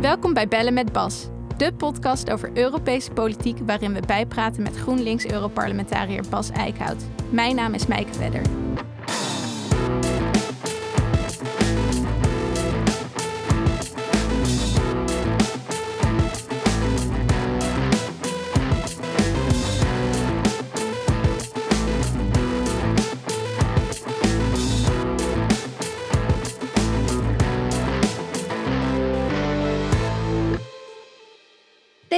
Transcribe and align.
Welkom 0.00 0.34
bij 0.34 0.48
Bellen 0.48 0.74
met 0.74 0.92
Bas, 0.92 1.28
de 1.56 1.72
podcast 1.72 2.30
over 2.30 2.50
Europese 2.54 3.10
politiek 3.10 3.58
waarin 3.66 3.92
we 3.92 4.00
bijpraten 4.06 4.62
met 4.62 4.76
GroenLinks-Europarlementariër 4.76 6.24
Bas 6.30 6.50
Eickhout. 6.50 7.04
Mijn 7.30 7.54
naam 7.54 7.74
is 7.74 7.86
Mijke 7.86 8.12
Vedder. 8.12 8.59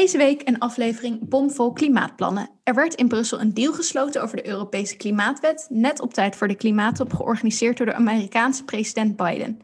Deze 0.03 0.19
week 0.19 0.49
een 0.49 0.59
aflevering 0.59 1.29
bomvol 1.29 1.73
klimaatplannen. 1.73 2.51
Er 2.65 2.75
werd 2.75 2.95
in 2.95 3.09
Brussel 3.09 3.41
een 3.41 3.55
deal 3.55 3.73
gesloten 3.73 4.23
over 4.23 4.37
de 4.37 4.47
Europese 4.47 4.97
Klimaatwet, 4.97 5.67
net 5.71 6.01
op 6.01 6.15
tijd 6.15 6.37
voor 6.37 6.49
de 6.49 6.55
klimaattop 6.55 7.13
georganiseerd 7.13 7.77
door 7.77 7.87
de 7.87 7.95
Amerikaanse 7.95 8.65
president 8.65 9.17
Biden. 9.17 9.61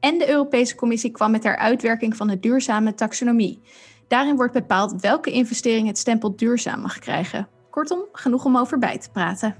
En 0.00 0.18
de 0.18 0.28
Europese 0.28 0.74
Commissie 0.74 1.10
kwam 1.10 1.30
met 1.30 1.44
haar 1.44 1.56
uitwerking 1.56 2.16
van 2.16 2.28
de 2.28 2.40
duurzame 2.40 2.94
taxonomie. 2.94 3.62
Daarin 4.08 4.36
wordt 4.36 4.52
bepaald 4.52 5.00
welke 5.00 5.30
investering 5.30 5.86
het 5.86 5.98
stempel 5.98 6.36
duurzaam 6.36 6.80
mag 6.80 6.98
krijgen. 6.98 7.48
Kortom, 7.70 8.04
genoeg 8.12 8.44
om 8.44 8.56
over 8.56 8.78
bij 8.78 8.98
te 8.98 9.10
praten. 9.10 9.56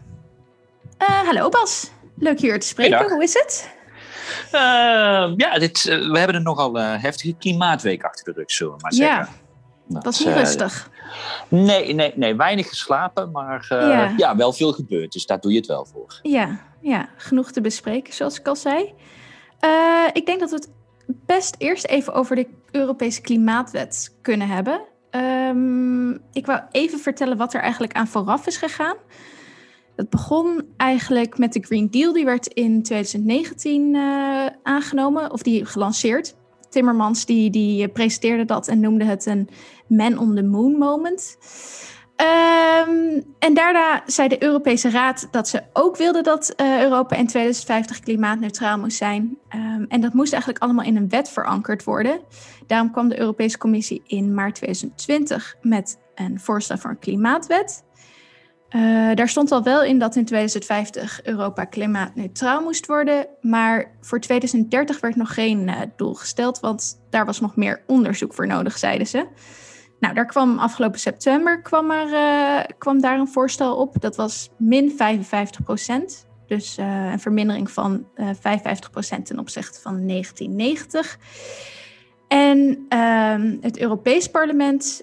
Uh, 0.98 1.08
hallo 1.08 1.48
Bas, 1.48 1.90
leuk 2.16 2.40
hier 2.40 2.60
te 2.60 2.66
spreken. 2.66 3.10
Hoe 3.10 3.22
is 3.22 3.32
het? 3.32 3.70
Uh, 4.46 4.60
ja, 5.36 5.58
dit, 5.58 5.84
uh, 5.84 6.10
we 6.10 6.18
hebben 6.18 6.36
een 6.36 6.42
nogal 6.42 6.74
heftige 6.74 7.34
klimaatweek 7.36 8.02
achter 8.02 8.24
de 8.24 8.32
rug, 8.32 8.50
zullen 8.50 8.72
we 8.72 8.78
maar 8.82 8.92
zeggen. 8.92 9.28
Ja. 9.32 9.39
Dat 9.98 10.12
is 10.12 10.24
niet 10.24 10.34
rustig. 10.34 10.90
Nee, 11.48 11.94
nee, 11.94 12.12
nee, 12.14 12.36
weinig 12.36 12.68
geslapen, 12.68 13.30
maar 13.30 13.68
uh, 13.72 14.12
ja. 14.16 14.36
wel 14.36 14.52
veel 14.52 14.72
gebeurd. 14.72 15.12
Dus 15.12 15.26
daar 15.26 15.40
doe 15.40 15.50
je 15.50 15.56
het 15.58 15.66
wel 15.66 15.86
voor. 15.92 16.18
Ja, 16.22 16.60
ja 16.80 17.08
genoeg 17.16 17.52
te 17.52 17.60
bespreken, 17.60 18.14
zoals 18.14 18.38
ik 18.38 18.48
al 18.48 18.56
zei. 18.56 18.94
Uh, 19.60 20.08
ik 20.12 20.26
denk 20.26 20.40
dat 20.40 20.50
we 20.50 20.56
het 20.56 20.68
best 21.06 21.54
eerst 21.58 21.86
even 21.86 22.12
over 22.12 22.36
de 22.36 22.48
Europese 22.70 23.20
Klimaatwet 23.20 24.16
kunnen 24.22 24.48
hebben. 24.48 24.80
Um, 25.10 26.12
ik 26.32 26.46
wou 26.46 26.60
even 26.70 26.98
vertellen 26.98 27.36
wat 27.36 27.54
er 27.54 27.60
eigenlijk 27.60 27.92
aan 27.92 28.06
vooraf 28.06 28.46
is 28.46 28.56
gegaan. 28.56 28.96
Het 29.96 30.10
begon 30.10 30.64
eigenlijk 30.76 31.38
met 31.38 31.52
de 31.52 31.60
Green 31.60 31.90
Deal, 31.90 32.12
die 32.12 32.24
werd 32.24 32.46
in 32.46 32.82
2019 32.82 33.94
uh, 33.94 34.46
aangenomen, 34.62 35.32
of 35.32 35.42
die 35.42 35.64
gelanceerd. 35.64 36.34
Timmermans 36.70 37.26
die, 37.26 37.50
die 37.50 37.88
presenteerde 37.88 38.44
dat 38.44 38.68
en 38.68 38.80
noemde 38.80 39.04
het 39.04 39.26
een 39.26 39.48
man 39.86 40.18
on 40.18 40.34
the 40.34 40.42
moon 40.42 40.72
moment. 40.72 41.36
Um, 42.20 43.24
en 43.38 43.54
daarna 43.54 44.02
zei 44.06 44.28
de 44.28 44.42
Europese 44.42 44.90
Raad 44.90 45.28
dat 45.30 45.48
ze 45.48 45.62
ook 45.72 45.96
wilde 45.96 46.22
dat 46.22 46.54
uh, 46.56 46.82
Europa 46.82 47.16
in 47.16 47.26
2050 47.26 48.00
klimaatneutraal 48.00 48.78
moest 48.78 48.96
zijn. 48.96 49.38
Um, 49.54 49.86
en 49.88 50.00
dat 50.00 50.12
moest 50.12 50.32
eigenlijk 50.32 50.62
allemaal 50.62 50.84
in 50.84 50.96
een 50.96 51.08
wet 51.08 51.28
verankerd 51.28 51.84
worden. 51.84 52.20
Daarom 52.66 52.90
kwam 52.90 53.08
de 53.08 53.18
Europese 53.18 53.58
Commissie 53.58 54.02
in 54.06 54.34
maart 54.34 54.54
2020 54.54 55.56
met 55.62 55.98
een 56.14 56.40
voorstel 56.40 56.78
voor 56.78 56.90
een 56.90 56.98
klimaatwet. 56.98 57.84
Uh, 58.76 59.14
daar 59.14 59.28
stond 59.28 59.52
al 59.52 59.62
wel 59.62 59.82
in 59.82 59.98
dat 59.98 60.16
in 60.16 60.24
2050 60.24 61.20
Europa 61.22 61.64
klimaatneutraal 61.64 62.62
moest 62.62 62.86
worden. 62.86 63.26
Maar 63.40 63.90
voor 64.00 64.20
2030 64.20 65.00
werd 65.00 65.16
nog 65.16 65.34
geen 65.34 65.68
uh, 65.68 65.80
doel 65.96 66.14
gesteld, 66.14 66.60
want 66.60 67.00
daar 67.10 67.26
was 67.26 67.40
nog 67.40 67.56
meer 67.56 67.82
onderzoek 67.86 68.34
voor 68.34 68.46
nodig, 68.46 68.78
zeiden 68.78 69.06
ze. 69.06 69.26
Nou, 70.00 70.14
daar 70.14 70.26
kwam 70.26 70.58
afgelopen 70.58 71.00
september 71.00 71.62
kwam, 71.62 71.90
er, 71.90 72.08
uh, 72.08 72.64
kwam 72.78 73.00
daar 73.00 73.18
een 73.18 73.28
voorstel 73.28 73.76
op. 73.76 74.00
Dat 74.00 74.16
was 74.16 74.50
min 74.58 74.90
55 74.96 75.62
procent. 75.62 76.28
Dus 76.46 76.76
een 76.76 77.20
vermindering 77.20 77.70
van 77.70 78.06
55 78.16 78.90
procent 78.90 79.26
ten 79.26 79.38
opzichte 79.38 79.80
van 79.80 80.06
1990. 80.06 81.18
En 82.28 82.84
ehm, 82.88 83.56
het 83.60 83.78
Europees 83.78 84.26
Parlement 84.30 85.02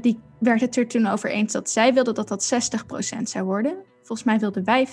die 0.00 0.18
werd 0.38 0.60
het 0.60 0.76
er 0.76 0.86
toen 0.86 1.06
over 1.06 1.30
eens 1.30 1.52
dat 1.52 1.70
zij 1.70 1.94
wilden 1.94 2.14
dat 2.14 2.28
dat 2.28 2.54
60% 3.16 3.22
zou 3.22 3.44
worden. 3.44 3.76
Volgens 3.96 4.24
mij 4.24 4.38
wilden 4.38 4.64
wij 4.64 4.88
65%. 4.88 4.90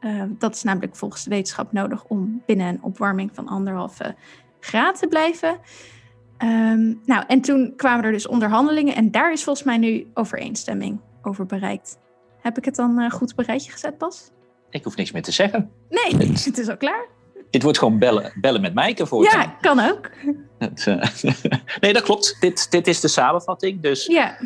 Uh, 0.00 0.22
dat 0.38 0.54
is 0.54 0.62
namelijk 0.62 0.96
volgens 0.96 1.24
de 1.24 1.30
wetenschap 1.30 1.72
nodig 1.72 2.04
om 2.04 2.42
binnen 2.46 2.66
een 2.66 2.82
opwarming 2.82 3.30
van 3.34 3.48
anderhalve 3.48 4.14
graad 4.60 4.98
te 4.98 5.06
blijven. 5.06 5.58
Um, 6.38 7.00
nou, 7.04 7.24
en 7.26 7.40
toen 7.40 7.72
kwamen 7.76 8.04
er 8.04 8.12
dus 8.12 8.26
onderhandelingen 8.26 8.94
en 8.94 9.10
daar 9.10 9.32
is 9.32 9.44
volgens 9.44 9.66
mij 9.66 9.78
nu 9.78 10.10
overeenstemming 10.14 11.00
over 11.22 11.46
bereikt. 11.46 11.98
Heb 12.40 12.58
ik 12.58 12.64
het 12.64 12.74
dan 12.74 13.00
uh, 13.00 13.10
goed 13.10 13.32
op 13.32 13.38
een 13.38 13.44
rijtje 13.44 13.72
gezet, 13.72 13.98
Bas? 13.98 14.30
Ik 14.70 14.84
hoef 14.84 14.96
niks 14.96 15.12
meer 15.12 15.22
te 15.22 15.32
zeggen. 15.32 15.70
Nee, 15.88 16.28
het 16.44 16.58
is 16.58 16.68
al 16.68 16.76
klaar. 16.76 17.06
Dit 17.50 17.62
wordt 17.62 17.78
gewoon 17.78 17.98
bellen, 17.98 18.32
bellen 18.34 18.60
met 18.60 18.74
Mijke 18.74 19.06
voor. 19.06 19.24
Ja, 19.24 19.56
kan 19.60 19.80
ook. 19.80 20.10
Eh, 20.58 21.02
nee, 21.80 21.92
dat 21.92 22.02
klopt. 22.02 22.36
Dit, 22.40 22.70
dit 22.70 22.86
is 22.86 23.00
de 23.00 23.08
samenvatting. 23.08 23.82
Dus 23.82 24.06
ja. 24.06 24.36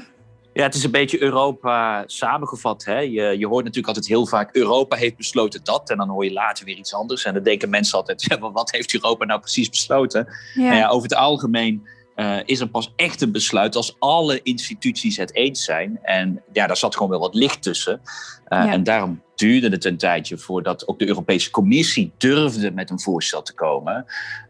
Ja, 0.53 0.63
het 0.63 0.75
is 0.75 0.85
een 0.85 0.91
beetje 0.91 1.23
Europa 1.23 2.05
samengevat. 2.07 2.85
Hè? 2.85 2.99
Je, 2.99 3.39
je 3.39 3.47
hoort 3.47 3.65
natuurlijk 3.65 3.87
altijd 3.87 4.07
heel 4.07 4.27
vaak... 4.27 4.57
Europa 4.57 4.97
heeft 4.97 5.17
besloten 5.17 5.61
dat. 5.65 5.91
En 5.91 5.97
dan 5.97 6.09
hoor 6.09 6.25
je 6.25 6.33
later 6.33 6.65
weer 6.65 6.77
iets 6.77 6.95
anders. 6.95 7.25
En 7.25 7.35
dan 7.35 7.43
denken 7.43 7.71
mensen 7.71 7.99
altijd... 7.99 8.23
Ja, 8.29 8.39
wat 8.39 8.71
heeft 8.71 8.95
Europa 8.95 9.25
nou 9.25 9.41
precies 9.41 9.71
besloten? 9.71 10.29
Ja. 10.55 10.63
Nou 10.63 10.77
ja, 10.77 10.89
over 10.89 11.09
het 11.09 11.19
algemeen 11.19 11.87
uh, 12.17 12.37
is 12.45 12.61
er 12.61 12.69
pas 12.69 12.93
echt 12.97 13.21
een 13.21 13.33
besluit... 13.33 13.77
als 13.77 13.97
alle 13.99 14.41
instituties 14.43 15.17
het 15.17 15.35
eens 15.35 15.65
zijn. 15.65 15.99
En 16.03 16.43
ja, 16.53 16.67
daar 16.67 16.77
zat 16.77 16.95
gewoon 16.95 17.11
wel 17.11 17.21
wat 17.21 17.35
licht 17.35 17.63
tussen. 17.63 18.01
Uh, 18.49 18.59
ja. 18.65 18.73
En 18.73 18.83
daarom 18.83 19.23
duurde 19.35 19.69
het 19.69 19.85
een 19.85 19.97
tijdje 19.97 20.39
voordat 20.39 20.89
ook 20.89 20.99
de 20.99 21.07
Europese 21.07 21.51
Commissie 21.51 22.13
durfde 22.19 22.71
met 22.71 22.91
een 22.91 23.01
voorstel 23.01 23.43
te 23.43 23.55
komen. 23.55 24.05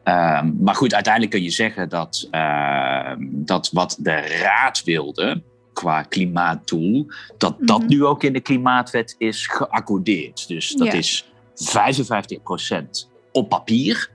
Uh, 0.04 0.42
maar 0.60 0.74
goed, 0.74 0.94
uiteindelijk 0.94 1.32
kun 1.32 1.42
je 1.42 1.50
zeggen 1.50 1.88
dat, 1.88 2.28
uh, 2.30 3.12
dat 3.20 3.70
wat 3.72 3.96
de 3.98 4.20
Raad 4.20 4.84
wilde 4.84 5.42
qua 5.72 6.02
klimaatdoel, 6.02 7.06
dat 7.38 7.50
mm 7.50 7.56
-hmm. 7.56 7.66
dat 7.66 7.86
nu 7.86 8.04
ook 8.04 8.22
in 8.22 8.32
de 8.32 8.40
klimaatwet 8.40 9.14
is 9.18 9.46
geaccordeerd. 9.46 10.48
Dus 10.48 10.72
dat 10.72 10.86
ja. 10.86 10.92
is 10.92 11.24
55% 11.54 13.10
op 13.32 13.48
papier. 13.48 14.10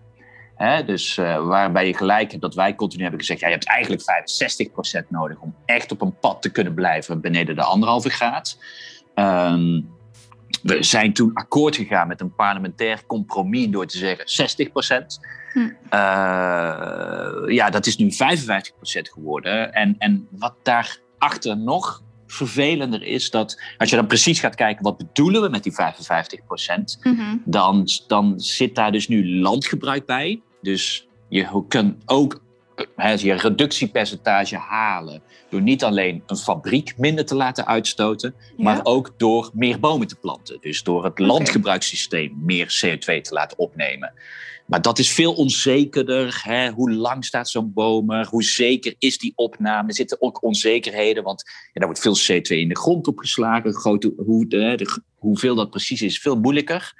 Hè, 0.59 0.83
dus 0.83 1.17
uh, 1.17 1.45
waarbij 1.45 1.87
je 1.87 1.97
gelijk 1.97 2.29
hebt 2.29 2.41
dat 2.41 2.55
wij 2.55 2.75
continu 2.75 3.01
hebben 3.01 3.19
gezegd: 3.19 3.39
ja, 3.39 3.47
je 3.47 3.53
hebt 3.53 3.67
eigenlijk 3.67 4.01
65% 5.05 5.07
nodig 5.09 5.39
om 5.39 5.55
echt 5.65 5.91
op 5.91 6.01
een 6.01 6.19
pad 6.19 6.41
te 6.41 6.51
kunnen 6.51 6.73
blijven 6.73 7.21
beneden 7.21 7.55
de 7.55 7.63
anderhalve 7.63 8.09
graad. 8.09 8.57
Um, 9.15 9.89
we 10.61 10.83
zijn 10.83 11.13
toen 11.13 11.33
akkoord 11.33 11.75
gegaan 11.75 12.07
met 12.07 12.21
een 12.21 12.35
parlementair 12.35 13.05
compromis 13.05 13.69
door 13.69 13.85
te 13.85 13.97
zeggen 13.97 14.29
60 14.29 14.71
procent. 14.71 15.19
Hm. 15.53 15.59
Uh, 15.59 15.69
ja, 17.47 17.69
dat 17.69 17.85
is 17.85 17.97
nu 17.97 18.11
55 18.11 18.75
procent 18.75 19.09
geworden. 19.09 19.73
En, 19.73 19.95
en 19.97 20.27
wat 20.31 20.55
daarachter 20.63 21.57
nog 21.57 22.03
vervelender 22.27 23.03
is, 23.03 23.29
dat 23.29 23.61
als 23.77 23.89
je 23.89 23.95
dan 23.95 24.07
precies 24.07 24.39
gaat 24.39 24.55
kijken 24.55 24.83
wat 24.83 24.97
bedoelen 24.97 25.41
we 25.41 25.49
met 25.49 25.63
die 25.63 25.73
55 25.73 26.45
procent, 26.45 26.99
mm 27.03 27.15
-hmm. 27.15 27.41
dan, 27.45 27.87
dan 28.07 28.39
zit 28.39 28.75
daar 28.75 28.91
dus 28.91 29.07
nu 29.07 29.39
landgebruik 29.39 30.05
bij. 30.05 30.41
Dus 30.61 31.07
je 31.29 31.63
kunt 31.67 32.03
ook 32.05 32.41
he, 32.95 33.11
je 33.11 33.33
reductiepercentage 33.33 34.57
halen 34.57 35.21
door 35.49 35.61
niet 35.61 35.83
alleen 35.83 36.23
een 36.25 36.37
fabriek 36.37 36.97
minder 36.97 37.25
te 37.25 37.35
laten 37.35 37.67
uitstoten, 37.67 38.35
ja. 38.57 38.63
maar 38.63 38.79
ook 38.83 39.13
door 39.17 39.49
meer 39.53 39.79
bomen 39.79 40.07
te 40.07 40.15
planten. 40.15 40.57
Dus 40.61 40.83
door 40.83 41.03
het 41.03 41.11
okay. 41.11 41.25
landgebruikssysteem 41.25 42.37
meer 42.41 42.81
CO2 42.85 43.21
te 43.21 43.33
laten 43.33 43.57
opnemen. 43.57 44.13
Maar 44.65 44.81
dat 44.81 44.99
is 44.99 45.11
veel 45.11 45.33
onzekerder. 45.33 46.41
Hè? 46.43 46.69
Hoe 46.69 46.91
lang 46.91 47.25
staat 47.25 47.49
zo'n 47.49 47.73
boom 47.73 48.11
er? 48.11 48.27
Hoe 48.27 48.43
zeker 48.43 48.95
is 48.99 49.17
die 49.17 49.33
opname? 49.35 49.87
Er 49.87 49.93
zitten 49.93 50.21
ook 50.21 50.43
onzekerheden, 50.43 51.23
want 51.23 51.43
ja, 51.45 51.71
daar 51.73 51.85
wordt 51.85 52.01
veel 52.01 52.39
CO2 52.39 52.41
in 52.41 52.69
de 52.69 52.75
grond 52.75 53.07
opgeslagen. 53.07 53.73
Grote, 53.73 54.13
hoe, 54.17 54.47
de, 54.47 54.73
de, 54.75 55.01
hoeveel 55.17 55.55
dat 55.55 55.69
precies 55.69 56.01
is, 56.01 56.19
veel 56.19 56.39
moeilijker. 56.39 56.93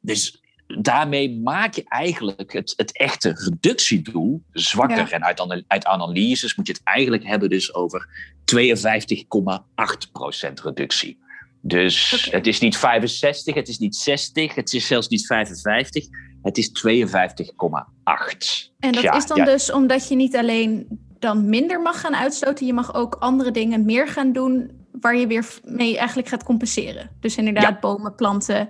Dus 0.00 0.42
daarmee 0.68 1.40
maak 1.40 1.74
je 1.74 1.84
eigenlijk 1.88 2.52
het, 2.52 2.74
het 2.76 2.96
echte 2.96 3.32
reductiedoel 3.34 4.42
zwakker. 4.52 4.96
Ja. 4.96 5.10
En 5.10 5.24
uit, 5.24 5.64
uit, 5.66 5.84
analyses 5.84 6.54
moet 6.54 6.66
je 6.66 6.72
het 6.72 6.82
eigenlijk 6.84 7.24
hebben 7.24 7.48
dus 7.48 7.74
over 7.74 8.08
52,8% 8.56 10.52
reductie. 10.62 11.18
Dus 11.60 12.24
okay. 12.26 12.38
het 12.38 12.46
is 12.46 12.60
niet 12.60 12.76
65, 12.76 13.54
het 13.54 13.68
is 13.68 13.78
niet 13.78 13.96
60, 13.96 14.54
het 14.54 14.72
is 14.72 14.86
zelfs 14.86 15.08
niet 15.08 15.26
55, 15.26 16.06
het 16.42 16.58
is 16.58 16.84
52,8. 16.86 18.74
En 18.78 18.92
dat 18.92 19.02
ja, 19.02 19.12
is 19.12 19.26
dan 19.26 19.36
ja. 19.36 19.44
dus 19.44 19.72
omdat 19.72 20.08
je 20.08 20.16
niet 20.16 20.36
alleen 20.36 20.86
dan 21.18 21.48
minder 21.48 21.80
mag 21.80 22.00
gaan 22.00 22.16
uitstoten, 22.16 22.66
je 22.66 22.72
mag 22.72 22.94
ook 22.94 23.14
andere 23.14 23.50
dingen 23.50 23.84
meer 23.84 24.08
gaan 24.08 24.32
doen 24.32 24.70
waar 25.00 25.16
je 25.16 25.26
weer 25.26 25.46
mee 25.64 25.96
eigenlijk 25.98 26.28
gaat 26.28 26.44
compenseren. 26.44 27.10
Dus 27.20 27.36
inderdaad 27.36 27.80
bomen 27.80 28.14
planten, 28.14 28.68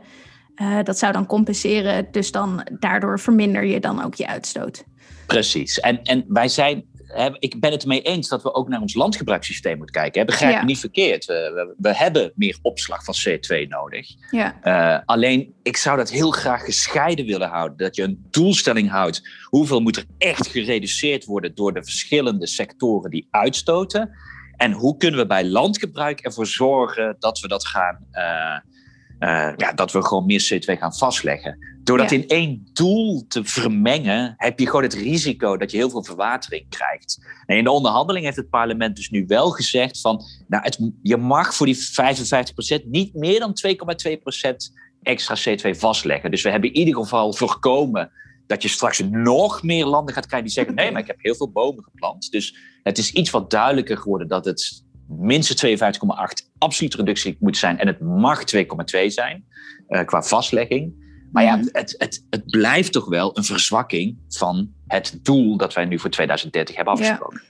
dat 0.82 0.98
zou 0.98 1.12
dan 1.12 1.26
compenseren, 1.26 2.08
dus 2.10 2.32
dan 2.32 2.66
daardoor 2.78 3.20
verminder 3.20 3.64
je 3.64 3.80
dan 3.80 4.04
ook 4.04 4.14
je 4.14 4.26
uitstoot. 4.26 4.84
Precies. 5.26 5.80
En, 5.80 6.02
en 6.02 6.24
wij 6.28 6.48
zijn 6.48 6.84
ik 7.38 7.60
ben 7.60 7.70
het 7.70 7.82
ermee 7.82 8.02
eens 8.02 8.28
dat 8.28 8.42
we 8.42 8.54
ook 8.54 8.68
naar 8.68 8.80
ons 8.80 8.94
landgebruikssysteem 8.94 9.76
moeten 9.76 9.94
kijken. 9.94 10.26
Begrijp 10.26 10.58
me 10.58 10.64
niet 10.64 10.78
verkeerd. 10.78 11.24
We, 11.24 11.74
we, 11.78 11.96
hebben 11.96 12.32
meer 12.34 12.58
opslag 12.62 13.04
van 13.04 13.14
CO2 13.28 13.68
nodig. 13.68 14.06
Ja. 14.30 14.58
Uh, 14.64 15.02
alleen, 15.04 15.54
ik 15.62 15.76
zou 15.76 15.96
dat 15.96 16.10
heel 16.10 16.30
graag 16.30 16.64
gescheiden 16.64 17.26
willen 17.26 17.48
houden. 17.48 17.76
Dat 17.76 17.96
je 17.96 18.02
een 18.02 18.26
doelstelling 18.30 18.90
houdt. 18.90 19.28
Hoeveel 19.44 19.80
moet 19.80 19.96
er 19.96 20.04
echt 20.18 20.46
gereduceerd 20.46 21.24
worden 21.24 21.54
door 21.54 21.74
de 21.74 21.84
verschillende 21.84 22.46
sectoren 22.46 23.10
die 23.10 23.28
uitstoten? 23.30 24.10
En 24.56 24.72
hoe 24.72 24.96
kunnen 24.96 25.20
we 25.20 25.26
bij 25.26 25.44
landgebruik 25.44 26.20
ervoor 26.20 26.46
zorgen 26.46 27.16
dat 27.18 27.40
we 27.40 27.48
dat 27.48 27.66
gaan... 27.66 27.98
Uh, 28.12 28.76
uh, 29.20 29.52
ja, 29.56 29.72
dat 29.72 29.92
we 29.92 30.02
gewoon 30.02 30.26
meer 30.26 30.50
CO2 30.52 30.78
gaan 30.78 30.94
vastleggen. 30.94 31.58
Door 31.82 31.98
dat 31.98 32.10
in 32.10 32.26
één 32.26 32.68
doel 32.72 33.24
te 33.28 33.44
vermengen, 33.44 34.34
heb 34.36 34.58
je 34.58 34.66
gewoon 34.66 34.82
het 34.82 34.94
risico 34.94 35.56
dat 35.56 35.70
je 35.70 35.76
heel 35.76 35.90
veel 35.90 36.04
verwatering 36.04 36.68
krijgt. 36.68 37.26
En 37.46 37.56
in 37.56 37.64
de 37.64 37.70
onderhandeling 37.70 38.24
heeft 38.24 38.36
het 38.36 38.50
parlement 38.50 38.96
dus 38.96 39.10
nu 39.10 39.24
wel 39.26 39.50
gezegd 39.50 40.00
van, 40.00 40.22
nou, 40.48 40.62
het, 40.64 40.90
je 41.02 41.16
mag 41.16 41.54
voor 41.54 41.66
die 41.66 41.76
55% 41.76 42.84
niet 42.84 43.14
meer 43.14 43.40
dan 43.40 43.52
2,2% 43.66 43.74
extra 45.02 45.36
CO2 45.36 45.78
vastleggen. 45.78 46.30
Dus 46.30 46.42
we 46.42 46.50
hebben 46.50 46.72
in 46.72 46.76
ieder 46.76 47.02
geval 47.02 47.32
voorkomen 47.32 48.10
dat 48.46 48.62
je 48.62 48.68
straks 48.68 48.98
nog 49.10 49.62
meer 49.62 49.86
landen 49.86 50.14
gaat 50.14 50.26
krijgen 50.26 50.46
die 50.46 50.56
zeggen, 50.56 50.74
nee, 50.74 50.92
maar 50.92 51.00
ik 51.00 51.06
heb 51.06 51.16
heel 51.20 51.34
veel 51.34 51.50
bomen 51.50 51.84
geplant. 51.84 52.30
Dus 52.30 52.56
het 52.82 52.98
is 52.98 53.12
iets 53.12 53.30
wat 53.30 53.50
duidelijker 53.50 53.96
geworden 53.96 54.28
dat 54.28 54.44
het 54.44 54.84
minstens 55.08 55.64
52,8 55.64 56.50
absolute 56.58 56.96
reductie 56.96 57.36
moet 57.40 57.56
zijn 57.56 57.78
en 57.78 57.86
het 57.86 58.00
mag 58.00 58.42
2,2 58.56 58.64
zijn 59.06 59.44
uh, 59.88 60.04
qua 60.04 60.22
vastlegging. 60.22 61.06
Maar 61.32 61.44
ja, 61.44 61.56
mhm. 61.56 61.68
het, 61.72 61.94
het, 61.98 62.24
het 62.30 62.46
blijft 62.46 62.92
toch 62.92 63.08
wel 63.08 63.36
een 63.36 63.44
verzwakking 63.44 64.16
van 64.28 64.72
het 64.86 65.18
doel 65.22 65.56
dat 65.56 65.74
wij 65.74 65.84
nu 65.84 65.98
voor 65.98 66.10
2030 66.10 66.76
hebben 66.76 66.94
afgesproken. 66.94 67.42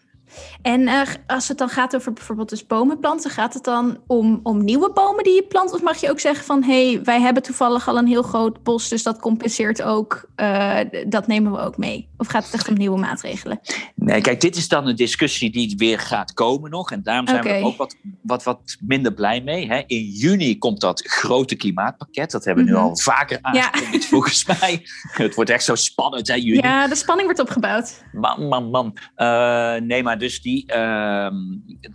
En 0.62 0.80
uh, 0.80 1.02
als 1.26 1.48
het 1.48 1.58
dan 1.58 1.68
gaat 1.68 1.96
over 1.96 2.12
bijvoorbeeld 2.12 2.48
dus 2.48 2.66
bomen 2.66 3.00
planten, 3.00 3.30
gaat 3.30 3.54
het 3.54 3.64
dan 3.64 3.98
om, 4.06 4.40
om 4.42 4.64
nieuwe 4.64 4.92
bomen 4.92 5.24
die 5.24 5.34
je 5.34 5.42
plant? 5.42 5.72
Of 5.72 5.82
mag 5.82 6.00
je 6.00 6.10
ook 6.10 6.20
zeggen 6.20 6.44
van 6.44 6.62
hé, 6.62 6.92
hey, 6.92 7.02
wij 7.02 7.20
hebben 7.20 7.42
toevallig 7.42 7.88
al 7.88 7.98
een 7.98 8.06
heel 8.06 8.22
groot 8.22 8.62
bos, 8.62 8.88
dus 8.88 9.02
dat 9.02 9.20
compenseert 9.20 9.82
ook, 9.82 10.28
uh, 10.36 10.78
dat 11.06 11.26
nemen 11.26 11.52
we 11.52 11.58
ook 11.58 11.76
mee? 11.76 12.08
Of 12.16 12.26
gaat 12.26 12.44
het 12.44 12.54
echt 12.54 12.68
om 12.68 12.74
nieuwe 12.74 12.98
maatregelen? 12.98 13.60
Nee, 13.94 14.20
kijk, 14.20 14.40
dit 14.40 14.56
is 14.56 14.68
dan 14.68 14.86
een 14.86 14.96
discussie 14.96 15.50
die 15.50 15.74
weer 15.76 15.98
gaat 15.98 16.32
komen 16.32 16.70
nog. 16.70 16.90
En 16.90 17.02
daarom 17.02 17.28
zijn 17.28 17.42
we 17.42 17.64
ook 17.64 17.76
wat, 17.76 17.96
wat, 18.22 18.42
wat 18.42 18.76
minder 18.80 19.12
blij 19.14 19.40
mee. 19.40 19.66
Hè. 19.66 19.82
In 19.86 20.04
juni 20.04 20.58
komt 20.58 20.80
dat 20.80 21.00
grote 21.06 21.54
klimaatpakket. 21.54 22.30
Dat 22.30 22.44
hebben 22.44 22.64
we 22.64 22.70
nu 22.70 22.76
mhm. 22.76 22.86
al 22.86 22.96
vaker 22.96 23.38
aangekondigd, 23.40 24.02
ja. 24.02 24.08
volgens 24.16 24.46
mij. 24.46 24.82
Het 25.12 25.34
wordt 25.34 25.50
echt 25.50 25.64
zo 25.64 25.74
spannend, 25.74 26.28
hè, 26.28 26.34
juni. 26.34 26.58
Ja, 26.58 26.88
de 26.88 26.94
spanning 26.94 27.26
wordt 27.26 27.42
opgebouwd. 27.42 28.04
Man, 28.12 28.48
man, 28.48 28.70
man. 28.70 28.96
Uh, 29.16 29.74
nee, 29.74 30.02
maar 30.02 30.18
dus 30.18 30.27
die, 30.36 30.72
uh, 30.72 31.30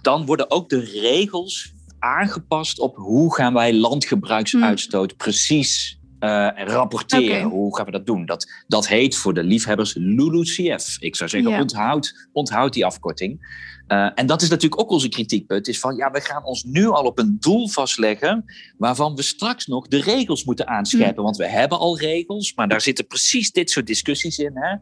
dan 0.02 0.26
worden 0.26 0.52
ook 0.52 0.70
de 0.70 0.80
regels 0.80 1.74
aangepast 2.00 2.80
op 2.80 2.96
hoe 2.96 3.36
gaan 3.36 3.54
wij 3.54 3.74
landgebruiksuitstoot 3.74 5.12
mm. 5.12 5.18
precies 5.18 6.00
uh, 6.24 6.50
rapporteren. 6.56 7.50
Hoe 7.50 7.76
gaan 7.76 7.86
we 7.86 7.92
dat 7.92 8.06
doen? 8.06 8.26
Dat, 8.26 8.52
dat 8.68 8.88
heet 8.88 9.16
voor 9.16 9.34
de 9.34 9.44
liefhebbers 9.44 9.96
LULUCF. 9.96 10.98
Ik 11.00 11.16
zou 11.16 11.30
zeggen, 11.30 11.60
onthoud, 11.60 12.28
onthoud 12.32 12.74
die 12.74 12.86
afkorting. 12.86 13.62
Uh, 13.88 14.10
en 14.16 14.26
dat 14.26 14.42
is 14.42 14.50
natuurlijk 14.50 14.82
ook 14.82 14.90
onze 14.90 15.10
kritiekpunt. 15.10 15.68
Is 15.68 15.80
van 15.80 15.96
ja, 15.96 16.12
we 16.12 16.22
gaan 16.22 16.46
ons 16.46 16.64
nu 16.64 16.88
al 16.88 17.04
op 17.04 17.20
een 17.20 17.38
doel 17.40 17.70
vastleggen. 17.70 18.46
waarvan 18.78 19.16
we 19.16 19.22
straks 19.22 19.66
nog 19.66 19.88
de 19.88 20.02
regels 20.02 20.44
moeten 20.44 20.68
aanscherpen. 20.68 21.18
Mm. 21.18 21.24
Want 21.24 21.38
we 21.38 21.48
hebben 21.48 21.80
al 21.80 22.00
regels, 22.00 22.54
maar 22.56 22.68
daar 22.68 22.82
zitten 22.82 23.08
precies 23.08 23.52
dit 23.52 23.70
soort 23.70 23.88
discussies 23.88 24.38
in. 24.38 24.54
Hè? 24.54 24.74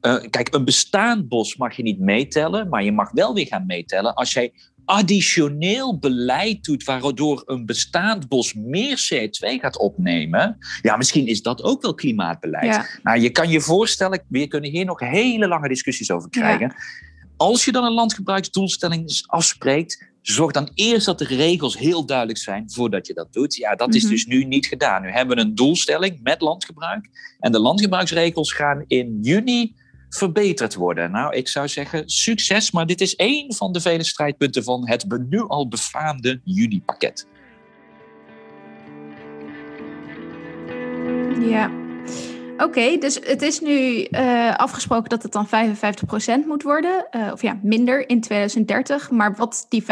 Uh, 0.00 0.30
kijk, 0.30 0.54
een 0.54 0.64
bestaand 0.64 1.28
bos 1.28 1.56
mag 1.56 1.76
je 1.76 1.82
niet 1.82 1.98
meetellen. 1.98 2.68
maar 2.68 2.84
je 2.84 2.92
mag 2.92 3.10
wel 3.10 3.34
weer 3.34 3.46
gaan 3.46 3.66
meetellen 3.66 4.14
als 4.14 4.32
jij 4.32 4.52
additioneel 4.88 5.98
beleid 5.98 6.64
doet 6.64 6.84
waardoor 6.84 7.42
een 7.46 7.66
bestaand 7.66 8.28
bos 8.28 8.54
meer 8.54 9.08
CO2 9.12 9.60
gaat 9.60 9.78
opnemen, 9.78 10.58
ja, 10.82 10.96
misschien 10.96 11.26
is 11.26 11.42
dat 11.42 11.62
ook 11.62 11.82
wel 11.82 11.94
klimaatbeleid. 11.94 12.64
Ja. 12.64 12.86
Nou, 13.02 13.20
je 13.20 13.30
kan 13.30 13.48
je 13.48 13.60
voorstellen, 13.60 14.24
we 14.28 14.46
kunnen 14.46 14.70
hier 14.70 14.84
nog 14.84 15.00
hele 15.00 15.48
lange 15.48 15.68
discussies 15.68 16.10
over 16.10 16.30
krijgen. 16.30 16.74
Als 17.36 17.64
je 17.64 17.72
dan 17.72 17.84
een 17.84 17.92
landgebruiksdoelstelling 17.92 19.22
afspreekt, 19.26 20.06
zorg 20.22 20.52
dan 20.52 20.70
eerst 20.74 21.06
dat 21.06 21.18
de 21.18 21.24
regels 21.24 21.78
heel 21.78 22.06
duidelijk 22.06 22.38
zijn 22.38 22.70
voordat 22.70 23.06
je 23.06 23.14
dat 23.14 23.32
doet. 23.32 23.54
Ja, 23.56 23.74
dat 23.74 23.94
is 23.94 24.02
mhm. 24.02 24.12
dus 24.12 24.26
nu 24.26 24.44
niet 24.44 24.66
gedaan. 24.66 25.02
Nu 25.02 25.10
hebben 25.10 25.36
we 25.36 25.42
een 25.42 25.54
doelstelling 25.54 26.20
met 26.22 26.40
landgebruik 26.40 27.08
en 27.38 27.52
de 27.52 27.60
landgebruiksregels 27.60 28.52
gaan 28.52 28.84
in 28.86 29.18
juni 29.22 29.74
verbeterd 30.08 30.74
worden? 30.74 31.10
Nou, 31.10 31.36
ik 31.36 31.48
zou 31.48 31.68
zeggen 31.68 32.08
succes, 32.08 32.70
maar 32.70 32.86
dit 32.86 33.00
is 33.00 33.16
één 33.16 33.54
van 33.54 33.72
de 33.72 33.80
vele 33.80 34.04
strijdpunten 34.04 34.64
van 34.64 34.88
het 34.88 35.04
nu 35.28 35.40
al 35.48 35.68
befaamde 35.68 36.40
juni-pakket. 36.44 37.26
Ja, 41.40 41.70
Oké, 42.58 42.96
dus 42.98 43.18
het 43.22 43.42
is 43.42 43.60
nu 43.60 44.06
uh, 44.10 44.54
afgesproken 44.54 45.08
dat 45.08 45.22
het 45.22 45.32
dan 45.32 45.46
55% 46.42 46.46
moet 46.46 46.62
worden. 46.62 47.06
Uh, 47.10 47.32
of 47.32 47.42
ja, 47.42 47.58
minder 47.62 48.08
in 48.08 48.20
2030. 48.20 49.10
Maar 49.10 49.34
wat 49.36 49.66
die 49.68 49.82
55% 49.82 49.86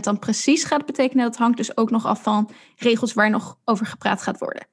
dan 0.00 0.18
precies 0.18 0.64
gaat 0.64 0.86
betekenen, 0.86 1.24
dat 1.24 1.36
hangt 1.36 1.56
dus 1.56 1.76
ook 1.76 1.90
nog 1.90 2.06
af 2.06 2.22
van 2.22 2.50
regels 2.76 3.12
waar 3.12 3.30
nog 3.30 3.58
over 3.64 3.86
gepraat 3.86 4.22
gaat 4.22 4.38
worden. 4.38 4.66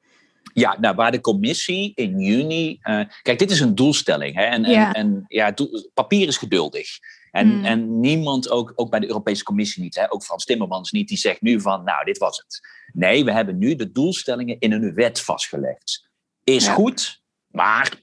Ja, 0.59 0.77
nou, 0.80 0.95
waar 0.95 1.12
de 1.12 1.21
commissie 1.21 1.92
in 1.95 2.19
juni. 2.19 2.80
Uh, 2.83 3.01
kijk, 3.21 3.39
dit 3.39 3.51
is 3.51 3.59
een 3.59 3.75
doelstelling. 3.75 4.36
Hè? 4.36 4.44
En, 4.44 4.63
ja. 4.63 4.94
en, 4.94 5.12
en 5.12 5.25
ja, 5.27 5.54
papier 5.94 6.27
is 6.27 6.38
geduldig. 6.38 6.88
En, 7.31 7.50
hmm. 7.50 7.65
en 7.65 8.00
niemand, 8.00 8.50
ook, 8.50 8.74
ook 8.75 8.89
bij 8.89 9.00
de 9.00 9.07
Europese 9.07 9.44
Commissie 9.44 9.83
niet, 9.83 9.95
hè? 9.95 10.12
ook 10.13 10.24
Frans 10.24 10.45
Timmermans 10.45 10.92
niet, 10.92 11.07
die 11.07 11.18
zegt 11.18 11.42
nu 11.42 11.62
van, 11.62 11.83
nou, 11.83 12.06
dit 12.06 12.18
was 12.18 12.38
het. 12.38 12.68
Nee, 12.94 13.25
we 13.25 13.31
hebben 13.31 13.57
nu 13.57 13.75
de 13.75 13.92
doelstellingen 13.92 14.59
in 14.59 14.71
een 14.71 14.94
wet 14.94 15.21
vastgelegd. 15.21 16.09
Is 16.44 16.68
goed, 16.68 17.21
maar 17.48 18.01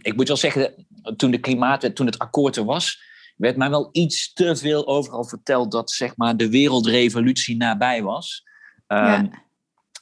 ik 0.00 0.16
moet 0.16 0.28
wel 0.28 0.36
zeggen, 0.36 0.86
toen 1.16 1.30
de 1.30 1.40
klimaatwet, 1.40 1.94
toen 1.94 2.06
het 2.06 2.18
akkoord 2.18 2.56
er 2.56 2.64
was, 2.64 3.02
werd 3.36 3.56
mij 3.56 3.70
wel 3.70 3.88
iets 3.92 4.32
te 4.32 4.56
veel 4.56 4.86
overal 4.86 5.24
verteld 5.24 5.72
dat 5.72 5.90
zeg 5.90 6.16
maar, 6.16 6.36
de 6.36 6.50
wereldrevolutie 6.50 7.56
nabij 7.56 8.02
was. 8.02 8.42
ja. 8.86 9.46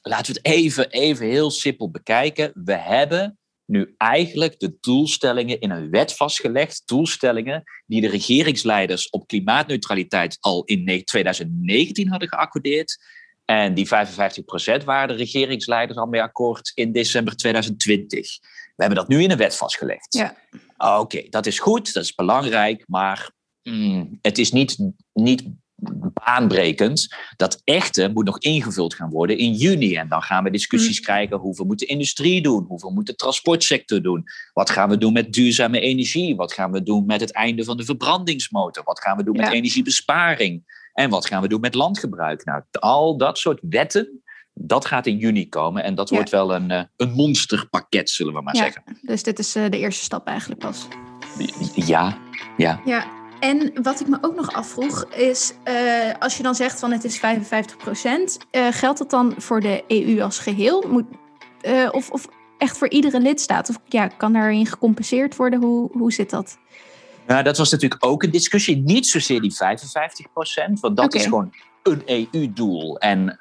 Laten 0.09 0.35
we 0.35 0.41
het 0.43 0.57
even, 0.57 0.91
even 0.91 1.27
heel 1.27 1.51
simpel 1.51 1.91
bekijken. 1.91 2.51
We 2.65 2.75
hebben 2.75 3.39
nu 3.65 3.95
eigenlijk 3.97 4.59
de 4.59 4.77
doelstellingen 4.81 5.61
in 5.61 5.71
een 5.71 5.91
wet 5.91 6.13
vastgelegd. 6.13 6.83
Doelstellingen 6.85 7.63
die 7.87 8.01
de 8.01 8.09
regeringsleiders 8.09 9.11
op 9.11 9.27
klimaatneutraliteit 9.27 10.37
al 10.41 10.65
in 10.65 11.05
2019 11.05 12.09
hadden 12.09 12.29
geaccordeerd. 12.29 13.05
En 13.45 13.75
die 13.75 13.87
55% 13.87 14.85
waren 14.85 15.09
de 15.09 15.15
regeringsleiders 15.15 15.99
al 15.99 16.07
mee 16.07 16.23
akkoord 16.23 16.73
in 16.75 16.93
december 16.93 17.37
2020. 17.37 18.39
We 18.41 18.83
hebben 18.83 18.99
dat 18.99 19.09
nu 19.09 19.23
in 19.23 19.31
een 19.31 19.37
wet 19.37 19.57
vastgelegd. 19.57 20.15
Ja. 20.15 20.37
Oké, 20.77 21.29
dat 21.29 21.47
is 21.47 21.59
goed, 21.59 21.93
dat 21.93 22.05
is 22.05 22.15
belangrijk, 22.15 22.85
maar 22.87 23.31
mm, 23.63 24.19
het 24.23 24.39
is 24.39 24.53
niet, 24.53 24.79
niet 25.13 25.45
baanbrekend. 26.25 27.15
Dat 27.37 27.61
echte 27.65 28.11
moet 28.15 28.25
nog 28.25 28.39
ingevuld 28.39 28.95
gaan 28.95 29.11
worden 29.11 29.39
in 29.39 29.53
juni. 29.53 29.97
En 29.97 30.09
dan 30.09 30.23
gaan 30.23 30.45
we 30.45 30.51
discussies 30.51 30.99
mm. 30.99 31.05
krijgen. 31.05 31.37
Hoeveel 31.37 31.65
moet 31.65 31.79
de 31.79 31.87
industrie 31.87 32.43
doen? 32.43 32.65
Hoeveel 32.69 32.91
moet 32.91 33.07
de 33.07 33.15
transportsector 33.15 34.03
doen? 34.03 34.25
Wat 34.53 34.71
gaan 34.71 34.89
we 34.89 34.99
doen 34.99 35.13
met 35.13 35.33
duurzame 35.33 35.81
energie? 35.81 36.37
Wat 36.37 36.53
gaan 36.53 36.73
we 36.73 36.83
doen 36.83 37.07
met 37.07 37.21
het 37.21 37.33
einde 37.33 37.65
van 37.65 37.77
de 37.77 37.85
verbrandingsmotor? 37.85 38.85
Wat 38.85 39.01
gaan 39.01 39.17
we 39.17 39.25
doen 39.25 39.37
met 39.37 39.53
energiebesparing? 39.53 40.75
En 40.93 41.11
wat 41.11 41.27
gaan 41.27 41.43
we 41.43 41.49
doen 41.49 41.61
met 41.61 41.75
landgebruik? 41.75 42.45
Nou, 42.45 42.63
al 42.71 43.17
dat 43.17 43.39
soort 43.39 43.59
wetten, 43.63 44.23
dat 44.53 44.87
gaat 44.87 45.07
in 45.07 45.17
juni 45.17 45.49
komen. 45.49 45.83
En 45.83 45.95
dat 45.95 46.11
wordt 46.11 46.31
wel 46.31 46.55
een, 46.55 46.71
eh, 46.71 46.83
een 46.97 47.13
monsterpakket, 47.13 48.11
zullen 48.11 48.35
we 48.35 48.43
maar 48.43 48.57
ja, 48.57 48.63
zeggen. 48.63 48.83
Dus 49.03 49.23
dit 49.23 49.39
is 49.39 49.55
eh, 49.55 49.71
de 49.71 49.79
eerste 49.79 50.05
stap 50.05 50.27
eigenlijk 50.27 50.61
pas. 50.61 50.87
Ja, 51.75 52.19
ja. 52.57 52.81
Ja, 52.85 53.16
en 53.41 53.73
wat 53.83 54.01
ik 54.01 54.09
me 54.09 54.19
ook 54.21 54.35
nog 54.35 54.53
afvroeg 54.53 55.05
is, 55.05 55.53
uh, 55.65 55.75
als 56.19 56.37
je 56.37 56.43
dan 56.43 56.55
zegt 56.55 56.79
van 56.79 56.93
het 56.93 57.05
is 57.05 57.19
55 57.19 57.77
procent, 57.77 58.39
uh, 58.53 58.67
geldt 58.71 58.99
dat 58.99 59.11
dan 59.11 59.35
voor 59.39 59.61
de 59.61 59.85
EU 59.87 60.21
als 60.21 60.39
geheel? 60.39 60.85
Moet, 60.89 61.05
uh, 61.63 61.89
of, 61.93 62.11
of 62.11 62.27
echt 62.59 62.79
voor 62.79 62.89
iedere 62.89 63.21
lidstaat? 63.21 63.69
Of 63.69 63.79
ja, 63.85 64.07
kan 64.07 64.33
daarin 64.33 64.67
gecompenseerd 64.67 65.37
worden? 65.37 65.61
Hoe, 65.61 65.91
hoe 65.93 66.13
zit 66.13 66.31
dat? 66.31 66.59
Nou, 67.27 67.43
dat 67.43 67.59
was 67.59 67.71
natuurlijk 67.71 68.07
ook 68.07 68.23
een 68.23 68.31
discussie. 68.31 68.77
Niet 68.77 69.07
zozeer 69.07 69.41
die 69.41 69.55
55 69.55 70.33
procent, 70.33 70.81
want 70.81 70.97
dat 70.97 71.15
is 71.15 71.23
gewoon 71.23 71.53
een 71.83 72.03
EU-doel. 72.07 72.99
En 72.99 73.37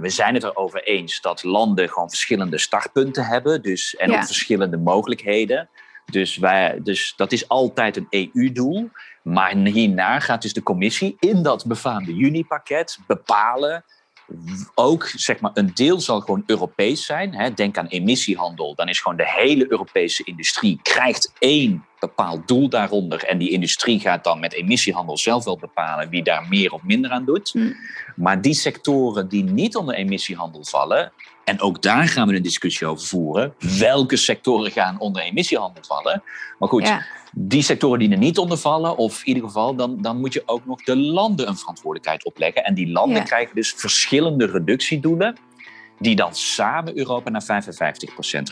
we 0.00 0.08
zijn 0.08 0.34
het 0.34 0.42
erover 0.42 0.82
eens 0.82 1.20
dat 1.20 1.42
landen 1.42 1.88
gewoon 1.88 2.08
verschillende 2.08 2.58
startpunten 2.58 3.24
hebben 3.24 3.62
dus, 3.62 3.96
en 3.96 4.14
ook 4.14 4.24
verschillende 4.24 4.76
mogelijkheden. 4.76 5.68
Dus, 6.04 6.36
wij, 6.36 6.80
dus 6.82 7.12
dat 7.16 7.32
is 7.32 7.48
altijd 7.48 7.96
een 7.96 8.30
EU-doel. 8.32 8.90
Maar 9.22 9.56
hierna 9.56 10.20
gaat 10.20 10.42
dus 10.42 10.52
de 10.52 10.62
commissie 10.62 11.16
in 11.18 11.42
dat 11.42 11.66
befaamde 11.66 12.14
juni-pakket 12.14 12.98
bepalen 13.06 13.84
ook 14.74 15.06
zeg 15.06 15.40
maar, 15.40 15.50
een 15.54 15.70
deel 15.74 16.00
zal 16.00 16.20
gewoon 16.20 16.42
Europees 16.46 17.06
zijn. 17.06 17.34
Hè. 17.34 17.54
Denk 17.54 17.78
aan 17.78 17.86
emissiehandel. 17.86 18.74
Dan 18.74 18.88
is 18.88 19.00
gewoon 19.00 19.16
de 19.16 19.28
hele 19.28 19.70
Europese 19.70 20.24
industrie 20.24 20.80
krijgt 20.82 21.32
één 21.38 21.86
bepaald 22.08 22.48
doel 22.48 22.68
daaronder. 22.68 23.24
En 23.24 23.38
die 23.38 23.50
industrie 23.50 24.00
gaat 24.00 24.24
dan 24.24 24.40
met 24.40 24.52
emissiehandel 24.52 25.18
zelf 25.18 25.44
wel 25.44 25.58
bepalen 25.58 26.08
wie 26.08 26.22
daar 26.22 26.46
meer 26.48 26.72
of 26.72 26.82
minder 26.82 27.10
aan 27.10 27.24
doet. 27.24 27.50
Hm. 27.52 27.72
Maar 28.16 28.40
die 28.40 28.54
sectoren 28.54 29.28
die 29.28 29.44
niet 29.44 29.76
onder 29.76 29.94
emissiehandel 29.94 30.64
vallen, 30.64 31.12
en 31.44 31.60
ook 31.60 31.82
daar 31.82 32.08
gaan 32.08 32.28
we 32.28 32.36
een 32.36 32.42
discussie 32.42 32.86
over 32.86 33.06
voeren. 33.06 33.54
Welke 33.78 34.16
sectoren 34.16 34.70
gaan 34.70 34.98
onder 34.98 35.22
emissiehandel 35.22 35.82
vallen? 35.84 36.22
Maar 36.58 36.68
goed, 36.68 36.92
die 37.32 37.62
sectoren 37.62 37.98
die 37.98 38.10
er 38.10 38.18
niet 38.18 38.38
onder 38.38 38.58
vallen, 38.58 38.96
of 38.96 39.20
in 39.20 39.26
ieder 39.26 39.42
geval, 39.42 39.74
dan, 39.74 39.98
dan 40.00 40.20
moet 40.20 40.32
je 40.32 40.42
ook 40.46 40.66
nog 40.66 40.82
de 40.82 40.96
landen 40.96 41.48
een 41.48 41.56
verantwoordelijkheid 41.56 42.24
opleggen. 42.24 42.64
En 42.64 42.74
die 42.74 42.90
landen 42.90 43.24
krijgen 43.24 43.54
dus 43.54 43.72
verschillende 43.76 44.46
reductiedoelen 44.46 45.36
die 46.02 46.16
dan 46.16 46.34
samen 46.34 46.98
Europa 46.98 47.30
naar 47.30 47.42
55% 47.42 47.46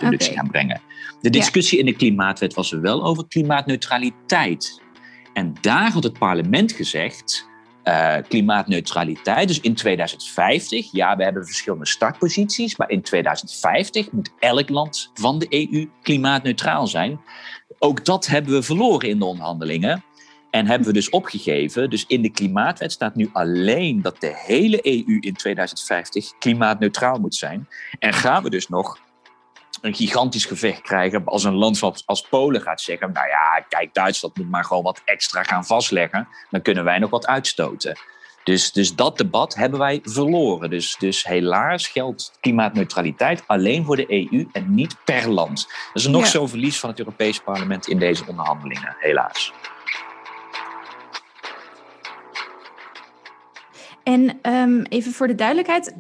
reductie 0.01 0.35
gaan 0.35 0.51
brengen. 0.51 0.81
De 1.21 1.31
discussie 1.31 1.79
in 1.79 1.87
de 1.87 1.97
klimaatwet 1.97 2.55
was 2.55 2.73
er 2.73 2.81
wel 2.81 3.05
over 3.05 3.29
klimaatneutraliteit. 3.29 4.81
En 5.33 5.55
daar 5.61 5.91
had 5.91 6.03
het 6.03 6.19
parlement 6.19 6.73
gezegd, 6.73 7.49
uh, 7.85 8.17
klimaatneutraliteit, 8.29 9.49
dus 9.49 9.61
in 9.61 9.75
2050, 9.75 10.93
ja, 10.93 11.17
we 11.17 11.23
hebben 11.23 11.47
verschillende 11.47 11.87
startposities, 11.87 12.77
maar 12.77 12.91
in 12.91 13.03
2050 13.03 14.13
moet 14.13 14.31
elk 14.39 14.69
land 14.69 15.11
van 15.15 15.39
de 15.39 15.47
EU 15.51 15.89
klimaatneutraal 16.03 16.87
zijn. 16.87 17.21
Ook 17.79 18.05
dat 18.05 18.27
hebben 18.27 18.53
we 18.53 18.63
verloren 18.63 19.09
in 19.09 19.19
de 19.19 19.25
onderhandelingen. 19.25 20.05
En 20.51 20.67
hebben 20.67 20.87
we 20.87 20.93
dus 20.93 21.11
opgegeven. 21.11 21.91
Dus 21.91 22.07
in 22.07 22.23
de 22.23 22.31
klimaatwet 22.31 22.93
staat 22.93 23.15
nu 23.15 23.31
alleen 23.33 24.03
dat 24.03 24.21
de 24.21 24.33
hele 24.37 24.87
EU 24.87 25.19
in 25.21 25.35
2050 25.35 26.39
klimaatneutraal 26.39 27.19
moet 27.19 27.35
zijn. 27.35 27.69
En 27.99 28.13
gaan 28.13 28.43
we 28.43 28.51
dus 28.51 28.69
nog 28.69 28.99
een 29.81 29.95
gigantisch 29.95 30.45
gevecht 30.45 30.81
krijgen 30.81 31.25
als 31.25 31.45
een 31.45 31.55
land 31.55 31.83
als, 32.05 32.27
Polen 32.31 32.61
gaat 32.61 32.81
zeggen: 32.81 33.13
Nou 33.13 33.29
ja, 33.29 33.65
kijk, 33.69 33.95
Duitsland 33.95 34.37
moet 34.37 34.51
maar 34.51 34.65
gewoon 34.65 34.83
wat 34.83 35.03
extra 35.05 35.43
gaan 35.43 35.65
vastleggen. 35.65 36.29
Dan 36.51 36.63
kunnen 36.63 36.85
wij 36.85 36.99
nog 36.99 37.11
wat 37.11 37.27
uitstoten. 37.27 37.99
Dus, 38.45 38.73
dus 38.73 38.95
dat 38.95 39.19
debat 39.19 39.55
hebben 39.55 39.79
wij 39.79 40.01
verloren. 40.03 40.71
Dus, 40.71 40.97
dus 40.99 41.25
helaas 41.25 41.89
geldt 41.89 42.33
klimaatneutraliteit 42.41 43.43
alleen 43.47 43.85
voor 43.85 43.97
de 43.97 44.31
EU 44.31 44.49
en 44.53 44.75
niet 44.75 44.97
per 45.05 45.29
land. 45.29 45.67
Dat 45.93 46.03
is 46.03 46.07
nog 46.07 46.27
zo'n 46.27 46.49
verlies 46.49 46.81
van 46.81 46.91
het 46.91 46.99
Europees 46.99 47.41
Parlement 47.41 47.89
in 47.89 47.99
deze 47.99 48.25
onderhandelingen, 48.27 48.97
helaas. 48.99 49.53
En 54.03 54.39
um, 54.43 54.83
even 54.83 55.13
voor 55.13 55.27
de 55.27 55.35
duidelijkheid, 55.35 55.95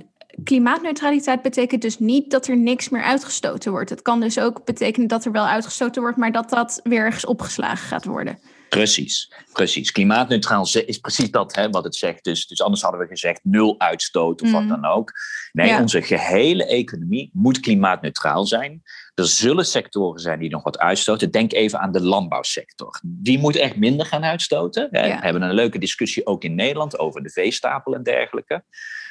klimaatneutraliteit 0.45 1.42
betekent 1.42 1.83
dus 1.83 1.99
niet 1.99 2.30
dat 2.30 2.47
er 2.47 2.57
niks 2.57 2.88
meer 2.88 3.02
uitgestoten 3.02 3.71
wordt. 3.71 3.90
Het 3.90 4.02
kan 4.02 4.21
dus 4.21 4.38
ook 4.38 4.64
betekenen 4.64 5.09
dat 5.09 5.25
er 5.25 5.33
wel 5.33 5.47
uitgestoten 5.47 6.02
wordt, 6.02 6.16
maar 6.16 6.33
dat 6.33 6.50
dat 6.50 6.80
weer 6.83 7.04
ergens 7.04 7.26
opgeslagen 7.26 7.88
gaat 7.88 8.04
worden. 8.04 8.38
Precies, 8.69 9.33
precies. 9.52 9.92
Klimaatneutraal 9.92 10.69
is 10.87 10.99
precies 10.99 11.30
dat 11.30 11.54
hè, 11.54 11.71
wat 11.71 11.85
het 11.85 11.97
zegt. 11.97 12.25
Dus, 12.25 12.47
dus 12.47 12.62
anders 12.62 12.83
hadden 12.83 13.00
we 13.00 13.07
gezegd 13.07 13.40
nul 13.42 13.80
uitstoot 13.80 14.42
of 14.42 14.50
wat 14.50 14.62
mm. 14.62 14.69
dan 14.69 14.85
ook. 14.85 15.12
Nee, 15.52 15.80
onze 15.80 16.02
gehele 16.02 16.66
economie 16.66 17.30
moet 17.33 17.61
klimaatneutraal 17.61 18.47
zijn. 18.47 18.83
Er 19.21 19.27
zullen 19.27 19.65
sectoren 19.65 20.21
zijn 20.21 20.39
die 20.39 20.50
nog 20.50 20.62
wat 20.62 20.79
uitstoten. 20.79 21.31
Denk 21.31 21.53
even 21.53 21.81
aan 21.81 21.93
de 21.93 22.03
landbouwsector. 22.03 23.00
Die 23.03 23.39
moet 23.39 23.57
echt 23.57 23.77
minder 23.77 24.07
gaan 24.07 24.25
uitstoten. 24.25 24.89
We 24.91 24.99
hebben 24.99 25.43
een 25.43 25.55
leuke 25.55 25.79
discussie 25.79 26.27
ook 26.27 26.45
in 26.45 26.55
Nederland 26.55 26.99
over 26.99 27.23
de 27.23 27.31
veestapel 27.31 27.95
en 27.95 28.03
dergelijke. 28.03 28.65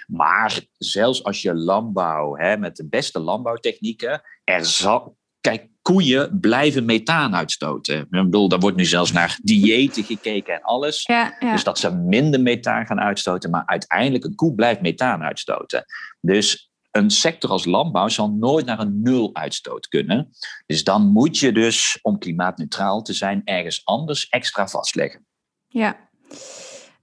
Maar 0.08 0.60
zelfs 0.78 1.24
als 1.24 1.42
je 1.42 1.56
landbouw 1.56 2.36
hè, 2.36 2.58
met 2.58 2.76
de 2.76 2.88
beste 2.88 3.20
landbouwtechnieken, 3.20 4.22
er 4.44 4.66
zal, 4.66 5.18
kijk, 5.42 5.68
koeien 5.82 6.40
blijven 6.40 6.86
methaan 6.86 7.36
uitstoten. 7.36 8.00
Ik 8.00 8.10
bedoel, 8.10 8.50
daar 8.50 8.60
wordt 8.60 8.78
nu 8.78 8.86
zelfs 8.86 9.12
naar 9.12 9.40
diëten 9.44 10.04
gekeken 10.04 10.54
en 10.54 10.62
alles. 10.62 11.04
Ja, 11.04 11.36
ja. 11.40 11.52
Dus 11.52 11.64
dat 11.64 11.80
ze 11.80 11.96
minder 11.96 12.42
methaan 12.42 12.86
gaan 12.86 13.00
uitstoten, 13.00 13.50
maar 13.50 13.64
uiteindelijk 13.66 14.24
een 14.24 14.36
koe 14.36 14.56
blijft 14.56 14.82
methaan 14.82 15.24
uitstoten. 15.24 15.86
Dus 16.22 16.69
een 16.92 17.10
sector 17.10 17.50
als 17.50 17.66
landbouw 17.66 18.08
zal 18.08 18.32
nooit 18.32 18.66
naar 18.66 18.80
een 18.80 19.02
nul 19.02 19.30
uitstoot 19.34 19.88
kunnen. 19.88 20.30
Dus 20.66 20.84
dan 20.84 21.08
moet 21.08 21.38
je 21.38 21.52
dus, 21.52 22.00
om 22.02 22.18
klimaatneutraal 22.18 23.02
te 23.02 23.14
zijn, 23.14 23.42
ergens 23.44 23.82
anders 23.86 24.30
extra 24.30 24.68
vastleggen. 24.68 25.26
Ja. 25.68 26.10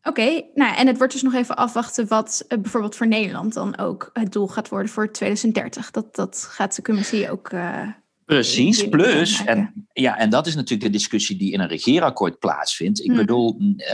Oké, 0.02 0.42
nou 0.54 0.76
en 0.76 0.86
het 0.86 0.98
wordt 0.98 1.12
dus 1.12 1.22
nog 1.22 1.34
even 1.34 1.56
afwachten 1.56 2.08
wat 2.08 2.44
uh, 2.48 2.58
bijvoorbeeld 2.58 2.96
voor 2.96 3.06
Nederland 3.06 3.54
dan 3.54 3.78
ook 3.78 4.10
het 4.12 4.32
doel 4.32 4.46
gaat 4.46 4.68
worden 4.68 4.90
voor 4.90 5.12
2030. 5.12 5.90
Dat, 5.90 6.14
dat 6.14 6.48
gaat 6.50 6.76
de 6.76 6.82
commissie 6.82 7.30
ook. 7.30 7.52
Uh, 7.52 7.88
Precies, 8.24 8.88
plus, 8.88 9.44
en, 9.44 9.88
ja, 9.92 10.18
en 10.18 10.30
dat 10.30 10.46
is 10.46 10.54
natuurlijk 10.54 10.92
de 10.92 10.98
discussie 10.98 11.36
die 11.36 11.52
in 11.52 11.60
een 11.60 11.68
regeerakkoord 11.68 12.38
plaatsvindt. 12.38 13.00
Ik 13.00 13.06
hmm. 13.06 13.16
bedoel, 13.16 13.60
uh, 13.60 13.86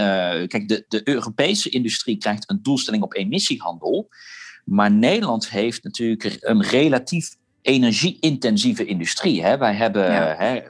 kijk, 0.46 0.68
de, 0.68 0.84
de 0.88 1.08
Europese 1.08 1.68
industrie 1.68 2.16
krijgt 2.16 2.50
een 2.50 2.62
doelstelling 2.62 3.02
op 3.02 3.14
emissiehandel. 3.14 4.08
Maar 4.64 4.90
Nederland 4.90 5.50
heeft 5.50 5.85
natuurlijk 5.85 6.37
een 6.40 6.62
relatief 6.62 7.37
energie-intensieve 7.62 8.85
industrie. 8.85 9.42
Hè? 9.42 9.59
Wij 9.59 9.75
hebben 9.75 10.37
hè, 10.37 10.61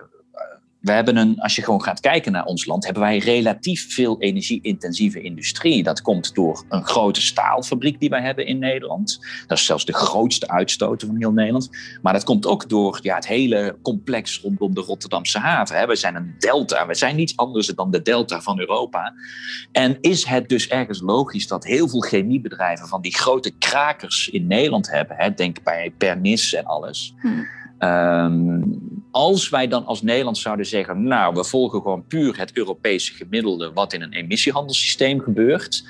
we 0.83 0.93
hebben 0.93 1.17
een, 1.17 1.41
als 1.41 1.57
je 1.57 1.63
gewoon 1.63 1.83
gaat 1.83 2.01
kijken 2.01 2.33
naar 2.33 2.45
ons 2.45 2.67
land, 2.67 2.85
hebben 2.85 3.03
wij 3.03 3.19
relatief 3.19 3.95
veel 3.95 4.21
energie-intensieve 4.21 5.21
industrie. 5.21 5.83
Dat 5.83 6.03
komt 6.03 6.35
door 6.35 6.65
een 6.69 6.85
grote 6.85 7.21
staalfabriek 7.21 8.01
die 8.01 8.09
wij 8.09 8.23
hebben 8.23 8.47
in 8.47 8.59
Nederland. 8.59 9.19
Dat 9.47 9.59
is 9.59 9.65
zelfs 9.65 9.85
de 9.85 9.93
grootste 9.93 10.49
uitstoter 10.49 11.07
van 11.07 11.17
heel 11.17 11.33
Nederland. 11.33 11.69
Maar 12.03 12.13
dat 12.13 12.25
komt 12.25 12.47
ook 12.47 12.69
door 12.69 12.99
ja, 13.03 13.15
het 13.15 13.27
hele 13.27 13.79
complex 13.83 14.41
rondom 14.41 14.75
de 14.75 14.81
Rotterdamse 14.81 15.39
haven. 15.39 15.89
We 15.89 15.97
zijn 15.97 16.15
een 16.15 16.35
delta. 16.39 16.87
We 16.87 16.95
zijn 16.95 17.17
niets 17.17 17.37
anders 17.37 17.67
dan 17.67 17.91
de 17.91 18.03
delta 18.03 18.41
van 18.41 18.61
Europa. 18.61 19.15
En 19.73 20.01
is 20.01 20.25
het 20.25 20.49
dus 20.49 20.69
ergens 20.69 21.01
logisch 21.01 21.47
dat 21.47 21.65
heel 21.65 21.89
veel 21.89 22.01
chemiebedrijven 22.01 22.89
van 22.89 23.01
die 23.01 23.15
grote 23.15 23.51
krakers 23.51 24.29
in 24.29 24.47
Nederland 24.47 24.91
hebben? 24.91 25.37
Denk 25.37 25.63
bij 25.63 25.95
Pernis 25.99 26.55
en 26.55 26.65
alles. 26.65 27.15
Hm. 27.21 27.29
Ehm, 27.83 28.63
als 29.11 29.49
wij 29.49 29.69
dan 29.69 29.87
als 29.87 30.03
Nederland 30.03 30.39
zouden 30.39 30.67
zeggen, 30.67 31.03
nou, 31.03 31.35
we 31.35 31.45
volgen 31.45 31.81
gewoon 31.81 32.07
puur 32.07 32.39
het 32.39 32.53
Europese 32.57 33.13
gemiddelde 33.13 33.73
wat 33.73 33.93
in 33.93 34.03
een 34.03 34.13
emissiehandelssysteem 34.13 35.21
gebeurt, 35.21 35.85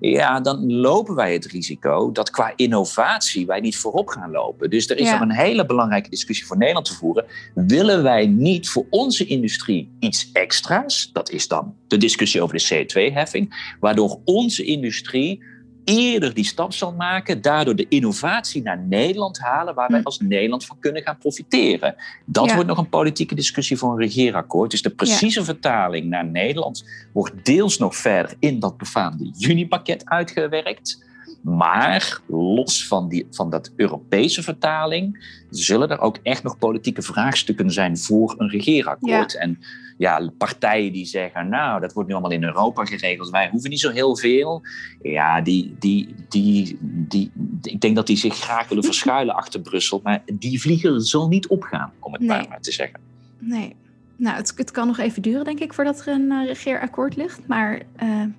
ja, 0.00 0.40
dan 0.40 0.72
lopen 0.72 1.14
wij 1.14 1.32
het 1.32 1.46
risico 1.46 2.12
dat 2.12 2.30
qua 2.30 2.52
innovatie 2.56 3.46
wij 3.46 3.60
niet 3.60 3.76
voorop 3.76 4.08
gaan 4.08 4.30
lopen. 4.30 4.70
Dus 4.70 4.90
er 4.90 4.98
is 4.98 5.08
ja. 5.08 5.20
een 5.20 5.32
hele 5.32 5.66
belangrijke 5.66 6.10
discussie 6.10 6.46
voor 6.46 6.56
Nederland 6.56 6.86
te 6.86 6.94
voeren. 6.94 7.24
Willen 7.54 8.02
wij 8.02 8.26
niet 8.26 8.68
voor 8.68 8.86
onze 8.90 9.26
industrie 9.26 9.96
iets 10.00 10.32
extra's? 10.32 11.10
Dat 11.12 11.30
is 11.30 11.48
dan 11.48 11.74
de 11.86 11.96
discussie 11.96 12.42
over 12.42 12.56
de 12.58 12.86
CO2-heffing, 12.86 13.74
waardoor 13.80 14.20
onze 14.24 14.64
industrie 14.64 15.42
eerder 15.88 16.34
die 16.34 16.44
stap 16.44 16.72
zal 16.72 16.92
maken, 16.92 17.42
daardoor 17.42 17.76
de 17.76 17.88
innovatie 17.88 18.62
naar 18.62 18.78
Nederland 18.78 19.38
halen, 19.38 19.74
waar 19.74 19.88
wij 19.88 19.98
hm. 19.98 20.04
als 20.04 20.20
Nederland 20.20 20.64
van 20.64 20.78
kunnen 20.78 21.02
gaan 21.02 21.18
profiteren. 21.18 21.94
Dat 22.24 22.52
wordt 22.52 22.68
nog 22.68 22.78
een 22.78 22.88
politieke 22.88 23.34
discussie 23.34 23.76
voor 23.76 23.92
een 23.92 23.98
regeerakkoord. 23.98 24.70
Dus 24.70 24.82
de 24.82 24.90
precieze 24.90 25.44
vertaling 25.44 26.06
naar 26.06 26.26
Nederland 26.26 26.84
wordt 27.12 27.44
deels 27.44 27.78
nog 27.78 27.96
verder 27.96 28.34
in 28.38 28.58
dat 28.58 28.76
befaamde 28.76 29.30
junipakket 29.36 30.04
uitgewerkt. 30.04 31.06
Maar 31.40 32.20
los 32.26 32.86
van, 32.86 33.08
die, 33.08 33.26
van 33.30 33.50
dat 33.50 33.72
Europese 33.76 34.42
vertaling 34.42 35.36
zullen 35.50 35.88
er 35.88 36.00
ook 36.00 36.18
echt 36.22 36.42
nog 36.42 36.58
politieke 36.58 37.02
vraagstukken 37.02 37.70
zijn 37.70 37.98
voor 37.98 38.34
een 38.38 38.48
regeerakkoord. 38.48 39.36
En 39.36 39.58
ja, 39.98 40.30
partijen 40.38 40.92
die 40.92 41.06
zeggen, 41.06 41.48
nou, 41.48 41.80
dat 41.80 41.92
wordt 41.92 42.08
nu 42.08 42.14
allemaal 42.14 42.32
in 42.32 42.44
Europa 42.44 42.84
geregeld, 42.84 43.30
wij 43.30 43.48
hoeven 43.50 43.70
niet 43.70 43.80
zo 43.80 43.90
heel 43.90 44.16
veel. 44.16 44.62
Ja, 45.02 45.40
die, 45.40 45.76
die, 45.78 46.14
die, 46.28 46.78
die, 46.80 47.30
ik 47.62 47.80
denk 47.80 47.96
dat 47.96 48.06
die 48.06 48.16
zich 48.16 48.34
graag 48.36 48.68
willen 48.68 48.84
verschuilen 48.92 49.34
achter 49.34 49.60
Brussel, 49.60 50.00
maar 50.02 50.22
die 50.32 50.60
vliegen 50.60 51.00
zal 51.00 51.28
niet 51.28 51.48
opgaan, 51.48 51.92
om 51.98 52.12
het 52.12 52.22
maar, 52.22 52.46
maar 52.48 52.60
te 52.60 52.72
zeggen. 52.72 53.00
Nee, 53.38 53.76
nou, 54.16 54.36
het, 54.36 54.52
het 54.56 54.70
kan 54.70 54.86
nog 54.86 54.98
even 54.98 55.22
duren, 55.22 55.44
denk 55.44 55.60
ik, 55.60 55.72
voordat 55.72 56.00
er 56.00 56.08
een 56.08 56.30
uh, 56.32 56.46
regeerakkoord 56.46 57.16
ligt. 57.16 57.46
Maar 57.46 57.82
uh, 58.02 58.08
ja, 58.10 58.30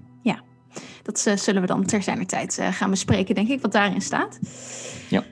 dat 1.03 1.25
uh, 1.27 1.35
zullen 1.35 1.61
we 1.61 1.67
dan 1.67 1.85
ter 1.85 2.03
zijner 2.03 2.25
tijd 2.25 2.59
gaan 2.71 2.89
bespreken, 2.89 3.35
denk 3.35 3.47
ik, 3.47 3.61
wat 3.61 3.71
daarin 3.71 4.01
staat. 4.01 4.39
Ja. 5.09 5.23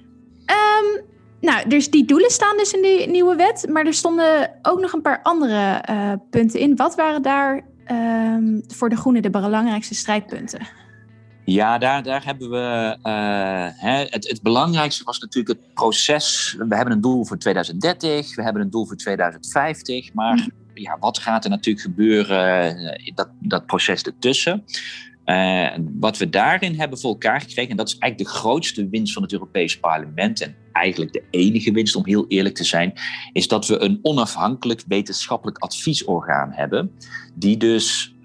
Um, 0.45 1.05
nou, 1.41 1.69
dus 1.69 1.89
die 1.89 2.05
doelen 2.05 2.31
staan 2.31 2.57
dus 2.57 2.71
in 2.71 2.81
die 2.81 3.09
nieuwe 3.09 3.35
wet, 3.35 3.65
maar 3.69 3.85
er 3.85 3.93
stonden 3.93 4.51
ook 4.61 4.79
nog 4.79 4.93
een 4.93 5.01
paar 5.01 5.19
andere 5.23 5.83
uh, 5.89 6.13
punten 6.29 6.59
in. 6.59 6.75
Wat 6.75 6.95
waren 6.95 7.21
daar 7.21 7.65
um, 7.91 8.63
voor 8.67 8.89
de 8.89 8.95
Groenen 8.95 9.21
de 9.21 9.29
belangrijkste 9.29 9.95
strijdpunten? 9.95 10.67
Ja, 11.45 11.77
daar, 11.77 12.03
daar 12.03 12.25
hebben 12.25 12.49
we. 12.49 12.97
Uh, 13.03 13.81
hè, 13.81 14.05
het, 14.09 14.27
het, 14.27 14.41
belangrijkste 14.41 15.03
was 15.03 15.19
natuurlijk 15.19 15.59
het 15.59 15.73
proces. 15.73 16.55
We 16.57 16.75
hebben 16.75 16.93
een 16.93 17.01
doel 17.01 17.25
voor 17.25 17.37
2030, 17.37 18.35
we 18.35 18.43
hebben 18.43 18.61
een 18.61 18.69
doel 18.69 18.85
voor 18.85 18.95
2050. 18.95 20.13
Maar 20.13 20.35
mhm. 20.35 20.49
ja, 20.73 20.97
wat 20.99 21.17
gaat 21.17 21.43
er 21.43 21.49
natuurlijk 21.49 21.85
gebeuren, 21.85 22.75
dat, 23.15 23.29
dat 23.39 23.65
proces 23.65 24.01
ertussen? 24.01 24.63
Uh, 25.29 25.67
wat 25.99 26.17
we 26.17 26.29
daarin 26.29 26.75
hebben 26.75 26.99
voor 26.99 27.11
elkaar 27.11 27.41
gekregen, 27.41 27.71
en 27.71 27.77
dat 27.77 27.87
is 27.87 27.97
eigenlijk 27.97 28.31
de 28.31 28.37
grootste 28.37 28.89
winst 28.89 29.13
van 29.13 29.23
het 29.23 29.33
Europees 29.33 29.79
Parlement, 29.79 30.41
en 30.41 30.55
eigenlijk 30.71 31.13
de 31.13 31.23
enige 31.29 31.71
winst 31.71 31.95
om 31.95 32.05
heel 32.05 32.25
eerlijk 32.27 32.55
te 32.55 32.63
zijn, 32.63 32.93
is 33.33 33.47
dat 33.47 33.67
we 33.67 33.79
een 33.79 33.99
onafhankelijk 34.01 34.83
wetenschappelijk 34.87 35.57
adviesorgaan 35.57 36.51
hebben, 36.51 36.91
die 37.35 37.57
dus 37.57 38.15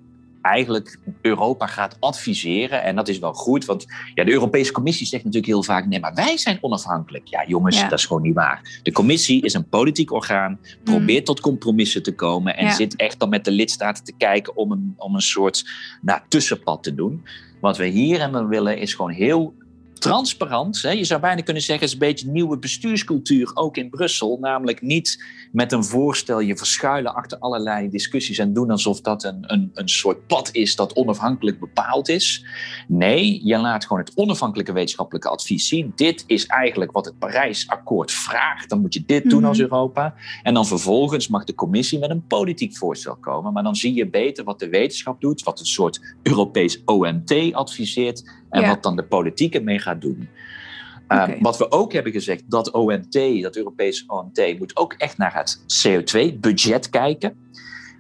eigenlijk 0.43 0.99
Europa 1.21 1.67
gaat 1.67 1.97
adviseren. 2.01 2.83
En 2.83 2.97
dat 2.97 3.09
is 3.09 3.19
wel 3.19 3.33
goed, 3.33 3.65
want 3.65 3.87
ja, 4.15 4.25
de 4.25 4.33
Europese 4.33 4.73
Commissie 4.73 5.07
zegt 5.07 5.25
natuurlijk 5.25 5.53
heel 5.53 5.63
vaak: 5.63 5.87
nee, 5.87 6.01
maar 6.01 6.15
wij 6.15 6.37
zijn 6.37 6.59
onafhankelijk. 6.61 7.27
Ja, 7.27 7.45
jongens, 7.47 7.81
dat 7.81 7.99
is 7.99 8.07
gewoon 8.07 8.23
niet 8.23 8.35
waar. 8.35 8.81
De 8.83 8.93
Commissie 8.93 9.43
is 9.43 9.55
een 9.55 9.69
politiek 9.69 10.13
orgaan, 10.13 10.59
probeert 10.85 11.19
mm. 11.19 11.25
tot 11.25 11.41
compromissen 11.41 12.03
te 12.03 12.15
komen 12.15 12.57
en 12.57 12.73
zit 12.73 12.97
echt 12.97 13.19
dan 13.19 13.29
met 13.29 13.45
de 13.45 13.51
lidstaten 13.51 14.05
te 14.05 14.13
kijken 14.17 14.57
om 14.57 14.73
een, 14.73 14.95
om 14.97 15.15
een 15.15 15.21
soort 15.21 15.65
nou, 16.01 16.21
tussenpad 16.29 16.83
te 16.83 16.95
doen. 16.95 17.25
Wat 17.61 17.77
we 17.77 17.87
hier 17.87 18.21
hebben 18.21 18.49
willen 18.49 18.79
is 18.79 18.95
gewoon 18.95 19.11
heel 19.11 19.55
transparant. 20.03 20.83
Hè? 20.83 20.91
Je 20.91 21.05
zou 21.05 21.21
bijna 21.21 21.43
kunnen 21.43 21.63
zeggen, 21.63 21.85
het 21.85 21.95
is 21.95 22.01
een 22.01 22.09
beetje 22.09 22.31
nieuwe 22.31 22.59
bestuurscultuur, 22.59 23.51
ook 23.55 23.77
in 23.77 23.91
Brussel. 23.91 24.39
Namelijk 24.41 24.83
niet 24.83 25.25
met 25.53 25.73
een 25.73 25.85
voorstel 25.85 26.41
je 26.41 26.57
verschuilen 26.57 27.15
achter 27.15 27.39
allerlei 27.39 27.89
discussies 27.89 28.39
en 28.39 28.53
doen 28.53 28.71
alsof 28.71 29.01
dat 29.01 29.25
een, 29.25 29.53
een, 29.53 29.71
een 29.75 29.89
soort 29.89 30.27
pad 30.27 30.49
is 30.53 30.77
dat 30.77 30.93
onafhankelijk 30.93 31.61
bepaald 31.61 32.09
is. 32.09 32.45
Nee, 32.89 33.41
je 33.45 33.59
laat 33.59 33.87
gewoon 33.87 34.03
het 34.03 34.13
onafhankelijke 34.15 34.73
wetenschappelijke 34.73 35.29
advies 35.29 35.69
zien. 35.69 35.93
Dit 35.95 36.25
is 36.27 36.47
eigenlijk 36.47 36.93
wat 36.93 37.05
het 37.05 37.19
Parijsakkoord 37.19 38.13
vraagt. 38.13 38.69
Dan 38.69 38.81
moet 38.81 38.95
je 38.95 39.03
dit 39.07 39.31
doen 39.31 39.45
als 39.45 39.59
mhm. 39.59 39.67
Europa. 39.67 40.15
En 40.43 40.55
dan 40.55 40.67
vervolgens 40.67 41.29
mag 41.29 41.45
de 41.45 41.55
commissie 41.55 41.99
met 41.99 42.11
een 42.11 42.27
politiek 42.27 42.77
voorstel 42.77 43.17
komen. 43.17 43.53
Maar 43.53 43.63
dan 43.63 43.77
zie 43.77 43.95
je 43.95 44.09
beter 44.09 44.45
wat 44.45 44.59
de 44.59 44.69
wetenschap 44.69 45.21
doet, 45.21 45.43
wat 45.43 45.61
een 45.61 45.67
soort 45.67 46.01
Europees 46.23 46.83
OMT 46.85 47.53
adviseert 47.53 48.41
en 48.53 48.69
wat 48.69 48.83
dan 48.83 48.97
de 48.97 49.05
politiek 49.05 49.55
ermee 49.55 49.79
gaat 49.79 50.01
doen. 50.01 50.29
Uh, 51.09 51.29
Wat 51.41 51.59
we 51.59 51.71
ook 51.71 51.93
hebben 51.93 52.13
gezegd, 52.13 52.43
dat 52.47 52.71
OMT, 52.71 53.43
dat 53.43 53.57
Europese 53.57 54.05
OMT, 54.07 54.59
moet 54.59 54.77
ook 54.77 54.93
echt 54.93 55.19
naar 55.19 55.35
het 55.35 55.59
CO2-budget 55.59 56.91
kijken. 56.91 57.37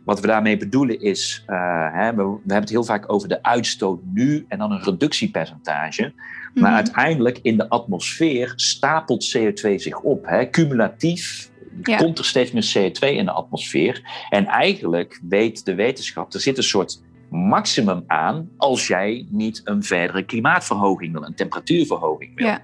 Wat 0.04 0.20
we 0.20 0.26
daarmee 0.26 0.56
bedoelen 0.56 1.00
is, 1.00 1.44
uh, 1.46 1.56
hè, 1.92 2.14
we, 2.14 2.22
we, 2.22 2.38
hebben 2.38 2.60
het 2.60 2.68
heel 2.68 2.84
vaak 2.84 3.12
over 3.12 3.28
de 3.28 3.42
uitstoot 3.42 4.00
nu 4.04 4.44
en 4.48 4.58
dan 4.58 4.72
een 4.72 4.82
reductiepercentage. 4.82 6.12
Maar 6.54 6.70
mhm. 6.70 6.74
uiteindelijk 6.74 7.38
in 7.42 7.56
de 7.56 7.68
atmosfeer 7.68 8.52
stapelt 8.56 9.36
CO2 9.36 9.74
zich 9.74 10.00
op. 10.00 10.26
Hè. 10.26 10.50
Cumulatief 10.50 11.50
komt 11.96 12.18
er 12.18 12.24
steeds 12.24 12.52
meer 12.52 12.72
CO2 12.76 13.08
in 13.08 13.24
de 13.24 13.30
atmosfeer. 13.30 14.26
En 14.28 14.46
eigenlijk 14.46 15.20
weet 15.28 15.64
de 15.64 15.74
wetenschap, 15.74 16.34
er 16.34 16.40
zit 16.40 16.56
een 16.56 16.62
soort 16.62 17.02
maximum 17.32 18.04
aan 18.06 18.48
als 18.56 18.86
jij 18.86 19.26
niet 19.30 19.60
een 19.64 19.82
verdere 19.82 20.22
klimaatverhoging 20.22 21.12
wil, 21.12 21.24
een 21.24 21.34
temperatuurverhoging 21.34 22.34
wil. 22.34 22.46
Ja. 22.46 22.62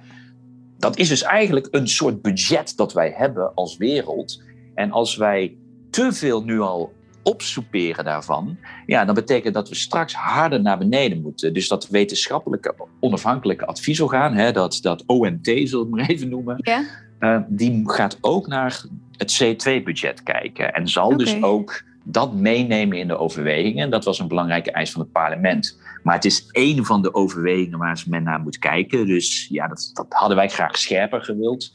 Dat 0.79 0.99
is 0.99 1.09
dus 1.09 1.23
eigenlijk 1.23 1.69
een 1.71 1.89
soort 1.89 2.23
budget 2.23 2.77
dat 2.77 2.93
wij 2.93 3.13
hebben 3.17 3.55
als 3.55 3.77
wereld. 3.77 4.43
En 4.75 4.91
als 4.91 5.17
wij 5.17 5.57
te 5.91 6.13
veel 6.13 6.45
nu 6.45 6.61
al 6.61 6.93
opsoeperen 7.23 8.05
daarvan, 8.05 8.59
ja, 8.87 9.05
dan 9.05 9.15
betekent 9.15 9.55
dat 9.55 9.69
we 9.69 9.75
straks 9.75 10.15
harder 10.15 10.61
naar 10.61 10.79
beneden 10.79 11.23
moeten. 11.23 11.55
Dus 11.55 11.69
dat 11.69 11.89
wetenschappelijke 11.89 12.75
onafhankelijke 13.01 13.67
adviesorgaan, 13.67 14.35
hè, 14.35 14.53
dat, 14.53 14.79
dat 14.83 15.05
OMT 15.07 15.47
zullen 15.65 15.91
we 15.91 15.97
maar 15.97 16.09
even 16.09 16.29
noemen, 16.29 16.57
ja. 16.59 16.83
Uh, 17.21 17.41
die 17.49 17.83
gaat 17.85 18.19
ook 18.21 18.47
naar 18.47 18.85
het 19.17 19.43
C2-budget 19.43 20.23
kijken. 20.23 20.75
En 20.75 20.89
zal 20.89 21.17
dus 21.17 21.43
ook 21.43 21.83
dat 22.11 22.35
meenemen 22.35 22.99
in 22.99 23.09
de 23.09 23.19
overwegingen. 23.19 23.91
Dat 23.91 24.05
was 24.05 24.19
een 24.19 24.29
belangrijke 24.29 24.73
eis 24.73 24.91
van 24.93 25.01
het 25.01 25.13
parlement. 25.13 25.79
Maar 26.03 26.15
het 26.15 26.25
is 26.25 26.47
één 26.51 26.85
van 26.85 27.03
de 27.03 27.15
overwegingen 27.15 27.79
waar 27.79 28.05
men 28.07 28.23
naar 28.23 28.41
moet 28.41 28.59
kijken. 28.59 29.07
Dus 29.07 29.47
ja, 29.51 29.69
dat, 29.69 29.91
dat 29.93 30.07
hadden 30.09 30.37
wij 30.37 30.49
graag 30.49 30.79
scherper 30.79 31.25
gewild. 31.25 31.71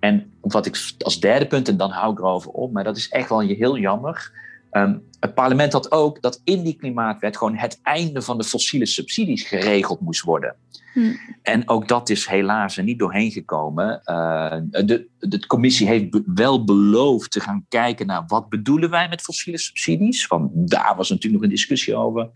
En 0.00 0.32
wat 0.40 0.66
ik 0.66 0.94
als 0.98 1.20
derde 1.20 1.46
punt, 1.46 1.68
en 1.68 1.76
dan 1.76 1.90
hou 1.90 2.12
ik 2.12 2.18
erover 2.18 2.50
op, 2.50 2.72
maar 2.72 2.84
dat 2.84 2.96
is 2.96 3.08
echt 3.08 3.28
wel 3.28 3.40
heel 3.40 3.78
jammer. 3.78 4.32
Um, 4.72 5.02
het 5.24 5.34
parlement 5.34 5.72
had 5.72 5.92
ook 5.92 6.22
dat 6.22 6.40
in 6.44 6.62
die 6.62 6.76
klimaatwet 6.76 7.36
gewoon 7.36 7.56
het 7.56 7.80
einde 7.82 8.22
van 8.22 8.38
de 8.38 8.44
fossiele 8.44 8.86
subsidies 8.86 9.42
geregeld 9.42 10.00
moest 10.00 10.22
worden. 10.22 10.56
Hm. 10.92 11.14
En 11.42 11.68
ook 11.68 11.88
dat 11.88 12.08
is 12.08 12.26
helaas 12.26 12.76
er 12.76 12.84
niet 12.84 12.98
doorheen 12.98 13.30
gekomen. 13.30 14.00
Uh, 14.04 14.56
de, 14.84 15.06
de 15.18 15.46
commissie 15.46 15.86
heeft 15.86 16.20
wel 16.26 16.64
beloofd 16.64 17.30
te 17.30 17.40
gaan 17.40 17.64
kijken 17.68 18.06
naar 18.06 18.24
wat 18.26 18.48
bedoelen 18.48 18.90
wij 18.90 19.08
met 19.08 19.22
fossiele 19.22 19.58
subsidies. 19.58 20.26
Want 20.26 20.50
daar 20.70 20.94
was 20.96 21.08
natuurlijk 21.08 21.34
nog 21.34 21.50
een 21.50 21.56
discussie 21.56 21.96
over. 21.96 22.30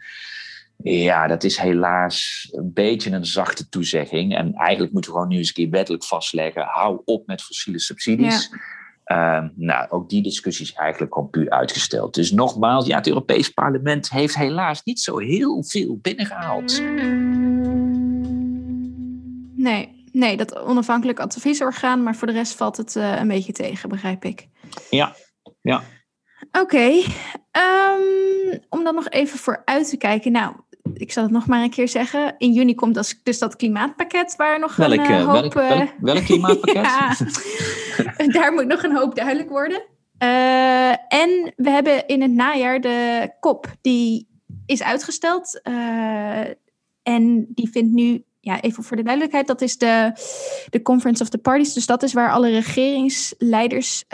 Ja, 0.83 1.27
dat 1.27 1.44
is 1.44 1.59
helaas 1.59 2.48
een 2.53 2.72
beetje 2.72 3.11
een 3.11 3.27
zachte 3.27 3.68
toezegging. 3.68 4.37
En 4.37 4.55
eigenlijk 4.55 4.92
moeten 4.92 5.11
we 5.11 5.16
gewoon 5.16 5.33
nu 5.33 5.38
eens 5.38 5.48
een 5.48 5.55
keer 5.55 5.70
wettelijk 5.70 6.05
vastleggen: 6.05 6.62
hou 6.62 7.01
op 7.05 7.27
met 7.27 7.42
fossiele 7.42 7.79
subsidies. 7.79 8.48
Ja. 8.51 8.59
Ehm, 9.09 9.49
nou, 9.55 9.90
ook 9.90 10.09
die 10.09 10.23
discussie 10.23 10.64
is 10.64 10.73
eigenlijk 10.73 11.14
gewoon 11.14 11.31
puur 11.31 11.51
uitgesteld. 11.51 12.14
Dus 12.14 12.31
nogmaals, 12.31 12.87
ja, 12.87 12.97
het 12.97 13.07
Europees 13.07 13.49
Parlement 13.49 14.11
heeft 14.11 14.37
helaas 14.37 14.83
niet 14.85 15.01
zo 15.01 15.18
heel 15.18 15.64
veel 15.64 15.99
binnengehaald. 16.03 16.83
Nee, 19.55 20.05
nee 20.12 20.37
dat 20.37 20.59
onafhankelijk 20.59 21.21
adviesorgaan, 21.21 22.03
maar 22.03 22.16
voor 22.16 22.27
de 22.27 22.33
rest 22.33 22.55
valt 22.55 22.77
het 22.77 22.94
uh, 22.94 23.18
een 23.21 23.29
beetje 23.29 23.53
tegen, 23.53 23.88
begrijp 23.88 24.25
ik. 24.25 24.49
Ja, 24.90 25.14
ja. 25.61 25.83
Oké, 26.53 27.03
ehm, 27.51 28.59
om 28.68 28.85
dan 28.85 28.94
nog 28.94 29.09
even 29.09 29.38
vooruit 29.38 29.88
te 29.88 29.97
kijken. 29.97 30.33
Nou, 30.33 30.55
ik 30.94 31.12
zal 31.12 31.22
het 31.22 31.33
nog 31.33 31.46
maar 31.46 31.62
een 31.62 31.70
keer 31.70 31.88
zeggen. 31.88 32.35
In 32.38 32.53
juni 32.53 32.74
komt 32.74 33.16
dus 33.22 33.38
dat 33.38 33.57
klimaatpakket 33.57 34.37
waar 34.37 34.59
nog 34.59 34.77
welk, 34.77 34.92
een 34.92 35.20
hoop... 35.22 35.55
Welk, 35.55 35.94
welk, 36.01 36.24
klimaatpakket? 36.24 37.12
daar 38.35 38.53
moet 38.53 38.66
nog 38.66 38.83
een 38.83 38.96
hoop 38.96 39.14
duidelijk 39.14 39.48
worden. 39.48 39.83
Uh, 40.22 40.90
en 40.90 41.53
we 41.57 41.70
hebben 41.70 42.07
in 42.07 42.22
het 42.22 42.31
najaar 42.31 42.81
de 42.81 43.31
COP, 43.40 43.72
die 43.81 44.29
is 44.66 44.83
uitgesteld. 44.83 45.61
Uh, 45.62 46.44
en 47.03 47.46
die 47.48 47.70
vindt 47.70 47.92
nu, 47.92 48.24
ja, 48.40 48.61
even 48.61 48.83
voor 48.83 48.96
de 48.96 49.03
duidelijkheid, 49.03 49.46
dat 49.46 49.61
is 49.61 49.79
de, 49.79 50.12
de 50.70 50.83
Conference 50.83 51.22
of 51.22 51.29
the 51.29 51.38
Parties. 51.38 51.72
Dus 51.72 51.87
dat 51.87 52.03
is 52.03 52.12
waar 52.12 52.33
alle 52.33 52.48
regeringsleiders 52.51 54.05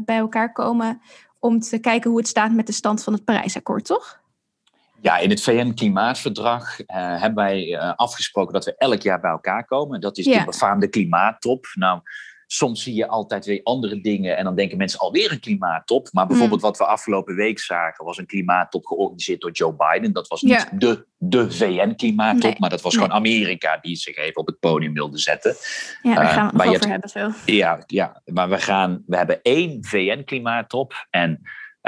bij 0.00 0.16
elkaar 0.16 0.52
komen 0.52 1.00
om 1.38 1.60
te 1.60 1.78
kijken 1.78 2.10
hoe 2.10 2.18
het 2.18 2.28
staat 2.28 2.52
met 2.52 2.66
de 2.66 2.72
stand 2.72 3.02
van 3.02 3.12
het 3.12 3.24
Parijsakkoord, 3.24 3.84
toch? 3.84 4.19
Ja, 5.02 5.18
in 5.18 5.30
het 5.30 5.42
VN-klimaatverdrag 5.42 6.80
uh, 6.80 6.86
hebben 7.20 7.44
wij 7.44 7.66
uh, 7.66 7.92
afgesproken 7.96 8.52
dat 8.52 8.64
we 8.64 8.76
elk 8.76 9.02
jaar 9.02 9.20
bij 9.20 9.30
elkaar 9.30 9.64
komen. 9.64 10.00
Dat 10.00 10.18
is 10.18 10.24
de 10.24 10.42
befaamde 10.44 10.88
klimaattop. 10.88 11.66
Nou, 11.74 12.00
soms 12.46 12.82
zie 12.82 12.94
je 12.94 13.08
altijd 13.08 13.46
weer 13.46 13.60
andere 13.62 14.00
dingen 14.00 14.36
en 14.36 14.44
dan 14.44 14.54
denken 14.54 14.78
mensen 14.78 14.98
alweer 14.98 15.32
een 15.32 15.40
klimaattop. 15.40 16.08
Maar 16.12 16.26
bijvoorbeeld 16.26 16.60
mm. 16.60 16.66
wat 16.66 16.78
we 16.78 16.84
afgelopen 16.84 17.34
week 17.34 17.58
zagen 17.58 18.04
was 18.04 18.18
een 18.18 18.26
klimaattop 18.26 18.86
georganiseerd 18.86 19.40
door 19.40 19.50
Joe 19.50 19.74
Biden. 19.74 20.12
Dat 20.12 20.28
was 20.28 20.42
niet 20.42 20.68
de, 20.80 21.06
de 21.16 21.50
VN-klimaattop, 21.50 22.58
maar 22.58 22.70
dat 22.70 22.80
was 22.80 22.94
gewoon 22.94 23.12
Amerika 23.12 23.78
die 23.80 23.96
zich 23.96 24.16
even 24.16 24.40
op 24.40 24.46
het 24.46 24.58
podium 24.58 24.92
wilde 24.92 25.18
zetten. 25.18 25.56
Ja, 26.02 26.14
daar 26.14 26.26
gaan 26.26 26.50
we 26.52 26.62
het 26.62 26.66
uh, 26.66 26.72
over 26.72 26.88
hebben 26.88 27.10
zo. 27.10 27.30
Ja, 27.46 27.82
ja, 27.86 28.22
maar 28.24 28.48
we, 28.48 28.58
gaan, 28.58 29.02
we 29.06 29.16
hebben 29.16 29.42
één 29.42 29.84
VN-klimaattop 29.84 31.06
en... 31.10 31.40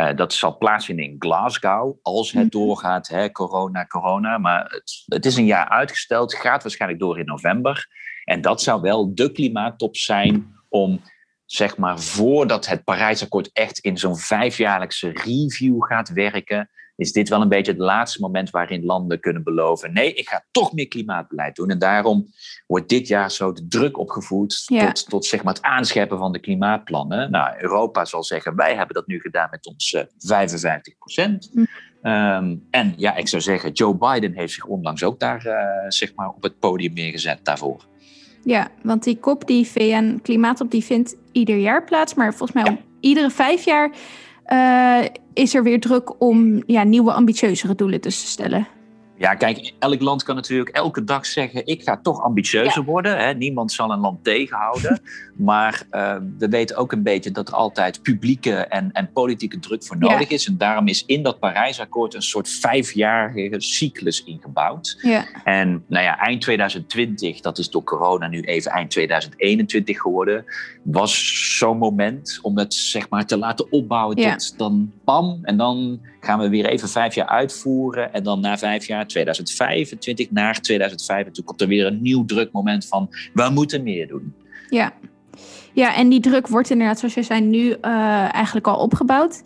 Uh, 0.02 0.16
dat 0.16 0.32
zal 0.32 0.58
plaatsvinden 0.58 1.04
in 1.04 1.16
Glasgow, 1.18 1.98
als 2.02 2.32
het 2.32 2.40
mhm. 2.40 2.48
doorgaat, 2.48 3.08
hè, 3.08 3.30
corona, 3.30 3.86
corona. 3.86 4.38
Maar 4.38 4.64
het, 4.70 5.02
het, 5.06 5.26
is 5.26 5.36
een 5.36 5.44
jaar 5.44 5.68
uitgesteld, 5.68 6.34
gaat 6.34 6.62
waarschijnlijk 6.62 7.00
door 7.00 7.18
in 7.18 7.26
november. 7.26 7.88
En 8.24 8.40
dat 8.40 8.62
zou 8.62 8.80
wel 8.80 9.14
de 9.14 9.32
klimaattop 9.32 9.96
zijn 9.96 10.54
om, 10.68 11.00
zeg 11.44 11.76
maar, 11.76 11.98
voordat 11.98 12.66
het 12.66 12.84
Parijsakkoord 12.84 13.50
echt 13.52 13.78
in 13.78 13.98
zo'n 13.98 14.16
vijfjaarlijkse 14.16 15.10
review 15.12 15.82
gaat 15.82 16.12
werken, 16.12 16.70
is 16.96 17.12
dit 17.12 17.28
wel 17.28 17.40
een 17.40 17.48
beetje 17.48 17.72
het 17.72 17.80
laatste 17.80 18.20
moment 18.20 18.50
waarin 18.50 18.84
landen 18.84 19.20
kunnen 19.20 19.42
beloven: 19.42 19.92
nee, 19.92 20.14
ik 20.14 20.28
ga 20.28 20.44
toch 20.50 20.72
meer 20.72 20.88
klimaatbeleid 20.88 21.56
doen. 21.56 21.70
En 21.70 21.78
daarom 21.78 22.26
wordt 22.66 22.88
dit 22.88 23.08
jaar 23.08 23.30
zo 23.30 23.52
de 23.52 23.66
druk 23.66 23.98
opgevoerd 23.98 24.66
tot, 24.66 25.08
tot 25.08 25.24
zeg 25.24 25.42
maar 25.42 25.54
het 25.54 25.62
aanscherpen 25.62 26.18
van 26.18 26.32
de 26.32 26.40
klimaatplannen. 26.40 27.30
Nou, 27.30 27.56
Europa 27.60 28.04
zal 28.04 28.24
zeggen: 28.24 28.56
wij 28.56 28.74
hebben 28.74 28.94
dat 28.94 29.06
nu 29.06 29.20
gedaan 29.20 29.48
met 29.50 29.66
ons 29.66 29.92
uh, 29.92 30.00
eh, 30.00 30.06
55 30.18 30.98
procent. 30.98 31.50
Hm. 31.52 31.64
Ehm, 32.02 32.56
en 32.70 32.94
ja, 32.96 33.16
ik 33.16 33.28
zou 33.28 33.42
zeggen, 33.42 33.72
Joe 33.72 33.96
Biden 33.96 34.32
heeft 34.34 34.52
zich 34.52 34.64
onlangs 34.64 35.04
ook 35.04 35.20
daar 35.20 35.46
uh, 35.46 35.54
zeg 35.88 36.14
maar 36.14 36.28
op 36.28 36.42
het 36.42 36.58
podium 36.58 36.92
neergezet 36.92 37.44
daarvoor. 37.44 37.86
Ja, 38.44 38.68
want 38.82 39.04
die 39.04 39.18
kop, 39.18 39.46
die 39.46 39.66
VN-klimaatop, 39.66 40.70
die 40.70 40.84
vindt 40.84 41.16
ieder 41.32 41.56
jaar 41.56 41.84
plaats. 41.84 42.14
Maar 42.14 42.34
volgens 42.34 42.62
mij 42.62 42.72
om 42.72 42.80
iedere 43.00 43.30
vijf 43.30 43.64
jaar 43.64 43.90
uh, 44.46 45.08
is 45.34 45.54
er 45.54 45.62
weer 45.62 45.80
druk 45.80 46.20
om 46.20 46.62
ja, 46.66 46.82
nieuwe, 46.82 47.12
ambitieuzere 47.12 47.74
doelen 47.74 48.00
te 48.00 48.10
stellen. 48.10 48.66
Ja, 49.22 49.34
kijk, 49.34 49.72
elk 49.78 50.00
land 50.00 50.22
kan 50.22 50.34
natuurlijk 50.34 50.76
elke 50.76 51.04
dag 51.04 51.26
zeggen: 51.26 51.66
ik 51.66 51.82
ga 51.82 52.00
toch 52.02 52.22
ambitieuzer 52.22 52.84
worden. 52.84 53.18
Hè? 53.18 53.34
Niemand 53.34 53.72
zal 53.72 53.90
een 53.90 53.98
land 53.98 54.24
tegenhouden. 54.24 55.00
maar 55.36 55.86
uh, 55.90 56.16
we 56.38 56.48
weten 56.48 56.76
ook 56.76 56.92
een 56.92 57.02
beetje 57.02 57.30
dat 57.30 57.48
er 57.48 57.54
altijd 57.54 58.02
publieke 58.02 58.54
en, 58.54 58.92
en 58.92 59.12
politieke 59.12 59.58
druk 59.58 59.84
voor 59.84 59.98
nodig 59.98 60.28
is. 60.28 60.46
En 60.46 60.58
daarom 60.58 60.88
is 60.88 61.04
in 61.06 61.22
dat 61.22 61.38
Parijsakkoord 61.38 62.14
een 62.14 62.22
soort 62.22 62.48
vijfjarige 62.48 63.60
cyclus 63.60 64.24
ingebouwd. 64.24 64.98
Ja. 65.02 65.26
En 65.44 65.84
nou 65.86 66.04
ja, 66.04 66.18
eind 66.18 66.40
2020, 66.40 67.40
dat 67.40 67.58
is 67.58 67.70
door 67.70 67.84
corona 67.84 68.28
nu 68.28 68.40
even 68.40 68.70
eind 68.70 68.90
2021 68.90 70.00
geworden, 70.00 70.44
was 70.82 71.58
zo'n 71.58 71.78
moment 71.78 72.38
om 72.42 72.58
het 72.58 72.74
zeg 72.74 73.08
maar 73.08 73.26
te 73.26 73.38
laten 73.38 73.72
opbouwen 73.72 74.16
tot 74.16 74.58
dan 74.58 74.92
bam. 75.04 75.38
En 75.42 75.56
dan 75.56 76.00
gaan 76.24 76.38
we 76.38 76.48
weer 76.48 76.66
even 76.66 76.88
vijf 76.88 77.14
jaar 77.14 77.26
uitvoeren. 77.26 78.12
En 78.12 78.22
dan 78.22 78.40
na 78.40 78.58
vijf 78.58 78.86
jaar, 78.86 79.06
2025, 79.06 80.30
naar 80.30 80.60
2025, 80.60 81.44
komt 81.44 81.60
er 81.60 81.68
weer 81.68 81.86
een 81.86 82.02
nieuw 82.02 82.24
druk 82.24 82.52
moment 82.52 82.86
van 82.86 83.08
we 83.32 83.50
moeten 83.52 83.82
meer 83.82 84.08
doen. 84.08 84.34
Ja. 84.68 84.92
ja, 85.72 85.94
en 85.94 86.08
die 86.08 86.20
druk 86.20 86.48
wordt 86.48 86.70
inderdaad, 86.70 86.98
zoals 86.98 87.14
je 87.14 87.22
zei, 87.22 87.40
nu 87.40 87.68
uh, 87.68 87.74
eigenlijk 88.34 88.66
al 88.66 88.76
opgebouwd. 88.76 89.42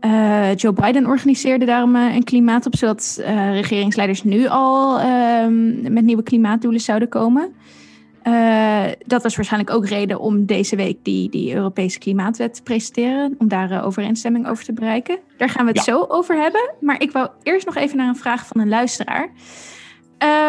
Uh, 0.00 0.54
Joe 0.54 0.72
Biden 0.72 1.06
organiseerde 1.06 1.64
daarom 1.64 1.96
uh, 1.96 2.14
een 2.14 2.24
klimaat 2.24 2.66
op, 2.66 2.76
zodat 2.76 3.22
regeringsleiders 3.52 4.22
nu 4.22 4.46
al 4.46 5.00
ehm, 5.00 5.92
met 5.92 6.04
nieuwe 6.04 6.22
klimaatdoelen 6.22 6.80
zouden 6.80 7.08
komen. 7.08 7.54
Uh, 8.24 8.86
dat 9.06 9.22
was 9.22 9.36
waarschijnlijk 9.36 9.72
ook 9.74 9.86
reden 9.86 10.20
om 10.20 10.46
deze 10.46 10.76
week 10.76 10.98
die, 11.02 11.30
die 11.30 11.54
Europese 11.54 11.98
klimaatwet 11.98 12.54
te 12.54 12.62
presenteren. 12.62 13.34
Om 13.38 13.48
daar 13.48 13.70
uh, 13.70 13.86
overeenstemming 13.86 14.48
over 14.48 14.64
te 14.64 14.72
bereiken. 14.72 15.18
Daar 15.36 15.48
gaan 15.48 15.64
we 15.64 15.72
het 15.72 15.82
zo 15.82 16.04
over 16.08 16.36
hebben. 16.42 16.70
Maar 16.80 17.02
ik 17.02 17.12
wou 17.12 17.28
eerst 17.42 17.66
nog 17.66 17.76
even 17.76 17.96
naar 17.96 18.08
een 18.08 18.16
vraag 18.16 18.46
van 18.46 18.60
een 18.60 18.68
luisteraar. 18.68 19.30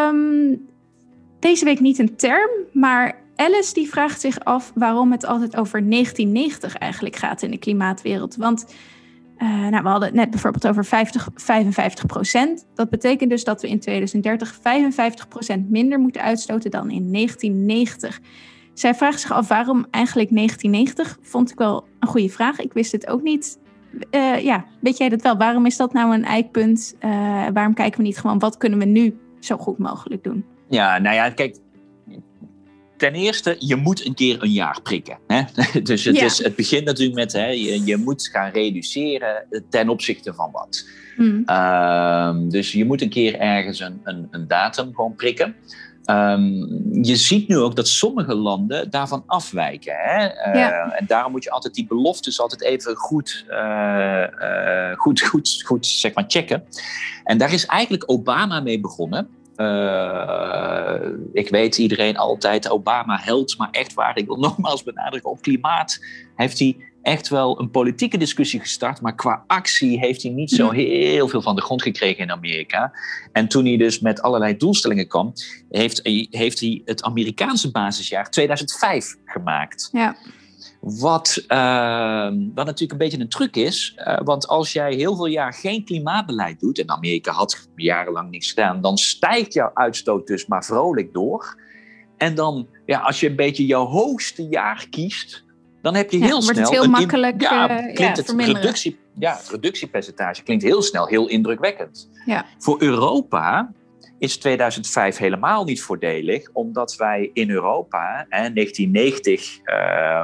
Um, 0.10 0.70
deze 1.40 1.66
week 1.66 1.80
niet 1.80 2.00
een 2.00 2.16
term, 2.16 2.50
maar 2.74 3.22
Alice 3.36 3.74
die 3.74 3.90
vraagt 3.90 4.22
zich 4.22 4.40
af 4.40 4.72
waarom 4.76 5.12
het 5.12 5.26
altijd 5.26 5.58
over 5.58 5.90
1990 5.90 6.78
eigenlijk 6.78 7.16
gaat 7.16 7.42
in 7.42 7.52
de 7.52 7.58
klimaatwereld. 7.58 8.36
Want 8.36 8.66
uh, 9.44 9.68
nou, 9.68 9.84
we 9.84 9.90
hadden 9.90 10.08
het 10.08 10.18
net 10.18 10.30
bijvoorbeeld 10.30 10.68
over 10.68 10.86
50, 10.86 11.30
55 11.36 12.06
procent. 12.06 12.68
Dat 12.76 12.90
betekent 12.90 13.30
dus 13.30 13.44
dat 13.44 13.62
we 13.62 13.68
in 13.68 13.80
2030 13.80 14.58
55 14.62 15.28
procent 15.28 15.70
minder 15.70 16.00
moeten 16.00 16.22
uitstoten 16.22 16.72
dan 16.72 16.90
in 16.90 17.12
1990. 17.12 18.20
Zij 18.74 18.96
vraagt 18.96 19.20
zich 19.20 19.32
af 19.32 19.48
waarom 19.48 19.86
eigenlijk 19.92 20.30
1990. 20.30 21.18
Vond 21.22 21.52
ik 21.52 21.58
wel 21.58 21.88
een 22.00 22.08
goede 22.08 22.30
vraag. 22.30 22.60
Ik 22.60 22.74
wist 22.74 22.92
het 22.92 23.08
ook 23.08 23.22
niet. 23.22 23.60
Uh, 24.12 24.40
ja, 24.40 24.66
weet 24.80 24.98
jij 24.98 25.10
dat 25.10 25.22
wel? 25.22 25.38
Waarom 25.38 25.66
is 25.66 25.78
dat 25.78 25.94
nou 25.94 26.14
een 26.14 26.26
eikpunt? 26.26 26.96
Uh, 27.00 27.12
waarom 27.54 27.74
kijken 27.74 28.00
we 28.00 28.06
niet 28.06 28.18
gewoon 28.18 28.40
wat 28.40 28.58
kunnen 28.58 28.80
we 28.80 28.86
nu 28.86 29.18
zo 29.40 29.58
goed 29.58 29.78
mogelijk 29.78 30.24
doen? 30.24 30.46
Ja, 30.70 30.98
nou 30.98 31.16
ja, 31.16 31.30
kijk, 31.30 31.58
ten 33.02 33.14
eerste, 33.14 33.56
je 33.60 33.76
moet 33.76 34.06
een 34.06 34.14
keer 34.14 34.44
een 34.44 34.52
jaar 34.52 34.82
prikken. 34.82 35.18
Hè? 35.28 35.42
Dus 35.84 36.04
het, 36.06 36.22
is, 36.22 36.44
het 36.44 36.56
begint 36.56 36.86
natuurlijk 36.86 37.18
met, 37.18 37.34
hè, 37.34 37.48
je, 37.48 37.86
je 37.86 37.98
moet 37.98 38.28
gaan 38.28 38.52
reduceren 38.52 39.46
ten 39.70 39.90
opzichte 39.90 40.34
van 40.34 40.52
wat. 40.52 40.88
Hmm. 41.16 41.44
Uh, 41.46 42.50
dus 42.50 42.72
je 42.72 42.86
moet 42.86 43.02
een 43.02 43.10
keer 43.10 43.40
ergens 43.40 43.80
een, 43.80 44.02
een, 44.04 44.28
een 44.32 44.48
datum 44.48 44.96
gewoon 44.96 45.16
prikken. 45.16 45.56
Um, 46.06 47.04
je 47.04 47.16
ziet 47.16 47.48
nu 47.48 47.58
ook 47.58 47.76
dat 47.76 47.88
sommige 47.88 48.36
landen 48.36 48.90
daarvan 48.90 49.24
afwijken. 49.26 49.96
Hè? 49.98 50.26
Uh, 50.26 50.60
ja. 50.60 50.92
En 50.92 51.06
daarom 51.06 51.32
moet 51.32 51.44
je 51.44 51.52
altijd 51.52 51.74
die 51.74 51.88
beloftes 51.88 52.42
altijd 52.42 52.62
even 52.62 52.96
goed, 52.96 53.46
uh, 53.50 54.24
uh, 54.42 54.92
goed, 54.96 55.22
goed, 55.22 55.64
goed 55.66 55.86
zeg 55.86 56.14
maar 56.14 56.26
checken. 56.28 56.64
En 57.24 57.38
daar 57.38 57.54
is 57.54 57.66
eigenlijk 57.66 58.04
Obama 58.06 58.60
mee 58.60 58.80
begonnen. 58.80 59.30
Uh, 59.62 61.10
ik 61.34 61.50
weet 61.50 61.78
iedereen 61.78 62.18
altijd 62.18 62.70
Obama 62.70 63.20
held, 63.22 63.58
maar 63.58 63.70
echt 63.72 63.94
waar. 63.94 64.18
Ik 64.18 64.26
wil 64.26 64.38
nogmaals 64.48 64.84
benadrukken 64.84 65.32
op 65.32 65.42
klimaat 65.42 66.00
heeft 66.36 66.60
hij 66.60 66.78
echt 67.02 67.28
wel 67.28 67.60
een 67.60 67.70
politieke 67.70 68.18
discussie 68.18 68.60
gestart, 68.60 69.02
maar 69.02 69.16
qua 69.16 69.44
actie 69.48 70.00
heeft 70.00 70.22
hij 70.22 70.32
niet 70.32 70.50
zo 70.50 70.66
mhm. 70.66 70.76
heel 70.76 71.28
veel 71.28 71.42
van 71.42 71.56
de 71.56 71.62
grond 71.62 71.82
gekregen 71.82 72.24
in 72.24 72.32
Amerika. 72.32 72.92
En 73.32 73.48
toen 73.48 73.66
hij 73.66 73.78
dus 73.78 74.00
met 74.00 74.22
allerlei 74.22 74.58
doelstellingen 74.58 75.08
kwam, 75.08 75.34
heeft, 75.70 76.00
heeft 76.30 76.60
hij 76.60 76.82
het 76.86 77.04
Amerikaanse 77.04 77.72
basisjaar 77.72 78.30
2005 78.30 79.16
gemaakt. 79.26 79.90
Ja. 79.92 80.16
Wat, 80.80 81.44
uh, 81.48 82.32
wat 82.54 82.66
natuurlijk 82.66 82.92
een 82.92 82.98
beetje 82.98 83.20
een 83.20 83.30
truc 83.30 83.56
is. 83.56 83.98
Uh, 83.98 84.20
want 84.24 84.48
als 84.48 84.74
jij 84.74 84.94
heel 84.94 85.16
veel 85.16 85.26
jaar 85.26 85.54
geen 85.54 85.86
klimaatbeleid 85.86 86.60
doet, 86.60 86.80
en 86.80 86.90
Amerika 86.90 87.32
had 87.32 87.70
jarenlang 87.76 88.30
niks 88.30 88.50
gedaan, 88.50 88.82
dan 88.82 88.98
stijgt 88.98 89.54
jouw 89.54 89.72
uitstoot 89.74 90.28
dus 90.28 90.46
maar 90.46 90.66
vrolijk 90.66 91.14
door. 91.14 91.60
En 92.18 92.36
dan, 92.36 92.68
ja, 92.86 93.00
als 93.00 93.20
je 93.20 93.30
een 93.30 93.36
beetje 93.36 93.66
jouw 93.66 93.86
hoogste 93.86 94.48
jaar 94.48 94.88
kiest, 94.90 95.44
dan 95.82 95.96
heb 95.96 96.12
je 96.12 96.18
heel 96.18 96.36
ja, 96.36 96.42
snel. 96.42 96.64
Het 96.64 96.70
heel 96.70 96.84
een, 96.84 96.90
makkelijk 96.90 97.42
ja, 97.42 97.68
klinkt 97.68 97.98
ja, 97.98 98.10
het 98.10 98.32
reductie, 98.32 99.00
ja, 99.20 99.36
het 99.36 99.50
reductiepercentage 99.50 100.44
klinkt 100.44 100.64
heel 100.64 100.82
snel 100.82 101.08
heel 101.08 101.28
indrukwekkend. 101.28 102.10
Ja. 102.26 102.46
Voor 102.58 102.82
Europa 102.82 103.72
is 104.22 104.38
2005 104.38 105.18
helemaal 105.18 105.64
niet 105.64 105.82
voordelig, 105.82 106.50
omdat 106.54 106.96
wij 106.96 107.30
in 107.34 107.50
Europa, 107.50 108.26
hè, 108.30 108.54
1990, 108.54 109.60
uh, 109.66 110.24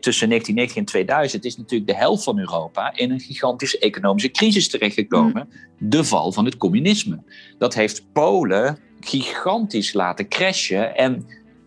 tussen 0.00 0.28
1990 0.28 0.76
en 0.76 0.84
2000 0.84 1.44
is 1.44 1.56
natuurlijk 1.56 1.90
de 1.90 1.96
helft 1.96 2.24
van 2.24 2.38
Europa 2.38 2.96
in 2.96 3.10
een 3.10 3.20
gigantische 3.20 3.78
economische 3.78 4.30
crisis 4.30 4.68
terechtgekomen. 4.68 5.48
Mm. 5.48 5.88
De 5.90 6.04
val 6.04 6.32
van 6.32 6.44
het 6.44 6.56
communisme. 6.56 7.22
Dat 7.58 7.74
heeft 7.74 8.12
Polen 8.12 8.78
gigantisch 9.00 9.92
laten 9.92 10.28
crashen 10.28 10.96
en 10.96 11.26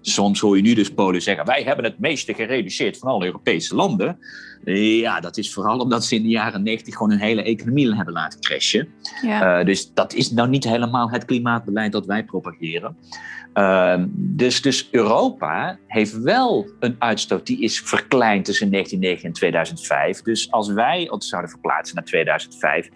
Soms 0.09 0.39
hoor 0.39 0.55
je 0.55 0.61
nu 0.61 0.73
dus 0.73 0.93
Polen 0.93 1.21
zeggen: 1.21 1.45
wij 1.45 1.63
hebben 1.63 1.85
het 1.85 1.99
meeste 1.99 2.33
gereduceerd 2.33 2.97
van 2.97 3.09
alle 3.09 3.25
Europese 3.25 3.75
landen. 3.75 4.19
Ja, 4.73 5.19
dat 5.19 5.37
is 5.37 5.53
vooral 5.53 5.79
omdat 5.79 6.05
ze 6.05 6.15
in 6.15 6.21
de 6.21 6.27
jaren 6.27 6.63
90 6.63 6.93
gewoon 6.93 7.11
een 7.11 7.19
hele 7.19 7.43
economie 7.43 7.95
hebben 7.95 8.13
laten 8.13 8.39
crashen. 8.39 8.87
Ja. 9.21 9.59
Uh, 9.59 9.65
dus 9.65 9.93
dat 9.93 10.13
is 10.13 10.31
nou 10.31 10.49
niet 10.49 10.63
helemaal 10.63 11.11
het 11.11 11.25
klimaatbeleid 11.25 11.91
dat 11.91 12.05
wij 12.05 12.23
propageren. 12.23 12.97
Uh, 13.53 14.03
dus, 14.11 14.61
dus 14.61 14.87
Europa 14.91 15.77
heeft 15.87 16.21
wel 16.21 16.69
een 16.79 16.95
uitstoot 16.99 17.45
die 17.45 17.61
is 17.61 17.79
verkleind 17.79 18.45
tussen 18.45 18.71
1990 18.71 19.23
en 19.23 19.33
2005. 19.33 20.21
Dus 20.21 20.51
als 20.51 20.67
wij 20.67 21.09
ons 21.09 21.27
zouden 21.27 21.51
verplaatsen 21.51 21.95
naar 21.95 22.05
2005, 22.05 22.89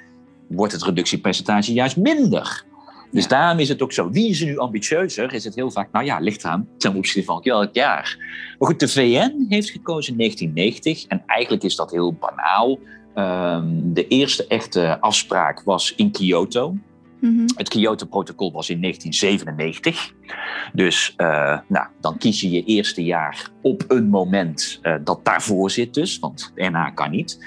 wordt 0.48 0.74
het 0.74 0.84
reductiepercentage 0.84 1.74
juist 1.74 1.98
minder. 1.98 2.64
Dus 3.12 3.28
daarom 3.28 3.60
is 3.60 3.70
het 3.70 3.82
ook 3.82 3.92
zo. 3.92 4.10
Wie 4.10 4.30
is 4.30 4.42
er 4.42 4.48
nu 4.48 4.58
ambitieuzer? 4.58 5.34
Is 5.34 5.44
het 5.44 5.56
heel 5.56 5.72
vaak, 5.72 5.92
nou 5.92 6.06
ja, 6.06 6.20
ligt 6.20 6.44
aan 6.44 6.68
ten 6.78 6.96
opzichte 6.96 7.24
van 7.24 7.44
elk 7.44 7.74
jaar. 7.74 8.16
Maar 8.60 8.70
goed, 8.70 8.80
de 8.80 8.88
VN 8.88 9.46
heeft 9.50 9.70
gekozen 9.70 10.12
in 10.12 10.18
1990 10.18 11.06
en 11.08 11.24
eigenlijk 11.26 11.64
is 11.64 11.76
dat 11.76 11.92
heel 11.92 12.14
banaal. 12.14 12.80
Um, 13.16 13.94
de 13.94 14.08
eerste 14.08 14.48
echte 14.48 15.00
afspraak 15.00 15.64
was 15.64 15.94
in 15.96 16.12
Kyoto. 16.12 16.76
Mm-hmm. 17.20 17.46
Het 17.56 17.70
Kyoto-protocol 17.70 18.52
was 18.52 18.70
in 18.70 18.82
1997. 18.82 20.14
Dus 20.74 21.14
uh, 21.18 21.60
nou, 21.68 21.88
dan 22.00 22.18
kies 22.18 22.42
je 22.42 22.50
je 22.50 22.64
eerste 22.64 23.04
jaar 23.04 23.50
op 23.62 23.84
een 23.88 24.10
moment 24.10 24.80
uh, 24.84 24.96
dat 25.04 25.26
daarvoor 25.26 25.72
zit 25.72 25.94
dus, 25.94 26.20
want 26.20 26.52
daarna 26.56 26.90
kan 26.90 27.12
niet. 27.12 27.40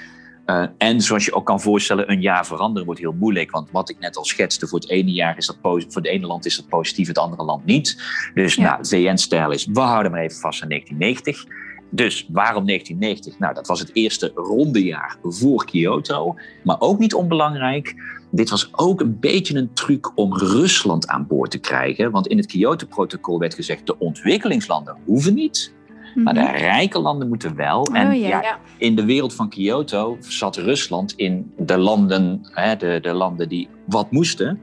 Uh, 0.45 0.65
en 0.77 1.01
zoals 1.01 1.25
je 1.25 1.33
ook 1.33 1.45
kan 1.45 1.61
voorstellen, 1.61 2.11
een 2.11 2.21
jaar 2.21 2.45
veranderen 2.45 2.85
wordt 2.85 3.01
heel 3.01 3.15
moeilijk. 3.19 3.51
Want 3.51 3.71
wat 3.71 3.89
ik 3.89 3.99
net 3.99 4.17
al 4.17 4.25
schetste, 4.25 4.67
voor 4.67 4.79
het 4.79 4.89
ene 4.89 5.11
jaar 5.11 5.37
is 5.37 5.45
dat 5.45 5.57
voor 5.61 5.85
het 5.93 6.05
ene 6.05 6.27
land 6.27 6.45
is 6.45 6.55
dat 6.55 6.67
positief, 6.67 7.07
het 7.07 7.17
andere 7.17 7.43
land 7.43 7.65
niet. 7.65 8.03
Dus 8.33 8.55
ja. 8.55 8.63
nou, 8.63 8.85
VN-stijl 8.87 9.51
is, 9.51 9.65
we 9.65 9.79
houden 9.79 10.11
maar 10.11 10.21
even 10.21 10.39
vast 10.39 10.61
aan 10.61 10.69
1990. 10.69 11.63
Dus 11.89 12.27
waarom 12.31 12.65
1990? 12.65 13.39
Nou, 13.39 13.53
dat 13.53 13.67
was 13.67 13.79
het 13.79 13.89
eerste 13.93 14.31
ronde 14.35 14.83
jaar 14.83 15.17
voor 15.23 15.65
Kyoto. 15.65 16.35
Maar 16.63 16.79
ook 16.79 16.99
niet 16.99 17.13
onbelangrijk. 17.13 17.95
Dit 18.31 18.49
was 18.49 18.69
ook 18.71 19.01
een 19.01 19.19
beetje 19.19 19.55
een 19.57 19.73
truc 19.73 20.17
om 20.17 20.37
Rusland 20.37 21.07
aan 21.07 21.27
boord 21.27 21.51
te 21.51 21.59
krijgen. 21.59 22.11
Want 22.11 22.27
in 22.27 22.37
het 22.37 22.45
Kyoto-protocol 22.45 23.39
werd 23.39 23.53
gezegd: 23.53 23.85
de 23.85 23.99
ontwikkelingslanden 23.99 24.97
hoeven 25.05 25.33
niet. 25.33 25.73
Maar 26.15 26.33
de 26.33 26.39
mhm. 26.39 26.55
rijke 26.55 26.99
landen 26.99 27.27
moeten 27.27 27.55
wel. 27.55 27.81
Oh, 27.81 27.97
en 27.97 28.19
ja, 28.19 28.41
ja. 28.41 28.59
in 28.77 28.95
de 28.95 29.05
wereld 29.05 29.33
van 29.33 29.49
Kyoto 29.49 30.17
zat 30.19 30.57
Rusland 30.57 31.13
in 31.15 31.51
de 31.57 31.77
landen, 31.77 32.47
hè, 32.51 32.75
de, 32.75 32.99
de 33.01 33.13
landen 33.13 33.49
die 33.49 33.67
wat 33.85 34.11
moesten. 34.11 34.59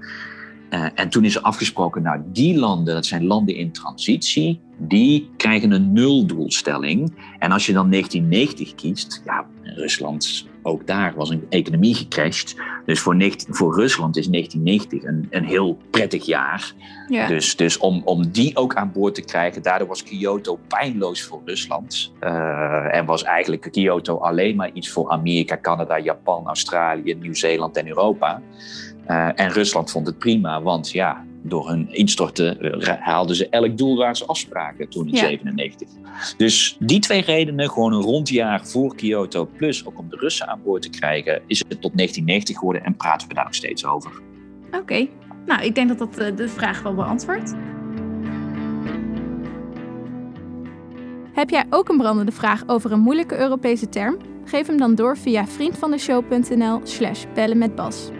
Uh, 0.70 0.86
en 0.94 1.08
toen 1.08 1.24
is 1.24 1.36
er 1.36 1.42
afgesproken, 1.42 2.02
nou 2.02 2.20
die 2.26 2.58
landen, 2.58 2.94
dat 2.94 3.06
zijn 3.06 3.26
landen 3.26 3.54
in 3.54 3.72
transitie, 3.72 4.60
die 4.78 5.30
krijgen 5.36 5.72
een 5.72 5.92
nuldoelstelling. 5.92 7.14
En 7.38 7.52
als 7.52 7.66
je 7.66 7.72
dan 7.72 7.90
1990 7.90 8.74
kiest, 8.74 9.22
ja, 9.24 9.46
Rusland, 9.62 10.46
ook 10.62 10.86
daar 10.86 11.14
was 11.14 11.30
een 11.30 11.46
economie 11.48 11.94
gecrashed. 11.94 12.56
Dus 12.84 13.00
voor, 13.00 13.16
19, 13.16 13.54
voor 13.54 13.74
Rusland 13.74 14.16
is 14.16 14.28
1990 14.28 15.10
een, 15.10 15.26
een 15.30 15.44
heel 15.44 15.78
prettig 15.90 16.26
jaar. 16.26 16.72
Ja. 17.08 17.26
Dus, 17.26 17.56
dus 17.56 17.78
om, 17.78 18.02
om 18.04 18.30
die 18.30 18.56
ook 18.56 18.74
aan 18.74 18.92
boord 18.92 19.14
te 19.14 19.22
krijgen, 19.22 19.62
daardoor 19.62 19.88
was 19.88 20.02
Kyoto 20.02 20.58
pijnloos 20.68 21.22
voor 21.22 21.42
Rusland. 21.44 22.12
Uh, 22.20 22.96
en 22.96 23.04
was 23.04 23.22
eigenlijk 23.22 23.68
Kyoto 23.70 24.16
alleen 24.16 24.56
maar 24.56 24.70
iets 24.72 24.90
voor 24.90 25.10
Amerika, 25.10 25.58
Canada, 25.60 25.98
Japan, 25.98 26.46
Australië, 26.46 27.14
Nieuw-Zeeland 27.14 27.76
en 27.76 27.88
Europa. 27.88 28.42
en 29.34 29.50
Rusland 29.50 29.90
vond 29.90 30.06
het 30.06 30.18
prima, 30.18 30.62
want 30.62 30.90
ja, 30.90 31.24
door 31.42 31.68
hun 31.68 31.94
instorten 31.94 32.58
haalden 33.00 33.36
ze 33.36 33.48
elk 33.48 33.78
doel 33.78 33.96
waar 33.96 34.16
ze 34.16 34.26
afspraken 34.26 34.88
toen 34.88 35.06
in 35.06 35.14
1997. 35.14 36.36
Dus 36.36 36.76
die 36.78 37.00
twee 37.00 37.22
redenen, 37.22 37.70
gewoon 37.70 37.92
een 37.92 38.02
rond 38.02 38.28
jaar 38.28 38.66
voor 38.66 38.96
Kyoto, 38.96 39.48
plus 39.56 39.86
ook 39.86 39.98
om 39.98 40.08
de 40.08 40.16
Russen 40.16 40.48
aan 40.48 40.60
boord 40.64 40.82
te 40.82 40.90
krijgen, 40.90 41.42
is 41.46 41.58
het 41.58 41.80
tot 41.80 41.96
1990 41.96 42.58
geworden 42.58 42.84
en 42.84 42.96
praten 42.96 43.28
we 43.28 43.34
daar 43.34 43.44
nog 43.44 43.54
steeds 43.54 43.84
over. 43.84 44.10
Oké, 44.72 45.08
nou 45.46 45.62
ik 45.62 45.74
denk 45.74 45.88
dat 45.88 45.98
dat 45.98 46.18
eh, 46.18 46.36
de 46.36 46.48
vraag 46.48 46.82
wel 46.82 46.94
beantwoordt. 46.94 47.54
Heb 51.32 51.50
jij 51.50 51.64
ook 51.70 51.88
een 51.88 51.96
brandende 51.96 52.32
vraag 52.32 52.62
over 52.66 52.92
een 52.92 53.00
moeilijke 53.00 53.38
Europese 53.38 53.88
term? 53.88 54.16
Geef 54.44 54.66
hem 54.66 54.78
dan 54.78 54.94
door 54.94 55.18
via 55.18 55.46
vriendvandeshow.nl 55.46 56.80
slash 56.82 57.24
bellen 57.34 57.58
met 57.58 57.74
Bas. 57.74 58.10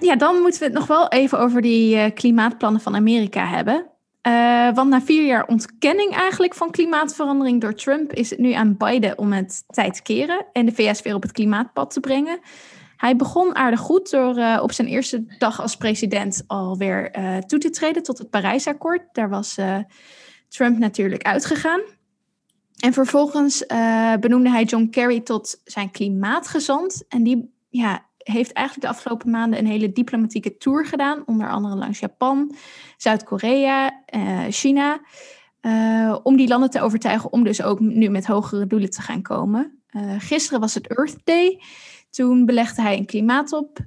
Ja, 0.00 0.16
dan 0.16 0.40
moeten 0.40 0.60
we 0.60 0.66
het 0.66 0.74
nog 0.74 0.86
wel 0.86 1.08
even 1.08 1.38
over 1.38 1.62
die 1.62 1.96
uh, 1.96 2.04
klimaatplannen 2.14 2.80
van 2.80 2.94
Amerika 2.94 3.46
hebben. 3.46 3.86
Uh, 4.26 4.74
want 4.74 4.88
na 4.88 5.00
vier 5.02 5.26
jaar 5.26 5.46
ontkenning 5.46 6.14
eigenlijk 6.14 6.54
van 6.54 6.70
klimaatverandering 6.70 7.60
door 7.60 7.74
Trump 7.74 8.12
is 8.12 8.30
het 8.30 8.38
nu 8.38 8.52
aan 8.52 8.76
Biden 8.76 9.18
om 9.18 9.32
het 9.32 9.64
tijd 9.66 9.94
te 9.94 10.02
keren 10.02 10.46
en 10.52 10.66
de 10.66 10.72
VS 10.72 11.02
weer 11.02 11.14
op 11.14 11.22
het 11.22 11.32
klimaatpad 11.32 11.90
te 11.90 12.00
brengen. 12.00 12.40
Hij 12.96 13.16
begon 13.16 13.56
aardig 13.56 13.80
goed 13.80 14.10
door 14.10 14.38
uh, 14.38 14.58
op 14.62 14.72
zijn 14.72 14.88
eerste 14.88 15.24
dag 15.38 15.60
als 15.60 15.76
president 15.76 16.44
alweer 16.46 17.18
uh, 17.18 17.36
toe 17.36 17.58
te 17.58 17.70
treden 17.70 18.02
tot 18.02 18.18
het 18.18 18.30
Parijsakkoord. 18.30 19.02
Daar 19.12 19.28
was 19.28 19.58
Trump 20.48 20.78
natuurlijk 20.78 21.22
uitgegaan. 21.22 21.80
En 22.78 22.92
vervolgens 22.92 23.66
benoemde 24.20 24.50
hij 24.50 24.64
John 24.64 24.88
Kerry 24.90 25.20
tot 25.20 25.60
zijn 25.64 25.90
klimaatgezant. 25.90 27.04
En 27.08 27.22
die 27.22 27.54
ja, 27.68 28.09
heeft 28.22 28.52
eigenlijk 28.52 28.86
de 28.86 28.92
afgelopen 28.92 29.30
maanden 29.30 29.58
een 29.58 29.66
hele 29.66 29.92
diplomatieke 29.92 30.56
tour 30.56 30.86
gedaan, 30.86 31.22
onder 31.26 31.50
andere 31.50 31.76
langs 31.76 31.98
Japan, 31.98 32.54
Zuid-Korea, 32.96 34.02
uh, 34.14 34.40
China, 34.48 35.00
uh, 35.62 36.16
om 36.22 36.36
die 36.36 36.48
landen 36.48 36.70
te 36.70 36.80
overtuigen 36.80 37.32
om 37.32 37.44
dus 37.44 37.62
ook 37.62 37.80
nu 37.80 38.08
met 38.08 38.26
hogere 38.26 38.66
doelen 38.66 38.90
te 38.90 39.02
gaan 39.02 39.22
komen. 39.22 39.82
Uh, 39.90 40.14
gisteren 40.18 40.60
was 40.60 40.74
het 40.74 40.96
Earth 40.96 41.18
Day. 41.24 41.60
Toen 42.10 42.46
belegde 42.46 42.82
hij 42.82 42.96
een 42.96 43.06
klimaatop 43.06 43.78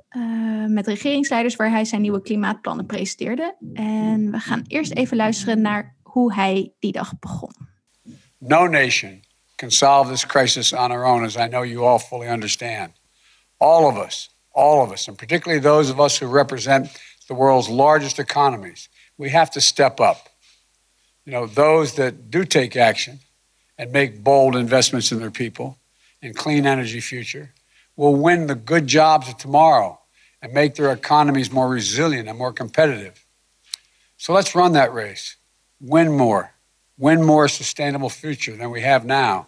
met 0.67 0.87
regeringsleiders 0.87 1.55
waar 1.55 1.69
hij 1.69 1.85
zijn 1.85 2.01
nieuwe 2.01 2.21
klimaatplannen 2.21 2.85
presenteerde. 2.85 3.55
En 3.73 4.31
we 4.31 4.39
gaan 4.39 4.63
eerst 4.67 4.93
even 4.93 5.17
luisteren 5.17 5.61
naar 5.61 5.95
hoe 6.03 6.33
hij 6.33 6.73
die 6.79 6.91
dag 6.91 7.19
begon. 7.19 7.51
No 8.37 8.67
nation 8.67 9.21
can 9.55 9.71
solve 9.71 10.09
this 10.09 10.25
crisis 10.25 10.73
on 10.73 10.91
our 10.91 11.05
own, 11.05 11.23
as 11.23 11.35
I 11.35 11.47
know 11.47 11.65
you 11.65 11.85
all 11.85 11.99
fully 11.99 12.27
understand. 12.27 12.91
All 13.59 13.89
of 13.89 13.97
us, 13.97 14.29
all 14.53 14.83
of 14.83 14.91
us, 14.91 15.07
and 15.07 15.17
particularly 15.17 15.59
those 15.59 15.89
of 15.89 15.99
us 15.99 16.17
who 16.17 16.27
represent 16.27 16.89
the 17.27 17.33
world's 17.33 17.69
largest 17.69 18.19
economies, 18.19 18.89
we 19.17 19.29
have 19.29 19.51
to 19.51 19.61
step 19.61 19.99
up. 19.99 20.29
You 21.25 21.31
know, 21.31 21.47
those 21.47 21.95
that 21.95 22.29
do 22.29 22.43
take 22.43 22.75
action 22.75 23.19
and 23.77 23.91
make 23.91 24.23
bold 24.23 24.55
investments 24.55 25.11
in 25.11 25.19
their 25.19 25.31
people 25.31 25.77
and 26.21 26.35
clean 26.35 26.65
energy 26.65 26.99
future 26.99 27.53
will 27.95 28.15
win 28.15 28.47
the 28.47 28.55
good 28.55 28.87
jobs 28.87 29.29
of 29.29 29.37
tomorrow 29.37 29.99
and 30.41 30.53
make 30.53 30.75
their 30.75 30.91
economies 30.91 31.51
more 31.51 31.69
resilient 31.69 32.27
and 32.27 32.37
more 32.37 32.51
competitive. 32.51 33.25
So 34.17 34.33
let's 34.33 34.55
run 34.55 34.73
that 34.73 34.93
race. 34.93 35.37
Win 35.79 36.11
more. 36.11 36.53
Win 36.97 37.23
more 37.23 37.47
sustainable 37.47 38.09
future 38.09 38.55
than 38.55 38.69
we 38.69 38.81
have 38.81 39.05
now. 39.05 39.47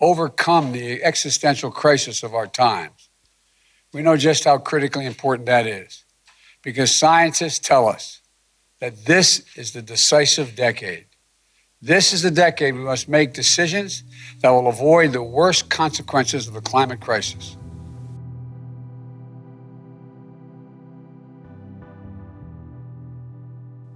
Overcome 0.00 0.72
the 0.72 1.02
existential 1.02 1.70
crisis 1.70 2.22
of 2.22 2.34
our 2.34 2.46
times. 2.46 3.09
We 3.92 4.02
know 4.02 4.16
just 4.16 4.44
how 4.44 4.58
critically 4.58 5.04
important 5.04 5.46
that 5.46 5.66
is 5.66 6.04
because 6.62 6.94
scientists 6.94 7.58
tell 7.58 7.88
us 7.88 8.20
that 8.78 9.04
this 9.04 9.42
is 9.56 9.72
the 9.72 9.82
decisive 9.82 10.54
decade. 10.54 11.06
This 11.82 12.12
is 12.12 12.22
the 12.22 12.30
decade 12.30 12.74
we 12.74 12.84
must 12.84 13.08
make 13.08 13.32
decisions 13.32 14.04
that 14.42 14.50
will 14.50 14.68
avoid 14.68 15.12
the 15.12 15.22
worst 15.22 15.68
consequences 15.68 16.46
of 16.46 16.54
the 16.54 16.60
climate 16.60 17.00
crisis. 17.00 17.56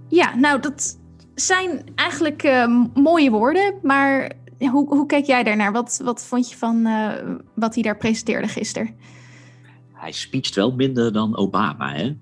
Ja, 0.09 0.35
nou, 0.35 0.59
dat 0.59 0.97
zijn 1.35 1.83
eigenlijk 1.95 2.43
uh, 2.43 2.85
mooie 2.93 3.31
woorden, 3.31 3.79
maar 3.81 4.31
hoe, 4.59 4.87
hoe 4.87 5.05
kijk 5.05 5.25
jij 5.25 5.43
daarnaar? 5.43 5.71
Wat, 5.71 5.99
wat 6.03 6.25
vond 6.25 6.49
je 6.49 6.55
van 6.57 6.87
uh, 6.87 7.11
wat 7.53 7.73
hij 7.73 7.83
daar 7.83 7.97
presenteerde 7.97 8.47
gisteren? 8.47 8.95
Hij 10.05 10.13
speecht 10.13 10.55
wel 10.55 10.71
minder 10.71 11.13
dan 11.13 11.37
Obama. 11.37 11.93
Hè? 11.93 12.15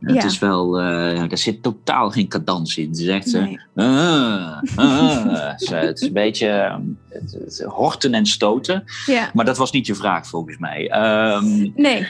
Het 0.00 0.24
is 0.24 0.38
wel, 0.38 0.80
uh, 0.80 1.32
er 1.32 1.38
zit 1.38 1.62
totaal 1.62 2.10
geen 2.10 2.28
cadans 2.28 2.76
in. 2.76 2.94
Ze 2.94 3.04
zegt 3.04 3.28
ze, 3.28 3.60
ah, 3.74 4.62
ah. 4.76 5.52
het 5.56 6.00
is 6.00 6.06
een 6.06 6.12
beetje 6.12 6.48
ehm, 6.48 6.82
het, 7.08 7.64
horten 7.66 8.14
en 8.14 8.26
stoten. 8.26 8.84
Ja. 9.06 9.30
Maar 9.34 9.44
dat 9.44 9.56
was 9.56 9.70
niet 9.70 9.86
je 9.86 9.94
vraag 9.94 10.26
volgens 10.26 10.58
mij. 10.58 10.92
Um, 11.34 11.72
nee. 11.74 12.06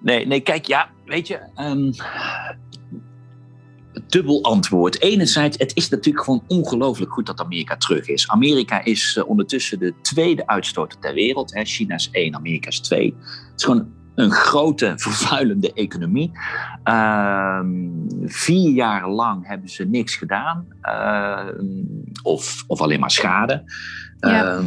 Nee, 0.00 0.26
nee, 0.26 0.40
kijk, 0.40 0.66
ja, 0.66 0.88
weet 1.04 1.26
je, 1.26 1.38
um, 1.60 1.92
dubbel 4.08 4.42
antwoord. 4.42 5.02
Enerzijds, 5.02 5.58
het 5.58 5.76
is 5.76 5.88
natuurlijk 5.88 6.24
gewoon 6.24 6.44
ongelooflijk 6.48 7.12
goed 7.12 7.26
dat 7.26 7.40
Amerika 7.40 7.76
terug 7.76 8.08
is. 8.08 8.28
Amerika 8.28 8.84
is 8.84 9.16
uh, 9.18 9.28
ondertussen 9.28 9.78
de 9.78 9.94
tweede 10.02 10.46
uitstoter 10.46 10.98
ter 10.98 11.14
wereld. 11.14 11.54
Hè. 11.54 11.64
China 11.64 11.94
is 11.94 12.08
één, 12.12 12.34
Amerika 12.34 12.68
is 12.68 12.80
twee. 12.80 13.14
Het 13.16 13.52
is 13.56 13.64
gewoon 13.64 13.96
een 14.18 14.30
grote 14.30 14.92
vervuilende 14.96 15.72
economie. 15.72 16.32
Ehm, 16.82 17.68
vier 18.24 18.70
jaar 18.70 19.08
lang 19.08 19.46
hebben 19.46 19.68
ze 19.68 19.84
niks 19.84 20.16
gedaan, 20.16 20.66
ehm, 20.80 21.66
of, 22.22 22.64
of 22.66 22.80
alleen 22.80 23.00
maar 23.00 23.10
schade. 23.10 23.64
Ehm, 24.20 24.64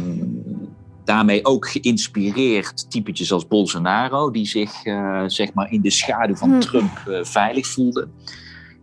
daarmee 1.04 1.44
ook 1.44 1.68
geïnspireerd 1.68 2.90
typetjes 2.90 3.32
als 3.32 3.46
Bolsonaro, 3.46 4.30
die 4.30 4.46
zich 4.46 4.84
uh, 4.84 5.22
zeg 5.26 5.54
maar 5.54 5.72
in 5.72 5.80
de 5.80 5.90
schaduw 5.90 6.36
van 6.36 6.50
hm. 6.50 6.60
Trump 6.60 7.04
uh, 7.08 7.24
veilig 7.24 7.66
voelden 7.66 8.12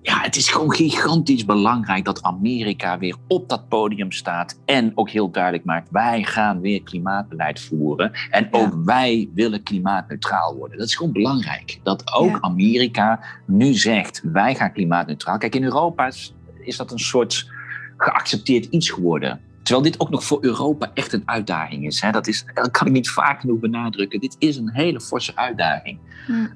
ja, 0.09 0.21
het 0.21 0.35
is 0.35 0.49
gewoon 0.49 0.73
gigantisch 0.73 1.45
belangrijk 1.45 2.05
dat 2.05 2.23
Amerika 2.23 2.97
weer 2.97 3.15
op 3.27 3.49
dat 3.49 3.67
podium 3.67 4.11
staat 4.11 4.59
en 4.65 4.91
ook 4.95 5.09
heel 5.09 5.31
duidelijk 5.31 5.65
maakt: 5.65 5.87
wij 5.91 6.23
gaan 6.23 6.59
weer 6.59 6.83
klimaatbeleid 6.83 7.59
voeren 7.59 8.11
en 8.29 8.47
ook 8.51 8.73
wij 8.85 9.29
willen 9.33 9.63
klimaatneutraal 9.63 10.55
worden. 10.55 10.77
Dat 10.77 10.87
is 10.87 10.95
gewoon 10.95 11.11
belangrijk. 11.11 11.79
Dat 11.83 12.13
ook 12.13 12.37
Amerika 12.41 13.19
nu 13.45 13.73
zegt: 13.73 14.21
wij 14.23 14.55
gaan 14.55 14.71
klimaatneutraal. 14.71 15.37
Kijk, 15.37 15.55
in 15.55 15.63
Europa 15.63 16.07
is, 16.07 16.33
is 16.59 16.77
dat 16.77 16.91
een 16.91 16.99
soort 16.99 17.51
geaccepteerd 17.97 18.65
iets 18.65 18.89
geworden. 18.89 19.41
Terwijl 19.63 19.91
dit 19.91 19.99
ook 19.99 20.09
nog 20.09 20.23
voor 20.23 20.37
Europa 20.41 20.91
echt 20.93 21.13
een 21.13 21.23
uitdaging 21.25 21.85
is. 21.85 22.01
Hè. 22.01 22.11
Dat, 22.11 22.27
is 22.27 22.45
dat 22.53 22.71
kan 22.71 22.87
ik 22.87 22.93
niet 22.93 23.09
vaak 23.09 23.39
genoeg 23.39 23.59
benadrukken. 23.59 24.19
Dit 24.19 24.35
is 24.39 24.57
een 24.57 24.71
hele 24.71 25.01
forse 25.01 25.35
uitdaging. 25.35 25.99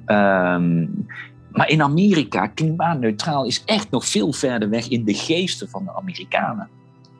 Um, 0.05 1.07
maar 1.53 1.69
in 1.69 1.81
Amerika, 1.81 2.47
klimaatneutraal 2.47 3.45
is 3.45 3.63
echt 3.65 3.91
nog 3.91 4.05
veel 4.05 4.33
verder 4.33 4.69
weg 4.69 4.87
in 4.87 5.03
de 5.03 5.13
geesten 5.13 5.69
van 5.69 5.83
de 5.83 5.95
Amerikanen. 5.95 6.69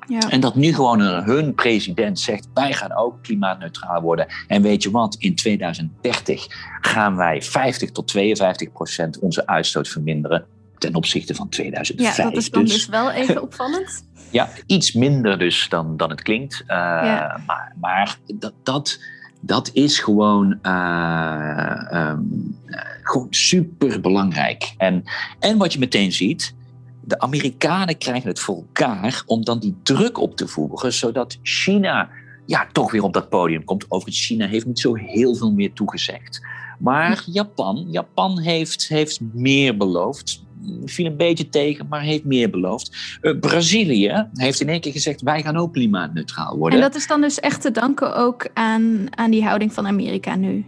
Ja. 0.08 0.30
En 0.30 0.40
dat 0.40 0.56
nu 0.56 0.74
gewoon 0.74 1.00
hun 1.02 1.54
president 1.54 2.20
zegt: 2.20 2.48
wij 2.54 2.74
gaan 2.74 2.96
ook 2.96 3.22
klimaatneutraal 3.22 4.02
worden. 4.02 4.28
En 4.48 4.62
weet 4.62 4.84
je 4.84 4.92
wat, 4.92 5.16
in 5.20 5.36
2030 5.36 6.46
gaan 6.82 7.16
wij 7.16 7.42
50 7.42 7.92
tot 7.92 8.08
52 8.08 8.72
procent 8.72 9.20
onze 9.20 9.48
uitstoot 9.48 9.88
verminderen 9.88 10.46
ten 10.78 10.96
opzichte 10.96 11.36
van 11.36 11.50
2005. 11.50 12.18
Ja, 12.18 12.24
dat 12.24 12.38
is 12.38 12.50
dan 12.50 12.64
dus, 12.64 12.74
dus 12.74 12.86
wel 12.86 13.12
even 13.12 13.42
opvallend. 13.48 14.06
ja, 14.30 14.50
iets 14.66 14.94
minder 14.94 15.40
dus 15.40 15.70
dan, 15.70 15.98
dan 15.98 16.10
het 16.10 16.22
klinkt. 16.22 16.62
Uh, 16.62 16.68
ja. 16.68 17.42
Maar, 17.46 17.74
maar 17.80 18.18
dat, 18.36 18.54
dat, 18.64 19.00
dat 19.46 19.70
is 19.74 20.00
gewoon, 20.00 20.60
uh, 20.62 21.88
um, 21.94 22.58
gewoon 23.02 23.28
super 23.30 24.02
belangrijk. 24.02 24.74
En, 24.78 25.04
en 25.40 25.58
wat 25.58 25.74
je 25.74 25.80
meteen 25.80 26.12
ziet, 26.12 26.56
de 27.02 27.20
Amerikanen 27.20 27.98
krijgen 27.98 28.30
het 28.30 28.40
voor 28.40 28.56
elkaar 28.56 29.24
om 29.26 29.44
dan 29.44 29.60
die 29.60 29.76
druk 29.84 30.18
op 30.18 30.38
te 30.38 30.48
voeren, 30.48 30.94
zodat 30.94 31.38
China 31.42 32.10
ja, 32.46 32.68
toch 32.72 32.92
weer 32.92 33.04
op 33.04 33.14
dat 33.14 33.30
podium 33.30 33.64
komt. 33.64 33.86
Overigens, 33.88 34.26
China 34.26 34.48
heeft 34.48 34.66
niet 34.66 34.80
zo 34.80 34.96
heel 34.96 35.36
veel 35.36 35.52
meer 35.52 35.74
toegezegd. 35.74 36.46
Maar 36.80 37.24
Japan, 37.26 37.86
Japan 37.90 38.40
heeft, 38.40 38.88
heeft 38.88 39.20
meer 39.34 39.78
beloofd 39.78 40.44
viel 40.86 41.06
een 41.06 41.18
beetje 41.18 41.50
tegen, 41.50 41.88
maar 41.90 42.02
heeft 42.02 42.24
meer 42.24 42.50
beloofd. 42.50 43.18
Uh, 43.22 43.40
Brazilië 43.40 44.28
heeft 44.34 44.62
in 44.62 44.70
één 44.70 44.82
keer 44.82 44.92
gezegd: 44.92 45.22
wij 45.22 45.42
gaan 45.42 45.58
ook 45.58 45.74
klimaatneutraal 45.74 46.58
worden. 46.58 46.80
En 46.80 46.86
dat 46.86 46.96
is 46.96 47.08
dan 47.08 47.22
dus 47.22 47.40
echt 47.40 47.62
te 47.62 47.72
danken 47.72 48.16
ook 48.16 48.50
aan, 48.54 49.08
aan 49.10 49.32
die 49.32 49.44
houding 49.44 49.74
van 49.74 49.88
Amerika 49.88 50.36
nu? 50.36 50.66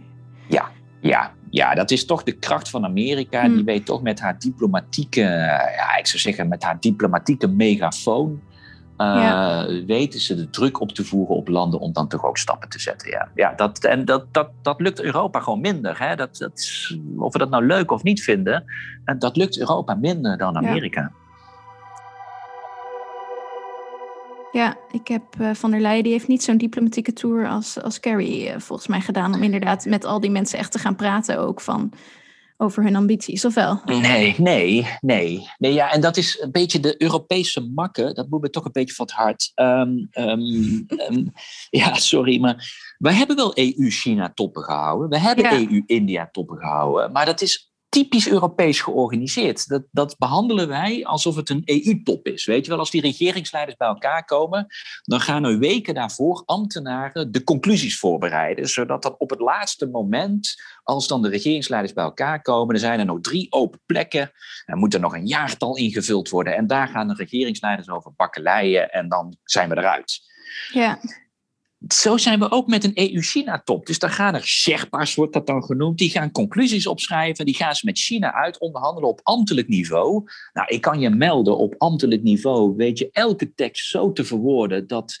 Ja, 0.48 0.70
ja, 1.00 1.32
ja, 1.50 1.74
dat 1.74 1.90
is 1.90 2.04
toch 2.04 2.22
de 2.22 2.32
kracht 2.32 2.70
van 2.70 2.84
Amerika. 2.84 3.42
Die 3.42 3.56
hmm. 3.56 3.64
weet 3.64 3.86
toch 3.86 4.02
met 4.02 4.20
haar 4.20 4.38
diplomatieke, 4.38 5.20
ja, 5.76 5.96
ik 5.98 6.06
zou 6.06 6.18
zeggen, 6.18 6.48
met 6.48 6.62
haar 6.62 6.76
diplomatieke 6.80 7.46
megafoon. 7.46 8.40
Uh, 8.98 9.64
weten 9.86 10.20
ze 10.20 10.34
de 10.34 10.50
druk 10.50 10.80
op 10.80 10.92
te 10.92 11.04
voeren 11.04 11.36
op 11.36 11.48
landen 11.48 11.80
om 11.80 11.92
dan 11.92 12.08
toch 12.08 12.24
ook 12.24 12.38
stappen 12.38 12.68
te 12.68 12.80
zetten. 12.80 13.10
Ja, 13.10 13.28
ja 13.34 13.52
dat, 13.52 13.84
en 13.84 14.04
dat, 14.04 14.34
dat, 14.34 14.50
dat 14.62 14.80
lukt 14.80 15.00
Europa 15.00 15.40
gewoon 15.40 15.60
minder. 15.60 15.98
Hè? 15.98 16.16
Dat, 16.16 16.36
dat, 16.36 16.70
of 17.16 17.32
we 17.32 17.38
dat 17.38 17.50
nou 17.50 17.66
leuk 17.66 17.90
of 17.90 18.02
niet 18.02 18.22
vinden, 18.22 18.64
en 19.04 19.18
dat 19.18 19.36
lukt 19.36 19.58
Europa 19.58 19.94
minder 19.94 20.38
dan 20.38 20.56
Amerika. 20.56 21.00
Ja. 21.00 21.24
Ja, 24.52 24.76
ik 24.90 25.08
heb 25.08 25.22
uh, 25.40 25.54
Van 25.54 25.70
der 25.70 25.80
Leyen, 25.80 26.02
die 26.02 26.12
heeft 26.12 26.28
niet 26.28 26.42
zo'n 26.42 26.56
diplomatieke 26.56 27.12
tour 27.12 27.48
als, 27.48 27.82
als 27.82 28.00
Kerry 28.00 28.46
uh, 28.46 28.54
volgens 28.58 28.88
mij 28.88 29.00
gedaan. 29.00 29.34
Om 29.34 29.42
inderdaad 29.42 29.84
met 29.84 30.04
al 30.04 30.20
die 30.20 30.30
mensen 30.30 30.58
echt 30.58 30.72
te 30.72 30.78
gaan 30.78 30.96
praten 30.96 31.38
ook 31.38 31.60
van 31.60 31.92
over 32.56 32.82
hun 32.82 32.96
ambities, 32.96 33.44
of 33.44 33.54
wel? 33.54 33.80
Nee, 33.84 34.34
nee, 34.38 34.86
nee. 35.00 35.48
nee 35.58 35.72
ja, 35.72 35.92
en 35.92 36.00
dat 36.00 36.16
is 36.16 36.40
een 36.40 36.50
beetje 36.50 36.80
de 36.80 37.02
Europese 37.02 37.60
makken. 37.60 38.14
Dat 38.14 38.28
moet 38.28 38.40
me 38.40 38.50
toch 38.50 38.64
een 38.64 38.72
beetje 38.72 38.94
van 38.94 39.06
het 39.06 39.14
hart. 39.14 39.52
Um, 39.54 40.08
um, 40.12 40.86
ja, 41.70 41.94
sorry, 41.94 42.40
maar 42.40 42.94
wij 42.98 43.14
hebben 43.14 43.36
wel 43.36 43.58
EU-China-toppen 43.58 44.62
gehouden. 44.62 45.08
We 45.08 45.18
hebben 45.18 45.52
EU-India-toppen 45.52 46.58
gehouden. 46.58 47.12
Maar 47.12 47.26
dat 47.26 47.40
is 47.40 47.74
typisch 47.88 48.28
Europees 48.28 48.80
georganiseerd. 48.80 49.68
Dat, 49.68 49.82
dat 49.90 50.18
behandelen 50.18 50.68
wij 50.68 51.04
alsof 51.04 51.36
het 51.36 51.50
een 51.50 51.62
EU-top 51.64 52.26
is. 52.26 52.44
Weet 52.44 52.64
je 52.64 52.70
wel, 52.70 52.78
als 52.78 52.90
die 52.90 53.00
regeringsleiders 53.00 53.76
bij 53.76 53.88
elkaar 53.88 54.24
komen, 54.24 54.66
dan 55.02 55.20
gaan 55.20 55.44
er 55.44 55.58
weken 55.58 55.94
daarvoor 55.94 56.42
ambtenaren 56.46 57.32
de 57.32 57.44
conclusies 57.44 57.98
voorbereiden, 57.98 58.68
zodat 58.68 59.02
dan 59.02 59.14
op 59.18 59.30
het 59.30 59.40
laatste 59.40 59.86
moment, 59.86 60.54
als 60.82 61.08
dan 61.08 61.22
de 61.22 61.28
regeringsleiders 61.28 61.92
bij 61.92 62.04
elkaar 62.04 62.42
komen, 62.42 62.74
er 62.74 62.80
zijn 62.80 62.98
er 62.98 63.04
nog 63.04 63.20
drie 63.20 63.52
open 63.52 63.80
plekken, 63.86 64.32
er 64.64 64.76
moet 64.76 64.94
er 64.94 65.00
nog 65.00 65.14
een 65.14 65.26
jaartal 65.26 65.76
ingevuld 65.76 66.28
worden 66.28 66.56
en 66.56 66.66
daar 66.66 66.88
gaan 66.88 67.08
de 67.08 67.14
regeringsleiders 67.14 67.88
over 67.88 68.12
bakkeleien 68.16 68.90
en 68.90 69.08
dan 69.08 69.36
zijn 69.44 69.68
we 69.68 69.76
eruit. 69.76 70.20
Ja 70.72 70.98
zo 71.88 72.16
zijn 72.16 72.38
we 72.38 72.50
ook 72.50 72.66
met 72.66 72.84
een 72.84 73.10
EU-China-top. 73.12 73.86
Dus 73.86 73.98
dan 73.98 74.10
gaan 74.10 74.34
er 74.34 74.46
Sherpa's, 74.46 75.14
wordt 75.14 75.32
dat 75.32 75.46
dan 75.46 75.64
genoemd, 75.64 75.98
die 75.98 76.10
gaan 76.10 76.30
conclusies 76.30 76.86
opschrijven, 76.86 77.44
die 77.44 77.54
gaan 77.54 77.74
ze 77.74 77.86
met 77.86 77.98
China 77.98 78.32
uit 78.32 78.58
onderhandelen 78.58 79.08
op 79.08 79.20
ambtelijk 79.22 79.68
niveau. 79.68 80.24
Nou, 80.52 80.68
ik 80.68 80.80
kan 80.80 81.00
je 81.00 81.10
melden, 81.10 81.58
op 81.58 81.74
ambtelijk 81.78 82.22
niveau 82.22 82.76
weet 82.76 82.98
je 82.98 83.08
elke 83.12 83.54
tekst 83.54 83.88
zo 83.88 84.12
te 84.12 84.24
verwoorden 84.24 84.86
dat, 84.86 85.16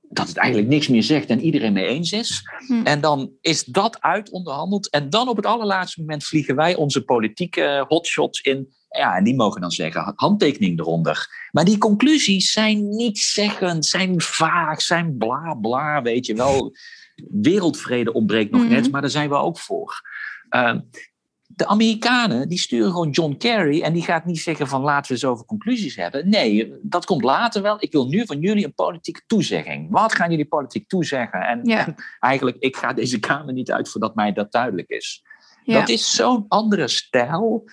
dat 0.00 0.28
het 0.28 0.36
eigenlijk 0.36 0.68
niks 0.68 0.88
meer 0.88 1.02
zegt 1.02 1.28
en 1.28 1.40
iedereen 1.40 1.72
mee 1.72 1.86
eens 1.86 2.12
is. 2.12 2.42
Hm. 2.66 2.82
En 2.84 3.00
dan 3.00 3.32
is 3.40 3.64
dat 3.64 4.00
uitonderhandeld 4.00 4.90
en 4.90 5.10
dan 5.10 5.28
op 5.28 5.36
het 5.36 5.46
allerlaatste 5.46 6.00
moment 6.00 6.24
vliegen 6.24 6.56
wij 6.56 6.76
onze 6.76 7.04
politieke 7.04 7.84
hotshots 7.88 8.40
in 8.40 8.68
ja, 8.90 9.16
en 9.16 9.24
die 9.24 9.34
mogen 9.34 9.60
dan 9.60 9.70
zeggen, 9.70 10.12
handtekening 10.16 10.78
eronder. 10.78 11.48
Maar 11.50 11.64
die 11.64 11.78
conclusies 11.78 12.52
zijn 12.52 12.88
niet 12.88 13.18
zeggend, 13.18 13.86
zijn 13.86 14.20
vaag, 14.20 14.82
zijn 14.82 15.16
bla 15.16 15.54
bla, 15.54 16.02
weet 16.02 16.26
je 16.26 16.34
wel. 16.34 16.72
Wereldvrede 17.30 18.12
ontbreekt 18.12 18.50
nog 18.50 18.68
net, 18.68 18.82
mhm. 18.82 18.90
maar 18.90 19.00
daar 19.00 19.10
zijn 19.10 19.28
we 19.28 19.34
ook 19.34 19.58
voor. 19.58 20.00
Ehm, 20.48 20.80
de 21.46 21.66
Amerikanen 21.66 22.48
die 22.48 22.58
sturen 22.58 22.90
gewoon 22.90 23.10
John 23.10 23.36
Kerry 23.36 23.82
en 23.82 23.92
die 23.92 24.02
gaat 24.02 24.24
niet 24.24 24.40
zeggen 24.40 24.66
van 24.68 24.80
laten 24.80 25.12
we 25.12 25.18
zoveel 25.18 25.44
conclusies 25.44 25.96
hebben. 25.96 26.28
Nee, 26.28 26.74
dat 26.82 27.04
komt 27.04 27.22
later 27.22 27.62
wel. 27.62 27.76
Ik 27.78 27.92
wil 27.92 28.06
nu 28.06 28.26
van 28.26 28.40
jullie 28.40 28.64
een 28.64 28.74
politieke 28.74 29.20
toezegging. 29.26 29.90
Wat 29.90 30.14
gaan 30.14 30.30
jullie 30.30 30.48
politiek 30.48 30.88
toezeggen? 30.88 31.40
En, 31.40 31.62
en 31.62 31.94
eigenlijk, 32.20 32.56
ik 32.60 32.76
ga 32.76 32.92
deze 32.92 33.18
Kamer 33.18 33.52
niet 33.52 33.72
uit 33.72 33.88
voordat 33.88 34.14
mij 34.14 34.32
dat 34.32 34.52
duidelijk 34.52 34.88
is. 34.88 35.22
Dat 35.64 35.88
is 35.88 36.14
zo'n 36.14 36.44
andere 36.48 36.88
stijl 36.88 37.64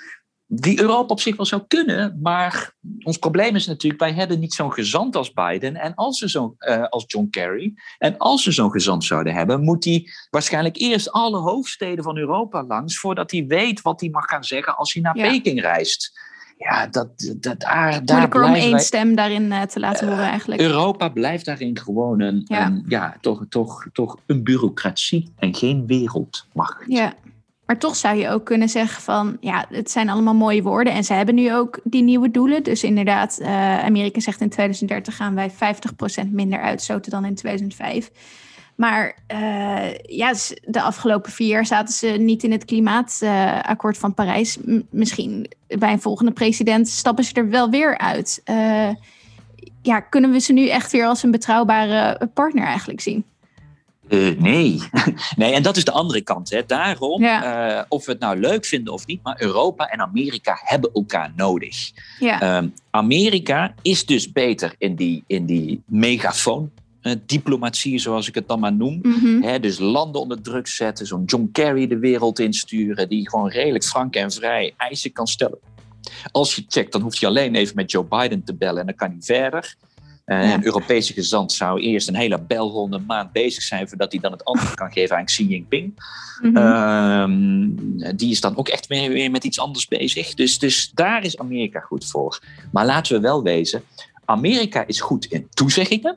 die 0.47 0.81
Europa 0.81 1.07
op 1.07 1.19
zich 1.19 1.35
wel 1.35 1.45
zou 1.45 1.61
kunnen, 1.67 2.19
maar 2.21 2.73
ons 3.03 3.17
probleem 3.17 3.55
is 3.55 3.67
natuurlijk, 3.67 4.01
wij 4.01 4.13
hebben 4.13 4.39
niet 4.39 4.53
zo'n 4.53 4.73
gezant 4.73 5.15
als 5.15 5.33
Biden. 5.33 5.75
En 5.75 5.95
als 5.95 6.19
we 6.19 6.29
zo, 6.29 6.55
uh, 6.59 6.83
als 6.83 7.03
John 7.07 7.27
Kerry, 7.29 7.73
en 7.97 8.17
als 8.17 8.45
we 8.45 8.51
zo'n 8.51 8.71
gezant 8.71 9.03
zouden 9.03 9.33
hebben, 9.33 9.63
moet 9.63 9.83
hij 9.85 10.07
waarschijnlijk 10.29 10.77
eerst 10.77 11.11
alle 11.11 11.37
hoofdsteden 11.37 12.03
van 12.03 12.17
Europa 12.17 12.63
langs, 12.63 12.99
voordat 12.99 13.31
hij 13.31 13.45
weet 13.47 13.81
wat 13.81 13.99
hij 13.99 14.09
mag 14.09 14.25
gaan 14.25 14.43
zeggen 14.43 14.77
als 14.77 14.93
hij 14.93 15.01
naar 15.01 15.13
Peking 15.13 15.61
reist. 15.61 16.19
Ja, 16.57 16.87
dat, 16.87 17.35
dat, 17.37 17.59
daar, 17.59 18.05
daar 18.05 18.43
om 18.43 18.53
één 18.53 18.79
stem 18.79 19.15
daarin 19.15 19.43
uh, 19.43 19.61
te 19.61 19.79
laten 19.79 20.07
horen 20.07 20.25
eigenlijk. 20.25 20.61
Europa 20.61 21.09
blijft 21.09 21.45
daarin 21.45 21.79
gewoon 21.79 22.21
een, 22.21 22.41
ja. 22.45 22.65
Een, 22.65 22.85
ja, 22.87 23.17
toch, 23.21 23.45
toch, 23.49 23.87
toch 23.93 24.17
een 24.25 24.43
bureaucratie 24.43 25.33
en 25.35 25.55
geen 25.55 25.87
wereldmacht. 25.87 26.83
Ja, 26.87 27.13
maar 27.67 27.77
toch 27.77 27.95
zou 27.95 28.17
je 28.17 28.29
ook 28.29 28.45
kunnen 28.45 28.69
zeggen 28.69 29.01
van, 29.01 29.37
ja, 29.39 29.65
het 29.69 29.91
zijn 29.91 30.09
allemaal 30.09 30.33
mooie 30.33 30.61
woorden. 30.61 30.93
En 30.93 31.03
ze 31.03 31.13
hebben 31.13 31.35
nu 31.35 31.53
ook 31.53 31.79
die 31.83 32.03
nieuwe 32.03 32.31
doelen. 32.31 32.63
Dus 32.63 32.83
inderdaad, 32.83 33.37
uh, 33.41 33.83
Amerika 33.83 34.19
zegt 34.19 34.41
in 34.41 34.49
2030 34.49 35.15
gaan 35.15 35.35
wij 35.35 35.51
50% 35.51 36.31
minder 36.31 36.61
uitstoten 36.61 37.11
dan 37.11 37.25
in 37.25 37.35
2005. 37.35 38.11
Maar 38.75 39.15
uh, 39.33 39.93
ja, 39.97 40.33
de 40.61 40.81
afgelopen 40.81 41.31
vier 41.31 41.47
jaar 41.47 41.65
zaten 41.65 41.93
ze 41.93 42.07
niet 42.07 42.43
in 42.43 42.51
het 42.51 42.65
klimaatakkoord 42.65 43.97
van 43.97 44.13
Parijs. 44.13 44.57
Misschien 44.89 45.51
bij 45.67 45.91
een 45.91 46.01
volgende 46.01 46.31
president 46.31 46.87
stappen 46.87 47.23
ze 47.23 47.33
er 47.33 47.49
wel 47.49 47.69
weer 47.69 47.97
uit. 47.97 48.41
Uh, 48.45 48.89
ja, 49.81 49.99
kunnen 49.99 50.31
we 50.31 50.39
ze 50.39 50.53
nu 50.53 50.67
echt 50.67 50.91
weer 50.91 51.05
als 51.05 51.23
een 51.23 51.31
betrouwbare 51.31 52.29
partner 52.33 52.65
eigenlijk 52.65 53.01
zien? 53.01 53.25
Uh, 54.09 54.39
nee. 54.39 54.81
nee, 55.35 55.53
en 55.53 55.63
dat 55.63 55.77
is 55.77 55.83
de 55.83 55.91
andere 55.91 56.21
kant. 56.21 56.49
Hè. 56.49 56.65
Daarom, 56.65 57.23
uh, 57.23 57.81
of 57.87 58.05
we 58.05 58.11
het 58.11 58.21
nou 58.21 58.39
leuk 58.39 58.65
vinden 58.65 58.93
of 58.93 59.05
niet, 59.05 59.23
maar 59.23 59.41
Europa 59.41 59.85
en 59.85 59.99
Amerika 59.99 60.59
hebben 60.63 60.91
elkaar 60.93 61.31
nodig. 61.35 61.91
Ja. 62.19 62.61
Uh, 62.61 62.69
Amerika 62.89 63.73
is 63.81 64.05
dus 64.05 64.31
beter 64.31 64.75
in 64.77 64.95
die, 64.95 65.23
in 65.27 65.45
die 65.45 65.81
megafoon. 65.85 66.71
Eh, 67.01 67.13
diplomatie, 67.25 67.99
zoals 67.99 68.27
ik 68.27 68.35
het 68.35 68.47
dan 68.47 68.59
maar 68.59 68.73
noem. 68.73 68.99
Mm 69.01 69.13
-hmm. 69.13 69.61
dus 69.61 69.79
landen 69.79 70.21
onder 70.21 70.41
druk 70.41 70.67
zetten, 70.67 71.05
zo'n 71.05 71.23
John 71.25 71.49
Kerry 71.51 71.87
de 71.87 71.99
wereld 71.99 72.39
insturen, 72.39 73.09
die 73.09 73.29
gewoon 73.29 73.49
redelijk 73.49 73.83
frank 73.83 74.15
en 74.15 74.31
vrij 74.31 74.73
eisen 74.77 75.11
kan 75.11 75.27
stellen. 75.27 75.59
Als 76.31 76.55
je 76.55 76.65
checkt, 76.67 76.91
dan 76.91 77.01
hoeft 77.01 77.17
je 77.17 77.27
alleen 77.27 77.55
even 77.55 77.75
met 77.75 77.91
Joe 77.91 78.03
Biden 78.03 78.43
te 78.43 78.55
bellen 78.55 78.79
en 78.79 78.85
dan 78.85 78.95
kan 78.95 79.09
hij 79.09 79.21
verder. 79.21 79.75
Uh, 80.27 80.51
Een 80.51 80.65
Europese 80.65 81.13
gezant 81.13 81.51
zou 81.51 81.79
eerst 81.79 82.07
een 82.07 82.15
hele 82.15 82.41
belronde 82.41 82.99
maand 82.99 83.31
bezig 83.31 83.63
zijn 83.63 83.87
voordat 83.87 84.11
hij 84.11 84.21
dan 84.21 84.31
het 84.31 84.45
antwoord 84.45 84.73
kan 84.75 84.91
geven 84.91 85.17
aan 85.17 85.25
Xi 85.25 85.47
Jinping. 85.47 85.93
Mm 86.41 86.55
-hmm. 86.55 88.15
die 88.15 88.31
is 88.31 88.41
dan 88.41 88.57
ook 88.57 88.67
echt 88.67 88.87
weer, 88.87 89.09
weer 89.09 89.31
met 89.31 89.43
iets 89.43 89.59
anders 89.59 89.87
bezig. 89.87 90.33
Dus, 90.33 90.59
dus 90.59 90.91
daar 90.93 91.23
is 91.23 91.37
Amerika 91.37 91.79
goed 91.79 92.05
voor. 92.05 92.39
Maar 92.71 92.85
laten 92.85 93.15
we 93.15 93.21
wel 93.21 93.43
wezen, 93.43 93.83
Amerika 94.25 94.87
is 94.87 95.01
goed 95.01 95.25
in 95.25 95.47
toezeggingen, 95.49 96.15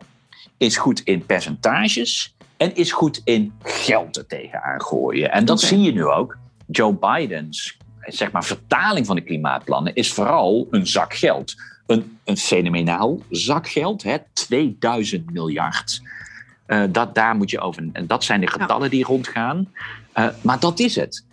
is 0.57 0.77
goed 0.77 1.01
in 1.01 1.27
percentages 1.27 2.35
en 2.57 2.75
is 2.75 2.92
goed 2.92 3.20
in 3.25 3.53
geld 3.62 4.16
er 4.16 4.27
tegenaan 4.27 4.83
gooien. 4.83 5.33
En 5.33 5.44
dat 5.44 5.57
okay. 5.57 5.68
zie 5.68 5.81
je 5.81 5.92
nu 5.92 6.05
ook. 6.05 6.38
Joe 6.66 6.92
Biden's 6.92 7.79
zeg 8.01 8.33
maar, 8.33 8.44
vertaling 8.44 9.07
van 9.07 9.16
de 9.16 9.23
klimaatplannen 9.23 9.94
is 9.94 10.12
vooral 10.12 10.66
een 10.70 10.87
zak 10.87 11.14
geld 11.14 11.55
een, 11.90 12.18
een 12.24 12.37
fenomenaal 12.37 13.22
zakgeld, 13.31 14.03
hè, 14.03 14.16
2000 14.33 15.33
miljard. 15.33 16.03
Uh, 16.66 16.83
dat, 16.90 17.14
daar 17.14 17.37
moet 17.37 17.50
je 17.50 17.61
over. 17.61 17.88
En 17.92 18.07
dat 18.07 18.24
zijn 18.24 18.40
de 18.40 18.46
getallen 18.46 18.90
die 18.90 19.05
rondgaan. 19.05 19.68
Uh, 20.14 20.26
maar 20.42 20.61
dat 20.61 20.79
is 20.79 20.94
het. 20.94 21.24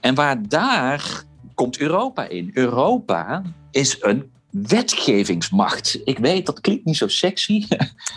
En 0.00 0.14
waar 0.14 0.48
daar 0.48 1.22
komt 1.54 1.78
Europa 1.78 2.28
in. 2.28 2.50
Europa 2.52 3.42
is 3.70 3.96
een 4.00 4.30
wetgevingsmacht. 4.62 6.00
Ik 6.04 6.18
weet, 6.18 6.46
dat 6.46 6.60
klinkt 6.60 6.84
niet 6.84 6.96
zo 6.96 7.08
sexy, 7.08 7.52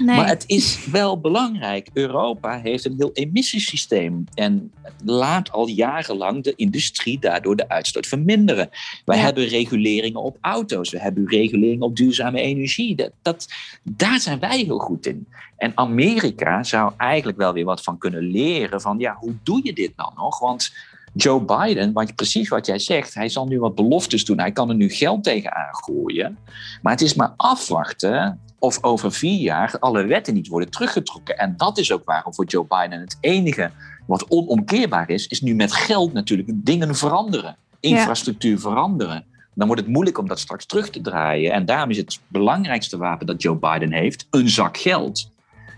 nee. 0.06 0.16
maar 0.16 0.28
het 0.28 0.44
is 0.48 0.86
wel 0.92 1.20
belangrijk. 1.20 1.90
Europa 1.94 2.60
heeft 2.60 2.86
een 2.86 2.96
heel 2.98 3.12
emissiesysteem 3.14 4.24
en 4.34 4.72
laat 5.06 5.52
al 5.52 5.68
jarenlang 5.68 6.44
de 6.44 6.54
industrie 6.56 7.20
daardoor 7.20 7.56
de 7.56 7.70
uitstoot 7.70 8.08
verminderen. 8.08 8.70
Wij 9.06 9.18
ja. 9.18 9.24
hebben 9.24 9.48
reguleringen 9.48 10.22
op 10.22 10.38
auto's, 10.42 10.90
we 10.90 11.00
hebben 11.00 11.28
reguleringen 11.28 11.82
op 11.82 11.96
duurzame 11.96 12.42
energie. 12.42 12.96
Dat, 12.96 13.12
dat, 13.22 13.48
daar 13.84 14.20
zijn 14.20 14.40
wij 14.40 14.58
heel 14.60 14.80
goed 14.80 15.06
in. 15.06 15.28
En 15.58 15.72
Amerika 15.76 16.64
zou 16.64 16.94
eigenlijk 16.98 17.38
wel 17.38 17.54
weer 17.54 17.66
wat 17.66 17.84
van 17.84 17.98
kunnen 17.98 18.24
leren 18.24 18.82
van, 18.82 19.00
ja, 19.00 19.16
hoe 19.20 19.36
doe 19.44 19.60
je 19.64 19.74
dit 19.74 19.92
dan 19.96 20.14
nog? 20.16 20.40
Want 20.40 20.72
Joe 21.18 21.42
Biden, 21.42 21.94
want 21.94 22.16
precies 22.16 22.50
wat 22.50 22.66
jij 22.66 22.80
zegt, 22.80 23.14
hij 23.14 23.30
zal 23.30 23.48
nu 23.48 23.60
wat 23.60 23.76
beloftes 23.76 24.26
doen. 24.26 24.40
Hij 24.40 24.52
kan 24.52 24.70
er 24.70 24.76
nu 24.76 24.90
geld 24.90 25.24
tegenaan 25.24 25.76
gooien. 25.76 26.38
Maar 26.82 26.94
het 26.94 27.02
is 27.02 27.14
maar 27.14 27.34
afwachten 27.38 28.40
of 28.60 28.84
over 28.84 29.12
vier 29.12 29.40
jaar 29.40 29.76
alle 29.80 30.06
wetten 30.06 30.34
niet 30.34 30.48
worden 30.48 30.70
teruggetrokken. 30.70 31.38
En 31.38 31.54
dat 31.58 31.78
is 31.78 31.92
ook 31.92 32.06
waarom 32.06 32.34
voor 32.34 32.46
Joe 32.46 32.66
Biden 32.68 33.00
het 33.00 33.18
enige 33.20 33.72
wat 34.06 34.26
onomkeerbaar 34.30 35.10
is, 35.10 35.28
is 35.28 35.42
nu 35.42 35.56
met 35.56 35.74
geld 35.74 36.14
natuurlijk 36.14 36.50
dingen 36.54 36.96
veranderen. 36.96 37.56
Infrastructuur 37.80 38.54
ja. 38.54 38.60
veranderen. 38.60 39.26
Dan 39.54 39.68
wordt 39.68 39.82
het 39.82 39.92
moeilijk 39.92 40.18
om 40.18 40.28
dat 40.28 40.40
straks 40.40 40.66
terug 40.66 40.90
te 40.90 41.02
draaien. 41.02 41.52
En 41.52 41.66
daarom 41.66 41.90
is 41.90 41.98
het 41.98 42.20
belangrijkste 42.28 42.98
wapen 42.98 43.26
dat 43.26 43.42
Joe 43.42 43.56
Biden 43.56 43.92
heeft 43.92 44.28
een 44.30 44.50
zak 44.50 44.78
geld. 44.78 45.30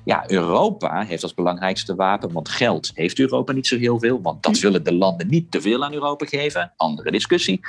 Ja, 0.09 0.23
Europa 0.27 1.03
heeft 1.05 1.23
als 1.23 1.33
belangrijkste 1.33 1.95
wapen, 1.95 2.31
want 2.31 2.49
geld 2.49 2.91
heeft 2.93 3.19
Europa 3.19 3.53
niet 3.53 3.67
zo 3.67 3.77
heel 3.77 3.99
veel, 3.99 4.21
want 4.21 4.43
dat 4.43 4.57
hm. 4.57 4.61
willen 4.61 4.83
de 4.83 4.93
landen 4.93 5.27
niet 5.27 5.51
te 5.51 5.61
veel 5.61 5.83
aan 5.83 5.93
Europa 5.93 6.25
geven. 6.25 6.71
Andere 6.77 7.11
discussie. 7.11 7.59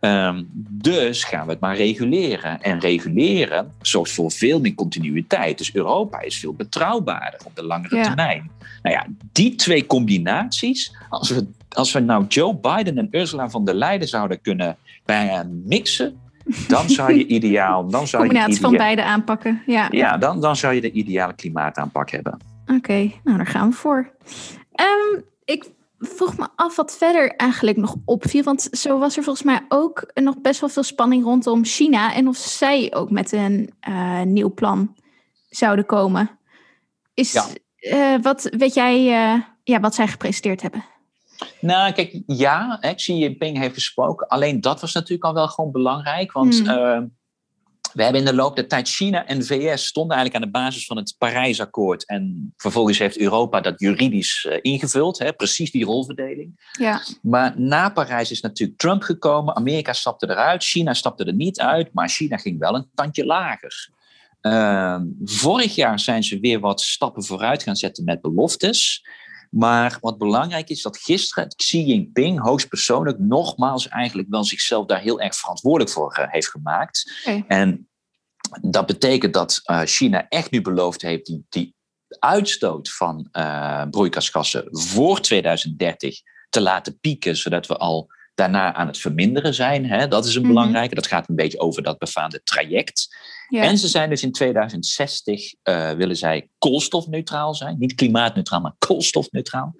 Um, 0.00 0.48
dus 0.70 1.24
gaan 1.24 1.46
we 1.46 1.52
het 1.52 1.60
maar 1.60 1.76
reguleren. 1.76 2.62
En 2.62 2.78
reguleren 2.78 3.74
zorgt 3.82 4.12
voor 4.12 4.30
veel 4.30 4.60
meer 4.60 4.74
continuïteit. 4.74 5.58
Dus 5.58 5.74
Europa 5.74 6.20
is 6.20 6.38
veel 6.38 6.54
betrouwbaarder 6.54 7.40
op 7.44 7.56
de 7.56 7.64
langere 7.64 8.02
termijn. 8.02 8.50
Nou 8.82 8.94
ja, 8.94 9.06
die 9.32 9.54
twee 9.54 9.86
combinaties, 9.86 10.96
als 11.08 11.30
we, 11.30 11.46
als 11.68 11.92
we 11.92 12.00
nou 12.00 12.26
Joe 12.28 12.56
Biden 12.56 12.98
en 12.98 13.08
Ursula 13.10 13.50
von 13.50 13.64
der 13.64 13.74
Leyen 13.74 14.08
zouden 14.08 14.40
kunnen 14.40 14.76
bijna 15.04 15.46
mixen, 15.64 16.20
dan 16.68 16.88
zou 16.88 17.12
je 17.12 17.26
ideaal. 17.26 17.88
Dan 17.88 18.06
zou 18.06 18.22
Combinatie 18.22 18.54
je 18.54 18.60
van 18.60 18.76
beide 18.76 19.04
aanpakken. 19.04 19.62
Ja, 19.66 19.86
ja 19.90 20.18
dan, 20.18 20.40
dan 20.40 20.56
zou 20.56 20.74
je 20.74 20.80
de 20.80 20.90
ideale 20.92 21.34
klimaataanpak 21.34 22.10
hebben. 22.10 22.38
Oké, 22.66 23.12
nou 23.24 23.36
daar 23.36 23.46
gaan 23.46 23.70
we 23.70 23.76
voor. 23.76 24.10
Um, 24.80 25.24
ik 25.44 25.70
vroeg 25.98 26.36
me 26.36 26.48
af 26.56 26.76
wat 26.76 26.96
verder 26.96 27.36
eigenlijk 27.36 27.76
nog 27.76 27.96
opviel. 28.04 28.42
Want 28.42 28.68
zo 28.72 28.98
was 28.98 29.16
er 29.16 29.22
volgens 29.22 29.44
mij 29.44 29.60
ook 29.68 30.10
nog 30.14 30.40
best 30.40 30.60
wel 30.60 30.68
veel 30.68 30.82
spanning 30.82 31.24
rondom 31.24 31.64
China. 31.64 32.14
En 32.14 32.28
of 32.28 32.36
zij 32.36 32.92
ook 32.94 33.10
met 33.10 33.32
een 33.32 33.70
uh, 33.88 34.22
nieuw 34.22 34.54
plan 34.54 34.94
zouden 35.48 35.86
komen. 35.86 36.30
Is, 37.14 37.32
ja. 37.32 37.46
uh, 37.80 38.22
wat 38.22 38.48
weet 38.56 38.74
jij 38.74 39.04
uh, 39.04 39.42
ja, 39.64 39.80
wat 39.80 39.94
zij 39.94 40.08
gepresenteerd 40.08 40.62
hebben? 40.62 40.84
Nou, 41.60 41.92
kijk, 41.92 42.22
ja, 42.26 42.80
Xi 42.94 43.14
Jinping 43.14 43.58
heeft 43.58 43.74
gesproken. 43.74 44.28
Alleen 44.28 44.60
dat 44.60 44.80
was 44.80 44.92
natuurlijk 44.92 45.24
al 45.24 45.34
wel 45.34 45.48
gewoon 45.48 45.70
belangrijk. 45.70 46.32
Want 46.32 46.58
hmm. 46.58 46.68
uh, 46.68 47.00
we 47.92 48.02
hebben 48.02 48.20
in 48.20 48.26
de 48.26 48.34
loop 48.34 48.56
der 48.56 48.68
tijd 48.68 48.88
China 48.88 49.26
en 49.26 49.44
VS 49.44 49.86
stonden 49.86 50.16
eigenlijk 50.16 50.44
aan 50.44 50.50
de 50.52 50.58
basis 50.58 50.86
van 50.86 50.96
het 50.96 51.14
Parijsakkoord. 51.18 52.06
En 52.06 52.52
vervolgens 52.56 52.98
heeft 52.98 53.18
Europa 53.18 53.60
dat 53.60 53.80
juridisch 53.80 54.46
uh, 54.48 54.58
ingevuld, 54.62 55.18
hè, 55.18 55.32
precies 55.32 55.70
die 55.70 55.84
rolverdeling. 55.84 56.70
Ja. 56.78 57.02
Maar 57.22 57.60
na 57.60 57.88
Parijs 57.88 58.30
is 58.30 58.40
natuurlijk 58.40 58.78
Trump 58.78 59.02
gekomen. 59.02 59.56
Amerika 59.56 59.92
stapte 59.92 60.30
eruit, 60.30 60.64
China 60.64 60.94
stapte 60.94 61.24
er 61.24 61.34
niet 61.34 61.60
uit, 61.60 61.92
maar 61.92 62.08
China 62.08 62.36
ging 62.36 62.58
wel 62.58 62.74
een 62.74 62.90
tandje 62.94 63.24
lager. 63.24 63.90
Uh, 64.42 65.00
vorig 65.24 65.74
jaar 65.74 66.00
zijn 66.00 66.22
ze 66.22 66.40
weer 66.40 66.60
wat 66.60 66.80
stappen 66.80 67.24
vooruit 67.24 67.62
gaan 67.62 67.76
zetten 67.76 68.04
met 68.04 68.20
beloftes. 68.20 69.02
Maar 69.50 69.98
wat 70.00 70.18
belangrijk 70.18 70.68
is, 70.68 70.82
dat 70.82 70.98
gisteren 70.98 71.54
Xi 71.56 71.84
Jinping 71.84 72.40
hoogstpersoonlijk 72.40 73.18
nogmaals 73.18 73.88
eigenlijk 73.88 74.28
wel 74.30 74.44
zichzelf 74.44 74.86
daar 74.86 75.00
heel 75.00 75.20
erg 75.20 75.34
verantwoordelijk 75.34 75.90
voor 75.90 76.12
eh, 76.12 76.32
heeft 76.32 76.48
gemaakt. 76.48 77.12
En 77.46 77.88
dat 78.60 78.86
betekent 78.86 79.34
dat 79.34 79.60
uh, 79.64 79.80
China 79.84 80.28
echt 80.28 80.50
nu 80.50 80.60
beloofd 80.60 81.02
heeft 81.02 81.26
die, 81.26 81.46
die 81.48 81.74
uitstoot 82.18 82.92
van 82.92 83.28
uh, 83.32 83.82
broeikasgassen 83.90 84.68
voor 84.70 85.20
2030 85.20 86.20
te 86.48 86.60
laten 86.60 86.98
pieken, 87.00 87.36
zodat 87.36 87.66
we 87.66 87.76
al 87.76 88.08
daarna 88.34 88.74
aan 88.74 88.86
het 88.86 88.98
verminderen 88.98 89.54
zijn. 89.54 89.86
Hè? 89.86 90.08
Dat 90.08 90.24
is 90.24 90.34
een 90.34 90.42
mhm. 90.42 90.50
belangrijke. 90.50 90.94
Dat 90.94 91.06
gaat 91.06 91.28
een 91.28 91.34
beetje 91.34 91.60
over 91.60 91.82
dat 91.82 91.98
befaamde 91.98 92.42
traject. 92.42 93.16
En 93.48 93.78
ze 93.78 93.88
zijn 93.88 94.10
dus 94.10 94.22
in 94.22 94.32
2060 94.32 95.54
uh, 95.64 95.90
eh, 95.90 95.96
willen 95.96 96.16
zij 96.16 96.48
koolstofneutraal 96.58 97.54
zijn. 97.54 97.76
Niet 97.78 97.94
klimaatneutraal, 97.94 98.60
maar 98.60 98.74
koolstofneutraal. 98.78 99.74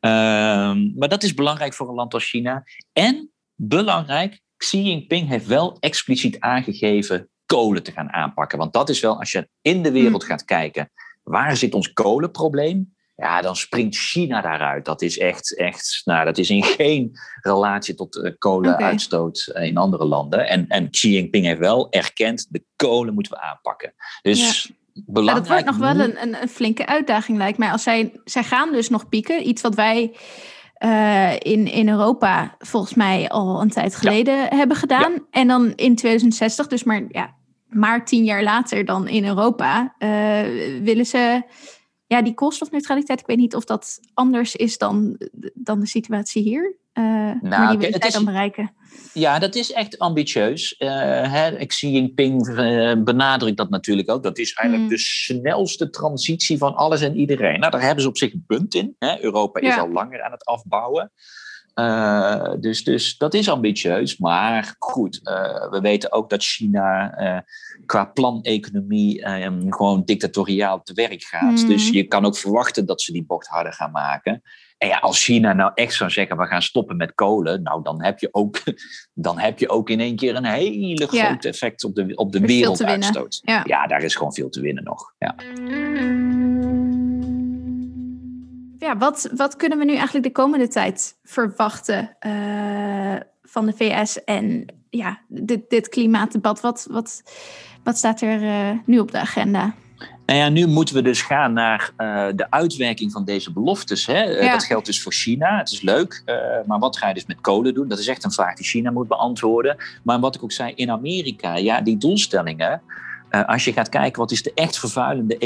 Ehm, 0.00 0.98
maar 0.98 1.08
dat 1.08 1.22
is 1.22 1.34
belangrijk 1.34 1.74
voor 1.74 1.88
een 1.88 1.94
land 1.94 2.14
als 2.14 2.28
China. 2.28 2.64
En 2.92 3.30
belangrijk, 3.54 4.40
Xi 4.56 4.82
Jinping 4.82 5.28
heeft 5.28 5.46
wel 5.46 5.76
expliciet 5.80 6.40
aangegeven 6.40 7.28
kolen 7.46 7.82
te 7.82 7.92
gaan 7.92 8.12
aanpakken. 8.12 8.58
Want 8.58 8.72
dat 8.72 8.88
is 8.88 9.00
wel, 9.00 9.18
als 9.18 9.32
je 9.32 9.48
in 9.60 9.82
de 9.82 9.92
wereld 9.92 10.22
mm. 10.22 10.28
gaat 10.28 10.44
kijken, 10.44 10.90
waar 11.22 11.56
zit 11.56 11.74
ons 11.74 11.92
kolenprobleem? 11.92 12.95
Ja, 13.16 13.40
dan 13.40 13.56
springt 13.56 13.96
China 13.96 14.40
daaruit. 14.40 14.84
Dat 14.84 15.02
is 15.02 15.18
echt, 15.18 15.56
echt 15.56 16.02
nou, 16.04 16.24
dat 16.24 16.38
is 16.38 16.50
in 16.50 16.62
geen 16.78 17.18
relatie 17.40 17.94
tot 17.94 18.16
uh, 18.16 18.30
kolenuitstoot 18.38 19.46
okay. 19.48 19.66
in 19.66 19.76
andere 19.76 20.04
landen. 20.04 20.48
En, 20.48 20.68
en 20.68 20.90
Xi 20.90 21.10
Jinping 21.10 21.44
heeft 21.44 21.58
wel 21.58 21.90
erkend, 21.90 22.46
de 22.50 22.64
kolen 22.76 23.14
moeten 23.14 23.32
we 23.32 23.40
aanpakken. 23.40 23.94
Dus 24.22 24.72
belangrijk. 24.92 25.46
dat 25.46 25.48
wordt 25.48 25.78
nog 25.78 25.94
wel 25.94 26.04
een, 26.04 26.22
een, 26.22 26.42
een, 26.42 26.48
flinke 26.48 26.86
uitdaging, 26.86 27.38
lijkt 27.38 27.58
mij. 27.58 27.70
Als 27.70 27.82
zij, 27.82 28.20
zij 28.24 28.44
gaan 28.44 28.72
dus 28.72 28.88
nog 28.88 29.08
pieken, 29.08 29.48
iets 29.48 29.62
wat 29.62 29.74
wij 29.74 30.14
uh, 30.84 31.32
in, 31.32 31.72
in 31.72 31.88
Europa 31.88 32.54
volgens 32.58 32.94
mij 32.94 33.28
al 33.28 33.60
een 33.60 33.70
tijd 33.70 33.96
geleden 33.96 34.48
hebben 34.48 34.76
gedaan. 34.76 35.26
En 35.30 35.48
dan 35.48 35.72
in 35.74 35.96
2060, 35.96 36.66
dus 36.66 36.84
maar, 36.84 37.02
ja, 37.08 37.34
maar 37.68 38.04
tien 38.04 38.24
jaar 38.24 38.42
later 38.42 38.84
dan 38.84 39.08
in 39.08 39.26
Europa, 39.26 39.94
uh, 39.98 40.08
willen 40.82 41.06
ze 41.06 41.42
ja, 42.06 42.22
die 42.22 42.34
koolstofneutraliteit, 42.34 43.20
ik 43.20 43.26
weet 43.26 43.36
niet 43.36 43.54
of 43.54 43.64
dat 43.64 44.00
anders 44.14 44.56
is 44.56 44.78
dan, 44.78 45.20
dan 45.54 45.80
de 45.80 45.86
situatie 45.86 46.42
hier. 46.42 46.76
Uh, 46.94 47.04
nou, 47.04 47.40
maar 47.42 47.78
die 47.78 47.88
het 47.88 48.04
is, 48.04 48.12
dan 48.12 48.24
bereiken. 48.24 48.74
Ja, 49.12 49.38
dat 49.38 49.54
is 49.54 49.72
echt 49.72 49.98
ambitieus. 49.98 50.74
Uh, 50.78 50.88
hè, 51.32 51.66
Xi 51.66 51.90
Jinping 51.90 52.48
uh, 52.48 52.92
benadrukt 52.98 53.56
dat 53.56 53.70
natuurlijk 53.70 54.10
ook. 54.10 54.22
Dat 54.22 54.38
is 54.38 54.52
eigenlijk 54.52 54.88
hmm. 54.88 54.98
de 54.98 55.02
snelste 55.02 55.90
transitie 55.90 56.58
van 56.58 56.74
alles 56.74 57.00
en 57.00 57.16
iedereen. 57.16 57.60
Nou, 57.60 57.72
daar 57.72 57.82
hebben 57.82 58.02
ze 58.02 58.08
op 58.08 58.16
zich 58.16 58.32
een 58.32 58.44
punt 58.46 58.74
in. 58.74 58.96
Hè. 58.98 59.22
Europa 59.22 59.60
is 59.60 59.76
al 59.76 59.90
langer 59.90 60.22
aan 60.22 60.32
het 60.32 60.44
afbouwen. 60.44 61.12
Uh, 61.80 62.52
dus, 62.60 62.84
dus 62.84 63.16
dat 63.16 63.34
is 63.34 63.48
ambitieus. 63.48 64.18
Maar 64.18 64.74
goed, 64.78 65.20
uh, 65.22 65.70
we 65.70 65.80
weten 65.80 66.12
ook 66.12 66.30
dat 66.30 66.42
China 66.42 67.20
uh, 67.20 67.40
qua 67.86 68.04
planeconomie 68.04 69.26
gewoon 69.68 70.04
dictatoriaal 70.04 70.82
te 70.82 70.92
werk 70.92 71.22
gaat. 71.22 71.62
Mm. 71.62 71.68
Dus 71.68 71.88
je 71.88 72.04
kan 72.04 72.24
ook 72.24 72.36
verwachten 72.36 72.86
dat 72.86 73.02
ze 73.02 73.12
die 73.12 73.24
bocht 73.24 73.46
harder 73.46 73.72
gaan 73.72 73.90
maken. 73.90 74.42
En 74.78 74.88
ja, 74.88 74.98
als 74.98 75.24
China 75.24 75.52
nou 75.52 75.70
echt 75.74 75.94
zou 75.94 76.10
zeggen, 76.10 76.36
we 76.36 76.46
gaan 76.46 76.62
stoppen 76.62 76.96
met 76.96 77.14
kolen, 77.14 77.62
nou 77.62 77.82
dan 77.82 78.02
heb 78.02 78.18
je 78.18 78.28
ook, 78.30 78.62
dan 79.14 79.38
heb 79.38 79.58
je 79.58 79.68
ook 79.68 79.90
in 79.90 80.00
één 80.00 80.16
keer 80.16 80.36
een 80.36 80.44
hele 80.44 81.08
ja. 81.10 81.24
groot 81.26 81.44
effect 81.44 81.84
op 81.84 81.94
de, 81.94 82.14
op 82.14 82.32
de 82.32 82.40
werelduitstoot. 82.40 83.38
Ja. 83.42 83.62
ja, 83.64 83.86
daar 83.86 84.02
is 84.02 84.14
gewoon 84.14 84.34
veel 84.34 84.48
te 84.48 84.60
winnen 84.60 84.84
nog. 84.84 85.14
Ja. 85.18 85.34
Ja, 88.86 88.96
wat, 88.96 89.30
wat 89.36 89.56
kunnen 89.56 89.78
we 89.78 89.84
nu 89.84 89.94
eigenlijk 89.94 90.24
de 90.24 90.32
komende 90.32 90.68
tijd 90.68 91.16
verwachten 91.24 92.16
uh, 92.26 93.14
van 93.42 93.66
de 93.66 93.72
VS 93.72 94.24
en 94.24 94.66
ja, 94.90 95.20
dit, 95.28 95.70
dit 95.70 95.88
klimaatdebat? 95.88 96.60
Wat, 96.60 96.86
wat, 96.90 97.22
wat 97.84 97.96
staat 97.96 98.20
er 98.20 98.42
uh, 98.42 98.78
nu 98.84 98.98
op 98.98 99.10
de 99.10 99.18
agenda? 99.18 99.74
Nou 100.26 100.38
ja, 100.38 100.48
nu 100.48 100.66
moeten 100.66 100.94
we 100.94 101.02
dus 101.02 101.22
gaan 101.22 101.52
naar 101.52 101.90
uh, 101.98 102.26
de 102.34 102.50
uitwerking 102.50 103.12
van 103.12 103.24
deze 103.24 103.52
beloftes. 103.52 104.06
Hè? 104.06 104.22
Ja. 104.22 104.52
Dat 104.52 104.64
geldt 104.64 104.86
dus 104.86 105.02
voor 105.02 105.12
China. 105.12 105.58
Het 105.58 105.70
is 105.70 105.80
leuk, 105.80 106.22
maar 106.66 106.78
wat 106.78 106.98
ga 106.98 107.08
je 107.08 107.14
dus 107.14 107.26
met 107.26 107.40
kolen 107.40 107.74
doen? 107.74 107.88
Dat 107.88 107.98
is 107.98 108.08
echt 108.08 108.24
een 108.24 108.32
vraag 108.32 108.54
die 108.54 108.66
China 108.66 108.90
moet 108.90 109.08
beantwoorden. 109.08 109.76
Maar 110.02 110.20
wat 110.20 110.34
ik 110.34 110.42
ook 110.42 110.52
zei, 110.52 110.72
in 110.74 110.90
Amerika, 110.90 111.56
ja, 111.56 111.80
die 111.80 111.96
doelstellingen. 111.96 112.82
Uh, 113.36 113.44
als 113.44 113.64
je 113.64 113.72
gaat 113.72 113.88
kijken 113.88 114.20
wat, 114.20 114.30
is 114.30 114.42
de 114.42 114.52
echt 114.54 114.78
vervuilende 114.78 115.36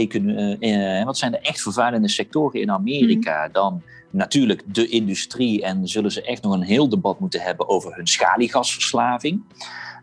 uh, 0.61 1.05
wat 1.05 1.19
zijn 1.19 1.33
de 1.33 1.39
echt 1.39 1.63
vervuilende 1.63 2.09
sectoren 2.09 2.61
in 2.61 2.71
Amerika, 2.71 3.47
mm. 3.47 3.53
dan 3.53 3.83
natuurlijk 4.11 4.63
de 4.67 4.89
industrie 4.89 5.63
en 5.63 5.89
zullen 5.89 6.13
ze 6.13 6.23
echt 6.23 6.43
nog 6.43 6.53
een 6.53 6.63
heel 6.63 6.89
debat 6.89 7.21
moeten 7.21 7.41
hebben 7.41 7.69
over 7.69 7.95
hun 7.95 8.07
schaliegasverslaving. 8.07 9.43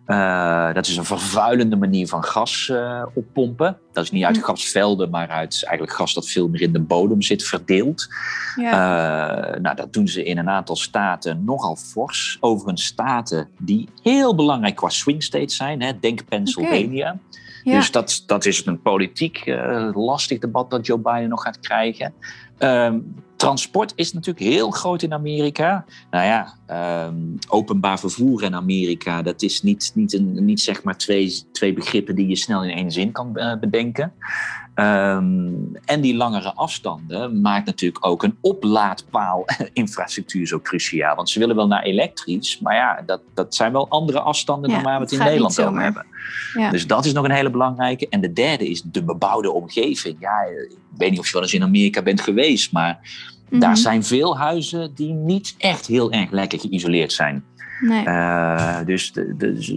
Uh, 0.08 0.74
dat 0.74 0.88
is 0.88 0.98
een 0.98 1.06
vervuilende 1.06 1.76
manier 1.76 2.08
van 2.08 2.24
gas 2.24 2.72
oppompen. 3.14 3.78
Dat 3.94 4.04
is 4.04 4.12
niet 4.12 4.24
uit 4.24 4.36
mhm. 4.36 4.46
gasvelden, 4.46 5.10
maar 5.10 5.28
uit 5.28 5.64
eigenlijk 5.66 5.98
gas 5.98 6.14
dat 6.14 6.30
veel 6.30 6.48
meer 6.48 6.62
in 6.62 6.74
de 6.74 6.82
bodem 6.82 7.22
zit 7.22 7.44
verdeeld. 7.44 8.08
Nou, 8.56 9.76
dat 9.76 9.94
doen 9.94 10.08
ze 10.08 10.24
in 10.24 10.38
een 10.38 10.50
aantal 10.50 10.76
staten 10.76 11.44
nogal 11.46 11.76
fors. 11.76 12.38
Overigens 12.40 12.86
staten 12.86 13.50
die 13.60 13.90
heel 14.04 14.36
belangrijk 14.36 14.76
qua 14.76 14.90
swing 14.90 15.24
states 15.24 15.56
zijn. 15.56 15.82
Hè. 15.82 16.00
Denk 16.00 16.26
Pennsylvania. 16.26 17.10
Okay. 17.10 17.46
Dus 17.76 17.92
dat, 17.92 18.24
dat 18.26 18.46
is 18.46 18.66
een 18.66 18.82
politiek 18.82 19.46
uh, 19.46 19.90
lastig 19.94 20.40
debat 20.40 20.70
dat 20.70 20.86
Joe 20.86 21.00
Biden 21.00 21.30
nog 21.30 21.42
gaat 21.42 21.60
krijgen. 21.60 22.14
Um, 22.60 23.16
transport 23.36 23.94
is 23.96 24.14
natuurlijk 24.14 24.46
heel 24.46 24.70
groot 24.70 25.02
in 25.02 25.14
Amerika. 25.14 25.86
Nou 26.12 26.26
ja, 26.26 26.54
um, 27.08 27.38
openbaar 27.48 28.00
vervoer 28.00 28.44
in 28.44 28.56
Amerika, 28.56 29.22
dat 29.22 29.42
is 29.42 29.62
niet, 29.62 29.92
niet, 29.94 30.14
een, 30.14 30.46
niet 30.46 30.62
zeg 30.62 30.84
maar 30.84 30.98
twee, 30.98 31.44
twee 31.52 31.74
begrippen 31.74 32.16
die 32.16 32.28
je 32.28 32.36
snel 32.36 32.64
in 32.64 32.78
één 32.78 32.92
zin 32.92 33.12
kan 33.12 33.32
uh, 33.34 33.60
bedenken. 33.60 34.14
Um, 34.80 35.76
en 35.86 36.02
die 36.02 36.16
langere 36.16 36.54
afstanden 36.54 37.42
maakt 37.42 37.66
natuurlijk 37.66 38.06
ook 38.06 38.24
een 38.24 38.38
oplaadpaal-infrastructuur 38.42 40.48
zo 40.54 40.60
cruciaal. 40.60 41.16
Want 41.16 41.30
ze 41.30 41.40
willen 41.40 41.56
wel 41.56 41.68
naar 41.68 41.84
elektrisch, 41.84 42.60
maar 42.60 42.76
ja, 42.76 43.04
dat, 43.06 43.22
dat 43.34 43.56
zijn 43.56 43.72
wel 43.72 43.90
andere 43.90 44.20
afstanden 44.20 44.70
ja, 44.70 44.76
dan 44.76 44.86
waar 44.86 44.98
we 44.98 45.04
het 45.04 45.12
in 45.12 45.20
Nederland 45.20 45.62
over 45.62 45.82
hebben. 45.82 46.06
Ja. 46.54 46.70
Dus 46.70 46.88
dat 46.88 47.06
is 47.06 47.14
nog 47.14 47.26
een 47.26 47.32
hele 47.32 47.50
belangrijke. 47.50 48.08
En 48.10 48.22
de 48.22 48.34
derde 48.34 48.70
is 48.70 48.82
de 48.82 49.04
bebouwde 49.04 49.52
omgeving. 49.52 50.18
Ja, 50.20 50.42
ik 50.70 50.78
weet 50.98 51.10
niet 51.10 51.20
of 51.20 51.26
je 51.26 51.34
wel 51.34 51.42
eens 51.42 51.54
in 51.54 51.64
Amerika 51.64 52.02
bent 52.02 52.22
geweest, 52.22 52.72
maar 52.72 53.00
Daar 53.50 53.70
mhm. 53.70 53.80
zijn 53.80 54.04
veel 54.04 54.38
huizen 54.38 54.92
die 54.96 55.14
niet 55.14 55.56
echt 55.58 55.88
heel 55.88 56.12
erg 56.12 56.32
lekker 56.32 56.60
geïsoleerd 56.60 57.14
zijn. 57.14 57.44
Nee. 57.80 58.06
Uh, 58.06 58.80
dus, 58.86 59.14
dus, 59.36 59.74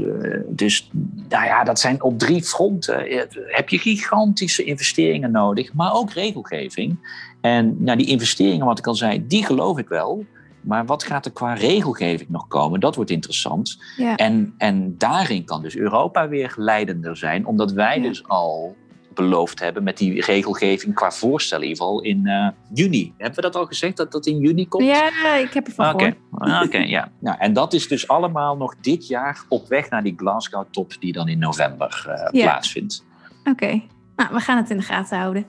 dus 0.48 0.90
nou 1.28 1.44
ja, 1.44 1.64
dat 1.64 1.80
zijn 1.80 2.02
op 2.02 2.18
drie 2.18 2.42
fronten. 2.42 3.28
Heb 3.46 3.68
je 3.68 3.78
gigantische 3.78 4.64
investeringen 4.64 5.30
nodig, 5.30 5.72
maar 5.72 5.92
ook 5.92 6.12
regelgeving. 6.12 6.96
En 7.40 7.84
nou, 7.84 7.98
die 7.98 8.06
investeringen, 8.06 8.66
wat 8.66 8.78
ik 8.78 8.86
al 8.86 8.94
zei, 8.94 9.26
die 9.26 9.44
geloof 9.44 9.78
ik 9.78 9.88
wel. 9.88 10.24
Maar 10.60 10.86
wat 10.86 11.02
gaat 11.02 11.24
er 11.24 11.32
qua 11.32 11.52
regelgeving 11.52 12.28
nog 12.28 12.48
komen? 12.48 12.80
Dat 12.80 12.94
wordt 12.94 13.10
interessant. 13.10 13.82
Ja. 13.96 14.16
En, 14.16 14.54
en 14.58 14.94
daarin 14.98 15.44
kan 15.44 15.62
dus 15.62 15.76
Europa 15.76 16.28
weer 16.28 16.54
leidender 16.56 17.16
zijn, 17.16 17.46
omdat 17.46 17.72
wij 17.72 18.00
dus 18.00 18.28
al 18.28 18.76
beloofd 19.14 19.60
hebben 19.60 19.82
met 19.82 19.96
die 19.96 20.24
regelgeving 20.24 20.94
qua 20.94 21.10
voorstel, 21.10 21.60
in 21.60 21.68
ieder 21.68 21.82
geval 21.82 22.02
in 22.02 22.26
uh, 22.26 22.48
juni. 22.72 23.14
Hebben 23.16 23.36
we 23.36 23.40
dat 23.40 23.56
al 23.56 23.66
gezegd, 23.66 23.96
dat 23.96 24.12
dat 24.12 24.26
in 24.26 24.38
juni 24.38 24.68
komt? 24.68 24.84
Ja, 24.84 25.34
ik 25.34 25.52
heb 25.52 25.66
ervan 25.66 25.94
okay. 25.94 26.16
gehoord. 26.30 26.66
Oké, 26.66 26.78
ja. 26.78 27.10
Nou, 27.18 27.36
en 27.38 27.52
dat 27.52 27.72
is 27.72 27.88
dus 27.88 28.08
allemaal 28.08 28.56
nog 28.56 28.74
dit 28.80 29.06
jaar 29.06 29.44
op 29.48 29.68
weg 29.68 29.90
naar 29.90 30.02
die 30.02 30.14
Glasgow-top 30.16 30.92
die 31.00 31.12
dan 31.12 31.28
in 31.28 31.38
november 31.38 32.04
uh, 32.08 32.42
plaatsvindt. 32.42 33.04
Oké, 33.44 33.82
nou, 34.16 34.32
we 34.32 34.40
gaan 34.40 34.56
het 34.56 34.70
in 34.70 34.76
de 34.76 34.82
gaten 34.82 35.18
houden. 35.18 35.46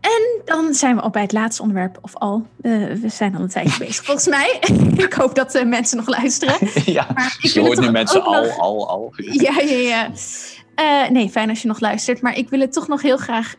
En 0.00 0.42
dan 0.44 0.74
zijn 0.74 0.96
we 0.96 1.00
al 1.00 1.10
bij 1.10 1.22
het 1.22 1.32
laatste 1.32 1.62
onderwerp, 1.62 1.98
of 2.00 2.16
al. 2.16 2.46
Uh, 2.62 2.92
we 2.92 3.08
zijn 3.08 3.36
al 3.36 3.42
een 3.42 3.48
tijdje 3.48 3.84
bezig, 3.84 4.04
volgens 4.06 4.28
mij. 4.28 4.58
ik 4.96 5.12
hoop 5.12 5.34
dat 5.34 5.54
uh, 5.54 5.64
mensen 5.64 5.96
nog 5.96 6.08
luisteren. 6.08 6.56
ja, 6.92 7.06
maar 7.14 7.36
ik 7.40 7.50
je 7.50 7.60
hoort 7.60 7.80
nu 7.80 7.90
mensen 7.90 8.22
al, 8.22 8.50
al, 8.50 8.88
al. 8.88 9.12
ja, 9.16 9.60
ja, 9.60 9.76
ja. 9.76 10.10
Uh, 10.80 11.08
nee, 11.08 11.30
fijn 11.30 11.48
als 11.48 11.62
je 11.62 11.68
nog 11.68 11.80
luistert. 11.80 12.20
Maar 12.20 12.36
ik 12.36 12.48
wil 12.48 12.60
het 12.60 12.72
toch 12.72 12.88
nog 12.88 13.02
heel 13.02 13.16
graag 13.16 13.54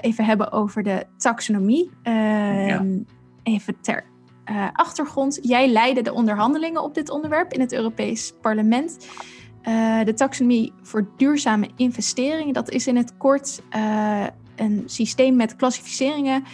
even 0.00 0.24
hebben 0.24 0.52
over 0.52 0.82
de 0.82 1.04
taxonomie. 1.16 1.90
Ehm, 2.02 2.98
even 3.42 3.80
ter 3.80 4.04
achtergrond. 4.72 5.38
Jij 5.42 5.68
leidde 5.68 6.02
de 6.02 6.12
onderhandelingen 6.12 6.82
op 6.82 6.94
dit 6.94 7.10
onderwerp 7.10 7.52
in 7.52 7.60
het 7.60 7.72
Europees 7.72 8.32
Parlement. 8.40 9.06
de 10.04 10.12
taxonomie 10.14 10.72
voor 10.82 11.08
duurzame 11.16 11.68
investeringen, 11.76 12.54
dat 12.54 12.70
is 12.70 12.86
in 12.86 12.96
het 12.96 13.16
kort 13.16 13.62
een 14.56 14.82
systeem 14.86 15.36
met 15.36 15.56
klassificeringen 15.56 16.44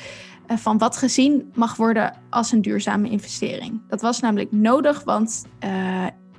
van 0.46 0.78
wat 0.78 0.96
gezien 0.96 1.50
mag 1.54 1.76
worden 1.76 2.16
als 2.30 2.52
een 2.52 2.62
duurzame 2.62 3.10
investering. 3.10 3.80
Dat 3.88 4.00
was 4.00 4.20
namelijk 4.20 4.52
nodig, 4.52 5.04
want 5.04 5.44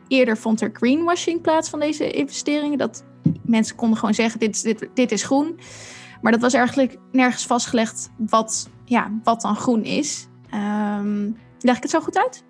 eerder 0.08 0.38
vond 0.38 0.62
er 0.62 0.70
greenwashing 0.74 1.42
plaats 1.42 1.70
van 1.70 1.80
deze 1.80 2.12
investeringen. 2.12 2.78
Dat 2.78 3.04
mensen 3.44 3.76
konden 3.76 3.98
gewoon 3.98 4.14
zeggen: 4.14 4.40
dit, 4.40 4.64
dit, 4.64 4.90
dit 4.94 5.12
is 5.12 5.24
groen. 5.24 5.60
Maar 6.22 6.32
dat 6.32 6.42
was 6.42 6.54
eigenlijk 6.54 6.98
nergens 7.12 7.46
vastgelegd 7.46 8.10
wat, 8.18 8.70
ja, 8.86 9.12
wat 9.24 9.42
dan 9.42 9.56
groen 9.56 9.84
is. 9.84 10.28
Um, 10.54 11.38
leg 11.60 11.76
ik 11.76 11.82
het 11.82 11.92
zo 11.92 12.00
goed 12.00 12.18
uit? 12.18 12.44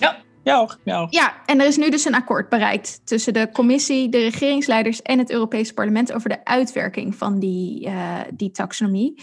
Ja, 0.00 0.16
ja, 0.44 0.68
ja. 0.84 1.06
ja, 1.10 1.34
en 1.46 1.60
er 1.60 1.66
is 1.66 1.76
nu 1.76 1.90
dus 1.90 2.04
een 2.04 2.14
akkoord 2.14 2.48
bereikt 2.48 3.00
tussen 3.04 3.32
de 3.32 3.50
commissie, 3.52 4.08
de 4.08 4.18
regeringsleiders 4.18 5.02
en 5.02 5.18
het 5.18 5.30
Europese 5.30 5.74
parlement 5.74 6.12
over 6.12 6.28
de 6.28 6.44
uitwerking 6.44 7.14
van 7.14 7.38
die, 7.38 7.86
uh, 7.86 8.20
die 8.34 8.50
taxonomie. 8.50 9.22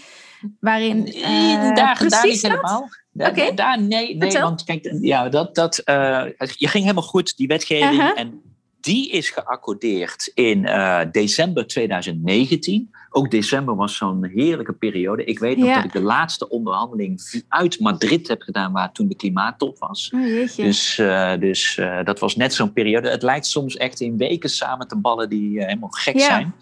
Waarin. 0.60 1.16
Uh, 1.16 1.74
daar, 1.74 1.96
precies 1.96 2.10
daar 2.10 2.26
niet 2.26 2.42
helemaal. 2.42 2.88
Oké. 3.12 3.54
Daar, 3.54 3.82
nee, 3.82 4.16
nee 4.16 4.38
want 4.40 4.64
kijk, 4.64 4.96
ja, 5.00 5.28
dat, 5.28 5.54
dat, 5.54 5.82
uh, 5.84 6.24
je 6.36 6.68
ging 6.68 6.84
helemaal 6.84 7.02
goed, 7.02 7.36
die 7.36 7.46
wetgeving. 7.46 7.92
Uh 7.92 7.98
-huh. 7.98 8.18
En 8.18 8.42
die 8.86 9.10
is 9.10 9.30
geaccordeerd 9.30 10.30
in 10.34 10.58
uh, 10.58 11.00
december 11.12 11.66
2019. 11.66 12.90
Ook 13.10 13.30
december 13.30 13.76
was 13.76 13.96
zo'n 13.96 14.24
heerlijke 14.24 14.72
periode. 14.72 15.24
Ik 15.24 15.38
weet 15.38 15.56
nog 15.56 15.74
dat 15.74 15.84
ik 15.84 15.92
de 15.92 16.00
laatste 16.00 16.48
onderhandeling 16.48 17.42
uit 17.48 17.80
Madrid 17.80 18.28
heb 18.28 18.42
gedaan, 18.42 18.72
waar 18.72 18.92
toen 18.92 19.08
de 19.08 19.16
klimaattop 19.16 19.78
was. 19.78 20.12
Oh, 20.14 20.22
dus 20.56 20.98
uh, 20.98 21.36
dus 21.38 21.76
uh, 21.76 22.04
dat 22.04 22.18
was 22.18 22.36
net 22.36 22.54
zo'n 22.54 22.72
periode. 22.72 23.08
Het 23.08 23.22
lijkt 23.22 23.46
soms 23.46 23.76
echt 23.76 24.00
in 24.00 24.16
weken 24.16 24.50
samen 24.50 24.88
te 24.88 24.96
ballen 24.96 25.28
die 25.28 25.64
helemaal 25.64 25.90
gek 25.90 26.18
ja. 26.18 26.24
zijn. 26.24 26.54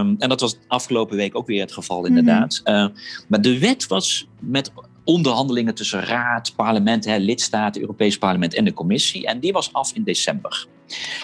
Um, 0.00 0.16
en 0.18 0.28
dat 0.28 0.40
was 0.40 0.58
afgelopen 0.66 1.16
week 1.16 1.36
ook 1.36 1.46
weer 1.46 1.60
het 1.60 1.72
geval, 1.72 2.06
inderdaad. 2.06 2.60
Mm 2.64 2.74
-hmm. 2.74 2.92
maar 3.28 3.40
de 3.40 3.58
wet 3.58 3.86
was 3.86 4.28
met 4.40 4.72
onderhandelingen 5.04 5.74
tussen 5.74 6.00
raad, 6.00 6.52
parlement, 6.56 7.04
hè, 7.04 7.16
lidstaten, 7.16 7.80
Europees 7.80 8.18
parlement 8.18 8.54
en 8.54 8.64
de 8.64 8.72
commissie. 8.72 9.26
En 9.26 9.40
die 9.40 9.52
was 9.52 9.72
af 9.72 9.92
in 9.94 10.02
december. 10.02 10.66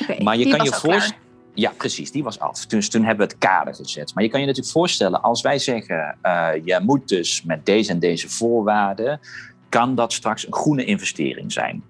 Okay, 0.02 0.18
maar 0.22 0.36
je 0.36 0.48
kan 0.48 0.64
je 0.64 0.72
voorstellen. 0.72 1.22
Ja, 1.54 1.72
precies, 1.76 2.10
die 2.10 2.22
was 2.22 2.38
af. 2.40 2.66
Dus 2.66 2.88
toen 2.88 3.04
hebben 3.04 3.26
we 3.26 3.32
het 3.32 3.42
kader 3.42 3.74
gezet. 3.74 4.14
Maar 4.14 4.24
je 4.24 4.30
kan 4.30 4.40
je 4.40 4.46
natuurlijk 4.46 4.74
voorstellen, 4.74 5.22
als 5.22 5.42
wij 5.42 5.58
zeggen, 5.58 6.16
uh, 6.22 6.48
je 6.64 6.80
moet 6.82 7.08
dus 7.08 7.42
met 7.42 7.66
deze 7.66 7.90
en 7.90 7.98
deze 7.98 8.28
voorwaarden, 8.28 9.20
kan 9.68 9.94
dat 9.94 10.12
straks 10.12 10.46
een 10.46 10.54
groene 10.54 10.84
investering 10.84 11.52
zijn. 11.52 11.84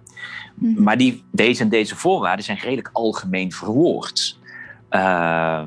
Mm 0.54 0.74
-hmm. 0.74 0.84
Maar 0.84 0.96
die, 0.96 1.24
deze 1.30 1.62
en 1.62 1.68
deze 1.68 1.96
voorwaarden 1.96 2.44
zijn 2.44 2.58
redelijk 2.58 2.90
algemeen 2.92 3.52
verwoord. 3.52 4.38
Uh, 4.90 5.62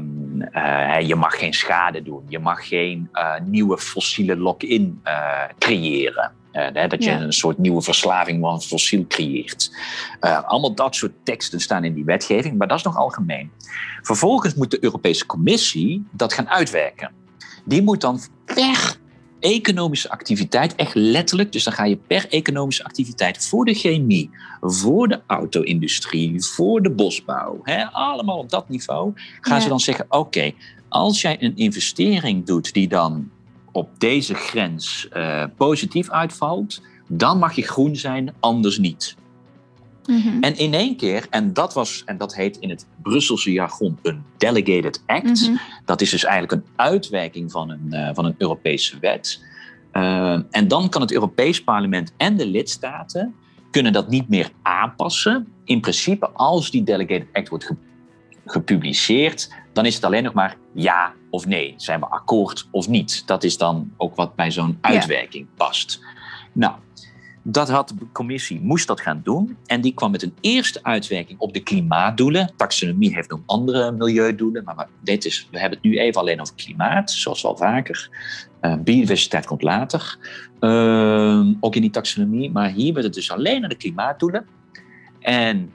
uh, 0.55 0.99
je 1.01 1.15
mag 1.15 1.39
geen 1.39 1.53
schade 1.53 2.03
doen. 2.03 2.23
Je 2.27 2.39
mag 2.39 2.67
geen 2.67 3.09
uh, 3.13 3.33
nieuwe 3.45 3.77
fossiele 3.77 4.37
lock-in 4.37 5.01
uh, 5.05 5.43
creëren. 6.57 6.89
dat 6.89 7.03
je 7.03 7.09
ja. 7.09 7.21
een 7.21 7.33
soort 7.33 7.57
nieuwe 7.57 7.81
verslaving 7.81 8.41
van 8.41 8.61
fossiel 8.61 9.05
creëert. 9.07 9.71
allemaal 10.19 10.73
dat 10.73 10.95
soort 10.95 11.13
teksten 11.23 11.59
staan 11.59 11.83
in 11.83 11.93
die 11.93 12.05
wetgeving, 12.05 12.57
maar 12.57 12.67
dat 12.67 12.77
is 12.77 12.83
nog 12.83 12.97
algemeen. 12.97 13.51
Vervolgens 14.01 14.53
moet 14.53 14.71
de 14.71 14.83
Europese 14.83 15.25
Commissie 15.25 16.05
dat 16.11 16.33
gaan 16.33 16.49
uitwerken. 16.49 17.11
Die 17.65 17.81
moet 17.81 18.01
dan 18.01 18.19
per 18.45 18.97
economische 19.39 20.09
activiteit, 20.09 20.75
echt 20.75 20.95
letterlijk. 20.95 21.51
Dus 21.51 21.63
dan 21.63 21.73
ga 21.73 21.85
je 21.85 21.97
per 21.97 22.25
economische 22.29 22.83
activiteit 22.83 23.47
voor 23.47 23.65
de 23.65 23.73
chemie, 23.73 24.29
voor 24.61 25.07
de 25.07 25.21
auto-industrie, 25.27 26.43
voor 26.43 26.81
de 26.81 26.91
bosbouw, 26.91 27.59
hè, 27.63 27.85
allemaal 27.85 28.37
op 28.37 28.49
dat 28.49 28.69
niveau, 28.69 29.11
gaan 29.41 29.55
ja. 29.55 29.61
ze 29.61 29.69
dan 29.69 29.79
zeggen: 29.79 30.05
oké, 30.09 30.51
als 30.89 31.21
jij 31.21 31.37
een 31.39 31.55
investering 31.55 32.45
doet 32.45 32.73
die 32.73 32.87
dan 32.87 33.29
op 33.77 33.99
deze 33.99 34.33
grens 34.33 35.07
uh, 35.13 35.43
positief 35.57 36.09
uitvalt, 36.09 36.81
dan 37.07 37.39
mag 37.39 37.55
je 37.55 37.61
groen 37.61 37.95
zijn, 37.95 38.33
anders 38.39 38.77
niet. 38.77 39.15
Mm 40.05 40.21
-hmm. 40.21 40.43
En 40.43 40.57
in 40.57 40.73
één 40.73 40.95
keer, 40.95 41.27
en 41.29 41.53
dat, 41.53 41.73
was, 41.73 42.03
en 42.05 42.17
dat 42.17 42.35
heet 42.35 42.57
in 42.57 42.69
het 42.69 42.87
Brusselse 43.01 43.51
jargon 43.51 43.97
een 44.01 44.23
Delegated 44.37 45.03
Act. 45.05 45.41
Mm 45.41 45.47
-hmm. 45.47 45.59
Dat 45.85 46.01
is 46.01 46.09
dus 46.09 46.23
eigenlijk 46.23 46.53
een 46.53 46.71
uitwerking 46.75 47.51
van 47.51 47.69
een, 47.69 47.87
uh, 47.89 48.09
van 48.13 48.25
een 48.25 48.35
Europese 48.37 48.99
wet. 48.99 49.43
Uh, 49.93 50.39
en 50.51 50.67
dan 50.67 50.89
kan 50.89 51.01
het 51.01 51.11
Europees 51.11 51.63
Parlement 51.63 52.13
en 52.17 52.37
de 52.37 52.47
lidstaten 52.47 53.35
kunnen 53.71 53.93
dat 53.93 54.09
niet 54.09 54.29
meer 54.29 54.51
aanpassen. 54.61 55.47
In 55.63 55.81
principe, 55.81 56.29
als 56.29 56.71
die 56.71 56.83
Delegated 56.83 57.27
Act 57.33 57.49
wordt 57.49 57.71
gepubliceerd, 58.51 59.53
dan 59.73 59.85
is 59.85 59.95
het 59.95 60.03
alleen 60.03 60.23
nog 60.23 60.33
maar 60.33 60.57
ja 60.73 61.13
of 61.29 61.45
nee. 61.45 61.73
Zijn 61.77 61.99
we 61.99 62.05
akkoord 62.05 62.67
of 62.71 62.87
niet? 62.87 63.27
Dat 63.27 63.43
is 63.43 63.57
dan 63.57 63.93
ook 63.97 64.15
wat 64.15 64.35
bij 64.35 64.51
zo'n 64.51 64.77
uitwerking 64.81 65.47
past. 65.55 65.99
Nou, 66.53 66.73
dat 67.43 67.69
had 67.69 67.93
de 67.99 68.05
commissie, 68.11 68.59
moest 68.61 68.87
dat 68.87 69.01
gaan 69.01 69.21
doen. 69.23 69.57
En 69.65 69.81
die 69.81 69.93
kwam 69.93 70.11
met 70.11 70.23
een 70.23 70.33
eerste 70.41 70.83
uitwerking 70.83 71.39
op 71.39 71.53
de 71.53 71.59
klimaatdoelen. 71.59 72.51
Taxonomie 72.55 73.13
heeft 73.13 73.29
nog 73.29 73.39
andere 73.45 73.91
milieudoelen, 73.91 74.63
maar 74.63 74.87
dit 75.03 75.25
is, 75.25 75.47
we 75.51 75.59
hebben 75.59 75.79
het 75.81 75.89
nu 75.89 75.97
even 75.97 76.21
alleen 76.21 76.41
over 76.41 76.55
klimaat, 76.55 77.11
zoals 77.11 77.41
wel 77.41 77.57
vaker. 77.57 78.09
Uh, 78.61 78.75
biodiversiteit 78.75 79.45
komt 79.45 79.61
later, 79.61 80.17
uh, 80.59 81.47
ook 81.59 81.75
in 81.75 81.81
die 81.81 81.89
taxonomie. 81.89 82.51
Maar 82.51 82.69
hier 82.69 82.93
werd 82.93 83.05
het 83.05 83.13
dus 83.13 83.31
alleen 83.31 83.59
naar 83.59 83.69
de 83.69 83.77
klimaatdoelen. 83.77 84.47
En 85.19 85.71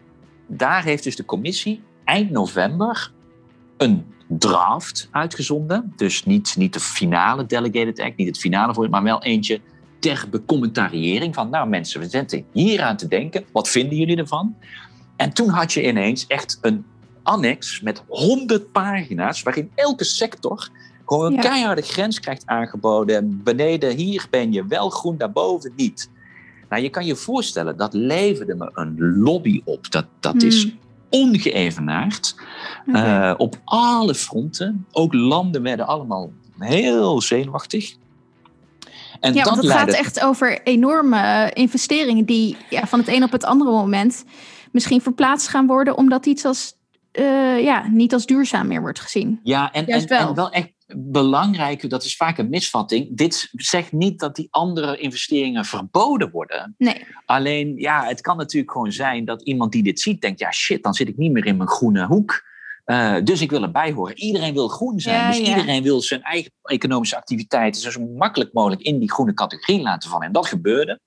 daar 0.46 0.84
heeft 0.84 1.04
dus 1.04 1.16
de 1.16 1.24
commissie 1.24 1.82
eind 2.04 2.30
november 2.30 3.12
een 3.76 4.04
draft 4.38 5.08
uitgezonden. 5.10 5.92
Dus 5.96 6.24
niet, 6.24 6.54
niet 6.56 6.72
de 6.72 6.80
finale 6.80 7.46
Delegated 7.46 8.00
Act, 8.00 8.16
niet 8.16 8.26
het 8.26 8.38
finale 8.38 8.74
voor 8.74 8.90
maar 8.90 9.02
wel 9.02 9.22
eentje 9.22 9.60
ter 9.98 10.26
becommentariëring 10.30 11.34
van, 11.34 11.50
nou 11.50 11.68
mensen, 11.68 12.00
we 12.00 12.08
zitten 12.08 12.44
hier 12.52 12.82
aan 12.82 12.96
te 12.96 13.08
denken. 13.08 13.44
Wat 13.52 13.68
vinden 13.68 13.96
jullie 13.96 14.16
ervan? 14.16 14.56
En 15.16 15.32
toen 15.32 15.48
had 15.48 15.72
je 15.72 15.86
ineens 15.86 16.26
echt 16.26 16.58
een 16.60 16.84
annex 17.22 17.80
met 17.80 18.02
100 18.08 18.72
pagina's, 18.72 19.42
waarin 19.42 19.70
elke 19.74 20.04
sector 20.04 20.68
gewoon 21.06 21.26
een 21.26 21.32
ja. 21.32 21.40
keiharde 21.40 21.82
grens 21.82 22.20
krijgt 22.20 22.46
aangeboden. 22.46 23.40
Beneden 23.44 23.96
hier 23.96 24.26
ben 24.30 24.52
je 24.52 24.66
wel 24.66 24.90
groen, 24.90 25.16
daarboven 25.16 25.72
niet. 25.76 26.10
Nou, 26.68 26.82
je 26.82 26.90
kan 26.90 27.06
je 27.06 27.16
voorstellen, 27.16 27.76
dat 27.76 27.94
leverde 27.94 28.54
me 28.54 28.70
een 28.74 29.18
lobby 29.18 29.60
op. 29.64 29.90
Dat, 29.90 30.06
dat 30.20 30.32
hmm. 30.32 30.46
is 30.46 30.74
ongeëvenaard. 31.12 32.34
Okay. 32.88 33.30
Uh, 33.30 33.34
op 33.36 33.56
alle 33.64 34.14
fronten. 34.14 34.86
Ook 34.92 35.12
landen 35.12 35.62
werden 35.62 35.86
allemaal 35.86 36.30
heel 36.58 37.20
zenuwachtig. 37.20 37.94
En 39.20 39.34
ja, 39.34 39.42
dat 39.42 39.44
want 39.44 39.56
het 39.56 39.66
leidde... 39.66 39.92
gaat 39.92 40.00
echt 40.00 40.20
over 40.20 40.62
enorme 40.62 41.50
investeringen 41.52 42.24
die 42.24 42.56
ja, 42.70 42.86
van 42.86 42.98
het 42.98 43.08
een 43.08 43.22
op 43.22 43.32
het 43.32 43.44
andere 43.44 43.70
moment 43.70 44.24
misschien 44.70 45.00
verplaatst 45.00 45.48
gaan 45.48 45.66
worden, 45.66 45.96
omdat 45.96 46.26
iets 46.26 46.44
als 46.44 46.74
uh, 47.12 47.62
ja, 47.62 47.86
niet 47.90 48.12
als 48.12 48.26
duurzaam 48.26 48.66
meer 48.66 48.80
wordt 48.80 49.00
gezien. 49.00 49.40
Ja, 49.42 49.72
en, 49.72 49.86
en, 49.86 50.08
wel. 50.08 50.28
en 50.28 50.34
wel 50.34 50.50
echt 50.50 50.72
belangrijk, 50.96 51.90
dat 51.90 52.04
is 52.04 52.16
vaak 52.16 52.38
een 52.38 52.48
misvatting. 52.48 53.16
Dit 53.16 53.48
zegt 53.52 53.92
niet 53.92 54.18
dat 54.18 54.36
die 54.36 54.48
andere 54.50 54.96
investeringen 54.96 55.64
verboden 55.64 56.30
worden. 56.30 56.74
Nee. 56.78 57.06
Alleen, 57.26 57.76
ja, 57.76 58.06
het 58.06 58.20
kan 58.20 58.36
natuurlijk 58.36 58.72
gewoon 58.72 58.92
zijn 58.92 59.24
dat 59.24 59.42
iemand 59.42 59.72
die 59.72 59.82
dit 59.82 60.00
ziet 60.00 60.20
denkt: 60.20 60.40
ja, 60.40 60.52
shit, 60.52 60.82
dan 60.82 60.94
zit 60.94 61.08
ik 61.08 61.16
niet 61.16 61.32
meer 61.32 61.46
in 61.46 61.56
mijn 61.56 61.68
groene 61.68 62.06
hoek. 62.06 62.50
Uh, 62.86 63.16
dus 63.24 63.40
ik 63.40 63.50
wil 63.50 63.62
erbij 63.62 63.92
horen. 63.92 64.18
Iedereen 64.18 64.54
wil 64.54 64.68
groen 64.68 65.00
zijn. 65.00 65.30
dus 65.30 65.48
iedereen 65.48 65.82
wil 65.82 66.00
zijn 66.00 66.22
eigen 66.22 66.52
economische 66.62 67.16
activiteiten 67.16 67.92
zo 67.92 68.00
makkelijk 68.00 68.52
mogelijk 68.52 68.82
in 68.82 68.98
die 68.98 69.12
groene 69.12 69.34
categorie 69.34 69.82
laten 69.82 70.10
vallen. 70.10 70.26
En 70.26 70.32
dat 70.32 70.46
gebeurde. 70.46 71.00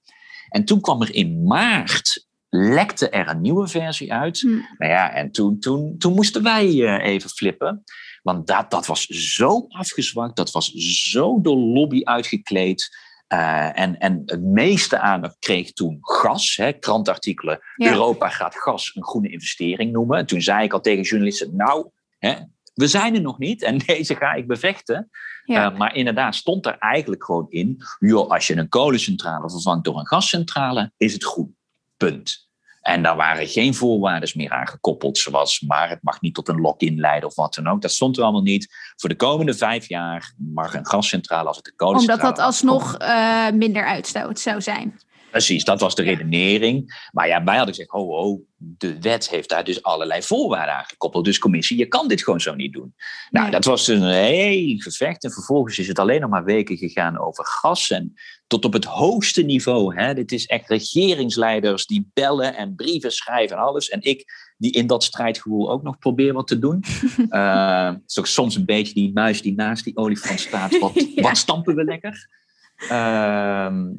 En 0.50 0.66
toen 0.66 0.82
kwam 0.82 1.02
er 1.02 1.14
in 1.14 1.44
maart 1.44 2.26
lekte 2.56 3.10
er 3.10 3.28
een 3.28 3.42
nieuwe 3.42 3.68
versie 3.68 4.14
uit. 4.14 4.40
Hm. 4.40 4.48
Nou 4.78 4.92
ja, 4.92 5.14
en 5.14 5.32
toen, 5.32 5.60
toen, 5.60 5.98
toen 5.98 6.14
moesten 6.14 6.44
wij 6.44 6.74
uh, 6.74 7.06
even 7.06 7.30
flippen. 7.30 7.84
Want 8.26 8.47
dat, 8.47 8.71
dat 8.71 8.86
was 8.86 9.05
zo 9.05 9.65
afgezwakt, 9.69 10.36
dat 10.36 10.51
was 10.51 10.71
zo 11.11 11.41
door 11.41 11.57
lobby 11.57 12.01
uitgekleed. 12.03 12.97
Uh, 13.34 13.80
en, 13.80 13.97
en 13.99 14.21
het 14.26 14.41
meeste 14.41 14.99
aandacht 14.99 15.36
kreeg 15.39 15.71
toen 15.71 15.97
gas. 16.01 16.55
Hè, 16.55 16.73
krantartikelen. 16.73 17.59
Europa 17.76 18.30
gaat 18.30 18.55
gas 18.55 18.91
een 18.95 19.03
groene 19.03 19.30
investering 19.30 19.91
noemen. 19.91 20.17
En 20.17 20.26
toen 20.26 20.41
zei 20.41 20.63
ik 20.63 20.73
al 20.73 20.82
tegen 20.82 21.03
journalisten: 21.03 21.55
Nou, 21.55 21.89
hè, 22.17 22.36
we 22.73 22.88
zijn 22.88 23.15
er 23.15 23.21
nog 23.21 23.38
niet 23.38 23.63
en 23.63 23.78
deze 23.86 24.15
ga 24.15 24.34
ik 24.34 24.47
bevechten. 24.47 25.09
Ja. 25.43 25.71
Uh, 25.71 25.78
maar 25.78 25.95
inderdaad 25.95 26.36
stond 26.36 26.65
er 26.65 26.78
eigenlijk 26.78 27.23
gewoon 27.23 27.49
in: 27.49 27.78
joh, 27.99 28.30
als 28.30 28.47
je 28.47 28.55
een 28.55 28.69
kolencentrale 28.69 29.49
vervangt 29.49 29.86
door 29.86 29.99
een 29.99 30.07
gascentrale, 30.07 30.91
is 30.97 31.13
het 31.13 31.23
groen. 31.23 31.57
Punt. 31.97 32.45
En 32.86 33.04
daar 33.04 33.16
waren 33.16 33.48
geen 33.48 33.74
voorwaarden 33.74 34.30
meer 34.36 34.50
aan 34.50 34.68
gekoppeld, 34.68 35.18
zoals 35.18 35.60
maar 35.60 35.90
het 35.90 36.00
mag 36.02 36.22
niet 36.22 36.34
tot 36.34 36.48
een 36.48 36.62
lock-in 36.62 37.00
leiden 37.00 37.30
of 37.30 37.36
wat 37.36 37.54
dan 37.54 37.68
ook. 37.68 37.82
Dat 37.82 37.92
stond 37.92 38.18
er 38.18 38.24
allemaal 38.24 38.42
niet. 38.42 38.94
Voor 38.96 39.10
de 39.10 39.16
komende 39.16 39.54
vijf 39.54 39.88
jaar 39.88 40.34
mag 40.38 40.74
een 40.74 40.86
gascentrale 40.86 41.48
als 41.48 41.56
het 41.56 41.66
de 41.66 41.76
kolencentrale... 41.76 42.22
Omdat 42.22 42.38
dat 42.38 42.46
alsnog 42.46 43.02
uh, 43.02 43.50
minder 43.50 43.86
uitstoot 43.86 44.40
zou 44.40 44.62
zijn. 44.62 45.00
Precies, 45.36 45.64
dat 45.64 45.80
was 45.80 45.96
de 45.96 46.04
redenering. 46.04 47.08
Maar 47.12 47.28
ja, 47.28 47.44
wij 47.44 47.56
hadden 47.56 47.76
gezegd, 47.76 47.94
oh, 47.94 48.10
oh, 48.10 48.42
de 48.58 49.00
wet 49.00 49.30
heeft 49.30 49.50
daar 49.50 49.64
dus 49.64 49.84
allerlei 49.84 50.22
voorwaarden 50.22 50.76
aan 50.76 50.86
gekoppeld. 50.86 51.26
Dus 51.26 51.40
commissie, 51.40 51.78
je 51.78 51.88
kan 51.88 52.08
dit 52.08 52.24
gewoon 52.24 52.42
zo 52.42 52.56
niet 52.56 52.74
doen. 52.74 52.96
Nou, 53.30 53.52
dat 53.52 53.66
was 53.66 53.88
een 53.88 54.04
heel 54.04 54.78
gevecht. 54.78 55.24
En 55.24 55.32
vervolgens 55.32 55.80
is 55.80 55.88
het 55.88 56.00
alleen 56.00 56.22
nog 56.22 56.30
maar 56.30 56.44
weken 56.44 56.78
gegaan 56.78 57.20
over 57.20 57.46
gas. 57.46 57.92
En 57.92 58.14
tot 58.48 58.66
op 58.66 58.74
het 58.74 58.86
hoogste 58.86 59.42
niveau. 59.42 59.96
Hè. 59.96 60.14
Dit 60.14 60.32
is 60.32 60.46
echt 60.46 60.70
regeringsleiders 60.70 61.86
die 61.86 62.10
bellen 62.14 62.56
en 62.56 62.76
brieven 62.76 63.12
schrijven 63.12 63.58
en 63.58 63.64
alles. 63.64 63.90
En 63.90 64.02
ik 64.02 64.26
die 64.58 64.72
in 64.72 64.88
dat 64.88 65.04
strijdgevoel 65.04 65.72
ook 65.72 65.84
nog 65.84 65.98
probeer 65.98 66.34
wat 66.34 66.48
te 66.48 66.60
doen. 66.60 66.84
uh, 67.30 67.88
het 67.94 68.02
is 68.06 68.20
ook 68.20 68.28
soms 68.28 68.56
een 68.56 68.66
beetje 68.66 68.94
die 68.94 69.14
muis 69.14 69.42
die 69.42 69.56
naast 69.56 69.84
die 69.84 69.98
olifant 69.98 70.40
staat. 70.40 70.80
Wat, 70.80 71.08
wat 71.16 71.38
stampen 71.38 71.76
we 71.76 71.84
lekker? 71.84 72.44
Ehm, 72.76 73.91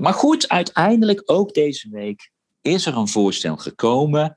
maar 0.00 0.14
goed, 0.14 0.48
uiteindelijk 0.48 1.22
ook 1.24 1.54
deze 1.54 1.88
week 1.90 2.30
is 2.60 2.86
er 2.86 2.96
een 2.96 3.08
voorstel 3.08 3.56
gekomen. 3.56 4.36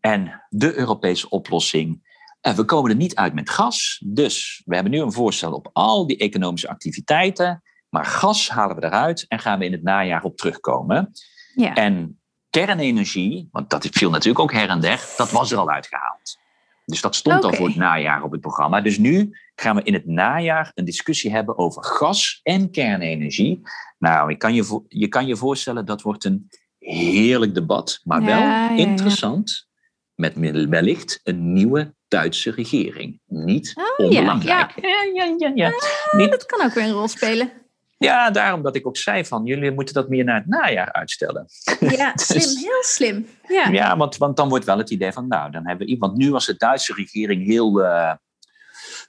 En 0.00 0.42
de 0.48 0.74
Europese 0.74 1.28
oplossing. 1.28 2.12
En 2.40 2.56
we 2.56 2.64
komen 2.64 2.90
er 2.90 2.96
niet 2.96 3.14
uit 3.14 3.34
met 3.34 3.50
gas. 3.50 4.02
Dus 4.06 4.62
we 4.64 4.74
hebben 4.74 4.92
nu 4.92 5.00
een 5.00 5.12
voorstel 5.12 5.52
op 5.52 5.70
al 5.72 6.06
die 6.06 6.16
economische 6.16 6.68
activiteiten. 6.68 7.62
Maar 7.88 8.04
gas 8.04 8.48
halen 8.48 8.76
we 8.76 8.84
eruit 8.84 9.24
en 9.28 9.38
gaan 9.38 9.58
we 9.58 9.64
in 9.64 9.72
het 9.72 9.82
najaar 9.82 10.22
op 10.22 10.36
terugkomen. 10.36 11.10
Ja. 11.54 11.74
En 11.74 12.20
kernenergie, 12.50 13.48
want 13.50 13.70
dat 13.70 13.88
viel 13.90 14.10
natuurlijk 14.10 14.38
ook 14.38 14.52
her 14.52 14.68
en 14.68 14.80
der, 14.80 15.14
dat 15.16 15.30
was 15.30 15.52
er 15.52 15.58
al 15.58 15.70
uitgehaald. 15.70 16.38
Dus 16.84 17.00
dat 17.00 17.14
stond 17.14 17.44
al 17.44 17.52
voor 17.52 17.66
het 17.66 17.76
najaar 17.76 18.22
op 18.22 18.32
het 18.32 18.40
programma. 18.40 18.80
Dus 18.80 18.98
nu 18.98 19.38
gaan 19.54 19.76
we 19.76 19.82
in 19.82 19.94
het 19.94 20.06
najaar 20.06 20.70
een 20.74 20.84
discussie 20.84 21.30
hebben 21.30 21.58
over 21.58 21.84
gas 21.84 22.40
en 22.42 22.70
kernenergie. 22.70 23.60
Nou, 23.98 24.30
je 24.30 24.36
kan 24.36 24.54
je, 24.54 24.84
je, 24.88 25.08
kan 25.08 25.26
je 25.26 25.36
voorstellen, 25.36 25.86
dat 25.86 26.02
wordt 26.02 26.24
een 26.24 26.48
heerlijk 26.78 27.54
debat, 27.54 28.00
maar 28.04 28.24
wel 28.24 28.76
interessant. 28.76 29.68
Met 30.14 30.34
wellicht 30.68 31.20
een 31.22 31.52
nieuwe 31.52 31.94
Duitse 32.08 32.50
regering. 32.50 33.20
Niet 33.26 33.72
oh, 33.74 34.06
onbelangrijk. 34.06 34.80
Ja, 34.80 34.88
ja, 35.14 35.34
ja. 35.38 35.50
ja, 35.54 35.72
Niet... 36.10 36.30
Dat 36.30 36.46
kan 36.46 36.66
ook 36.66 36.74
weer 36.74 36.84
een 36.84 36.92
rol 36.92 37.08
spelen. 37.08 37.63
Ja, 37.98 38.30
daarom 38.30 38.62
dat 38.62 38.76
ik 38.76 38.86
ook 38.86 38.96
zei 38.96 39.24
van 39.24 39.44
jullie 39.44 39.70
moeten 39.70 39.94
dat 39.94 40.08
meer 40.08 40.24
naar 40.24 40.36
het 40.36 40.46
najaar 40.46 40.92
uitstellen. 40.92 41.46
Ja, 41.80 42.12
dus 42.16 42.26
slim, 42.26 42.64
heel 42.64 42.82
slim. 42.82 43.26
Ja, 43.48 43.68
ja 43.68 43.96
want, 43.96 44.16
want 44.16 44.36
dan 44.36 44.48
wordt 44.48 44.64
wel 44.64 44.78
het 44.78 44.90
idee 44.90 45.12
van 45.12 45.28
nou, 45.28 45.50
dan 45.50 45.66
hebben 45.66 45.86
we 45.86 45.92
iemand. 45.92 46.16
Nu 46.16 46.30
was 46.30 46.46
de 46.46 46.56
Duitse 46.56 46.94
regering 46.94 47.44
heel 47.46 47.80
uh, 47.80 48.12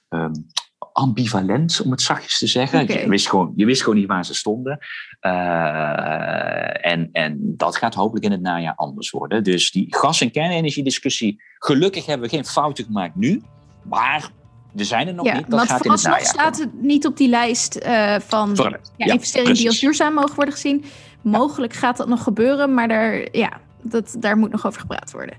um, 0.08 0.46
ambivalent, 0.92 1.80
om 1.84 1.90
het 1.90 2.02
zachtjes 2.02 2.38
te 2.38 2.46
zeggen. 2.46 2.86
Je, 2.86 3.08
wist 3.08 3.28
gewoon, 3.28 3.52
je 3.56 3.64
wist 3.64 3.82
gewoon 3.82 3.98
niet 3.98 4.08
waar 4.08 4.24
ze 4.24 4.34
stonden. 4.34 4.78
Uh, 5.20 6.86
en, 6.86 7.08
en 7.12 7.38
dat 7.56 7.76
gaat 7.76 7.94
hopelijk 7.94 8.24
in 8.24 8.30
het 8.30 8.40
najaar 8.40 8.74
anders 8.74 9.10
worden. 9.10 9.44
Dus 9.44 9.70
die 9.70 9.86
gas- 9.96 10.20
en 10.20 10.30
kernenergiediscussie, 10.30 11.42
gelukkig 11.58 12.06
hebben 12.06 12.28
we 12.28 12.34
geen 12.34 12.44
fouten 12.44 12.84
gemaakt 12.84 13.14
nu. 13.14 13.42
Maar 13.82 14.30
we 14.76 14.84
zijn 14.84 15.08
er 15.08 15.14
nog 15.14 15.32
niet. 15.32 15.50
Dat 15.50 15.66
gaat 15.66 15.84
in 15.84 15.90
het 15.90 16.02
najaar 16.02 16.24
staat 16.24 16.58
het 16.58 16.82
niet 16.82 17.06
op 17.06 17.16
die 17.16 17.28
lijst 17.28 17.78
uh, 17.86 18.16
van 18.26 18.56
ja, 18.96 19.12
investeringen 19.12 19.54
die 19.54 19.66
als 19.66 19.80
duurzaam 19.80 20.14
mogen 20.14 20.34
worden 20.34 20.54
gezien. 20.54 20.84
Mogelijk 21.22 21.72
gaat 21.72 21.96
dat 21.96 22.08
nog 22.08 22.22
gebeuren, 22.22 22.74
maar 22.74 22.88
daar, 22.88 23.28
ja, 23.32 23.60
dat, 23.82 24.16
daar 24.18 24.36
moet 24.36 24.50
nog 24.50 24.66
over 24.66 24.80
gepraat 24.80 25.10
worden. 25.10 25.36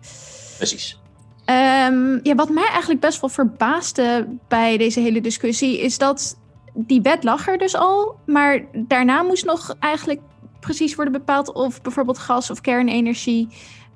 Precies. 0.57 0.99
Um, 1.45 2.19
ja, 2.23 2.35
wat 2.35 2.49
mij 2.49 2.67
eigenlijk 2.67 2.99
best 2.99 3.21
wel 3.21 3.29
verbaasde 3.29 4.27
bij 4.47 4.77
deze 4.77 4.99
hele 4.99 5.21
discussie 5.21 5.81
is 5.81 5.97
dat 5.97 6.37
die 6.73 7.01
wet 7.01 7.23
lag 7.23 7.47
er 7.47 7.57
dus 7.57 7.75
al, 7.75 8.19
maar 8.25 8.65
daarna 8.73 9.21
moest 9.21 9.45
nog 9.45 9.75
eigenlijk 9.79 10.21
precies 10.59 10.95
worden 10.95 11.13
bepaald 11.13 11.53
of 11.53 11.81
bijvoorbeeld 11.81 12.17
gas 12.17 12.51
of 12.51 12.61
kernenergie 12.61 13.47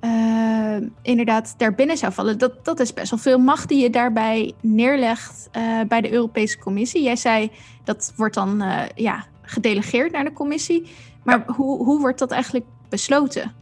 uh, 0.02 0.88
inderdaad 1.02 1.54
daarbinnen 1.58 1.98
zou 1.98 2.14
vallen. 2.14 2.38
Dat, 2.38 2.66
dat 2.66 2.80
is 2.80 2.94
best 2.94 3.10
wel 3.10 3.20
veel 3.20 3.40
macht 3.40 3.70
die 3.70 3.82
je 3.82 3.90
daarbij 3.90 4.54
neerlegt 4.62 5.50
uh, 5.58 5.82
bij 5.88 6.02
de 6.02 6.12
Europese 6.12 6.58
Commissie. 6.58 7.04
Jij 7.04 7.16
zei 7.16 7.52
dat 7.84 8.14
wordt 8.16 8.36
dan 8.36 8.64
uh, 8.64 8.82
ja, 8.96 9.26
gedelegeerd 9.42 10.12
naar 10.12 10.24
de 10.24 10.34
Commissie. 10.34 10.88
Maar 11.24 11.44
hoe, 11.46 11.84
hoe 11.84 12.00
wordt 12.00 12.20
dat 12.20 12.32
eigenlijk 12.32 12.66
besloten? 12.90 13.54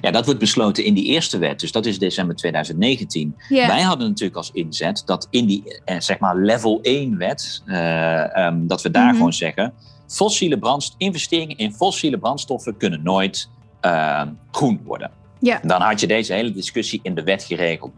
Ja, 0.00 0.10
dat 0.10 0.24
wordt 0.24 0.40
besloten 0.40 0.84
in 0.84 0.94
die 0.94 1.04
eerste 1.04 1.38
wet. 1.38 1.60
Dus 1.60 1.72
dat 1.72 1.86
is 1.86 1.98
december 1.98 2.36
2019. 2.36 3.36
Wij 3.48 3.82
hadden 3.82 4.08
natuurlijk 4.08 4.36
als 4.36 4.50
inzet 4.52 5.02
dat 5.06 5.26
in 5.30 5.46
die 5.46 5.80
zeg 5.98 6.18
maar 6.18 6.36
level 6.36 6.78
1 6.82 7.18
wet, 7.18 7.62
um, 7.66 8.66
dat 8.66 8.82
we 8.82 8.90
daar 8.90 9.02
mm 9.02 9.08
-hmm. 9.08 9.16
gewoon 9.16 9.32
zeggen, 9.32 9.72
fossiele 10.06 10.58
brandst 10.58 10.94
investeringen 10.96 11.56
in 11.56 11.72
fossiele 11.72 12.18
brandstoffen 12.18 12.76
kunnen 12.76 13.02
nooit 13.02 13.48
uh, 13.82 14.22
groen 14.50 14.80
worden. 14.84 15.10
Ja. 15.40 15.60
Dan 15.62 15.80
had 15.80 16.00
je 16.00 16.06
deze 16.06 16.32
hele 16.32 16.52
discussie 16.52 17.00
in 17.02 17.14
de 17.14 17.22
wet 17.22 17.44
geregeld. 17.44 17.92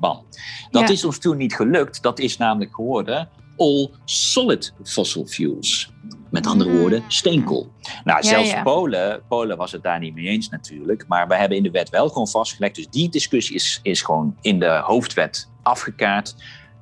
Dat 0.70 0.88
is 0.88 1.04
ons 1.04 1.18
toen 1.18 1.36
niet 1.36 1.54
gelukt. 1.54 2.02
Dat 2.02 2.18
is 2.18 2.36
namelijk 2.36 2.74
geworden 2.74 3.28
all 3.60 3.90
solid 4.04 4.72
fossil 4.84 5.26
fuels. 5.26 5.92
Met 6.30 6.46
andere 6.46 6.70
mm. 6.70 6.78
woorden, 6.78 7.04
steenkool. 7.08 7.72
Nou, 8.04 8.22
zelfs 8.22 8.62
Polen, 8.62 9.22
Polen 9.28 9.56
was 9.56 9.72
het 9.72 9.82
daar 9.82 9.98
niet 9.98 10.14
mee 10.14 10.26
eens 10.26 10.48
natuurlijk. 10.48 11.04
Maar 11.08 11.28
we 11.28 11.36
hebben 11.36 11.56
in 11.56 11.62
de 11.62 11.70
wet 11.70 11.88
wel 11.88 12.08
gewoon 12.08 12.28
vastgelegd. 12.28 12.74
Dus 12.74 12.88
die 12.88 13.08
discussie 13.08 13.54
is, 13.54 13.80
is 13.82 14.02
gewoon 14.02 14.36
in 14.40 14.58
de 14.58 14.80
hoofdwet 14.84 15.50
afgekaart 15.62 16.34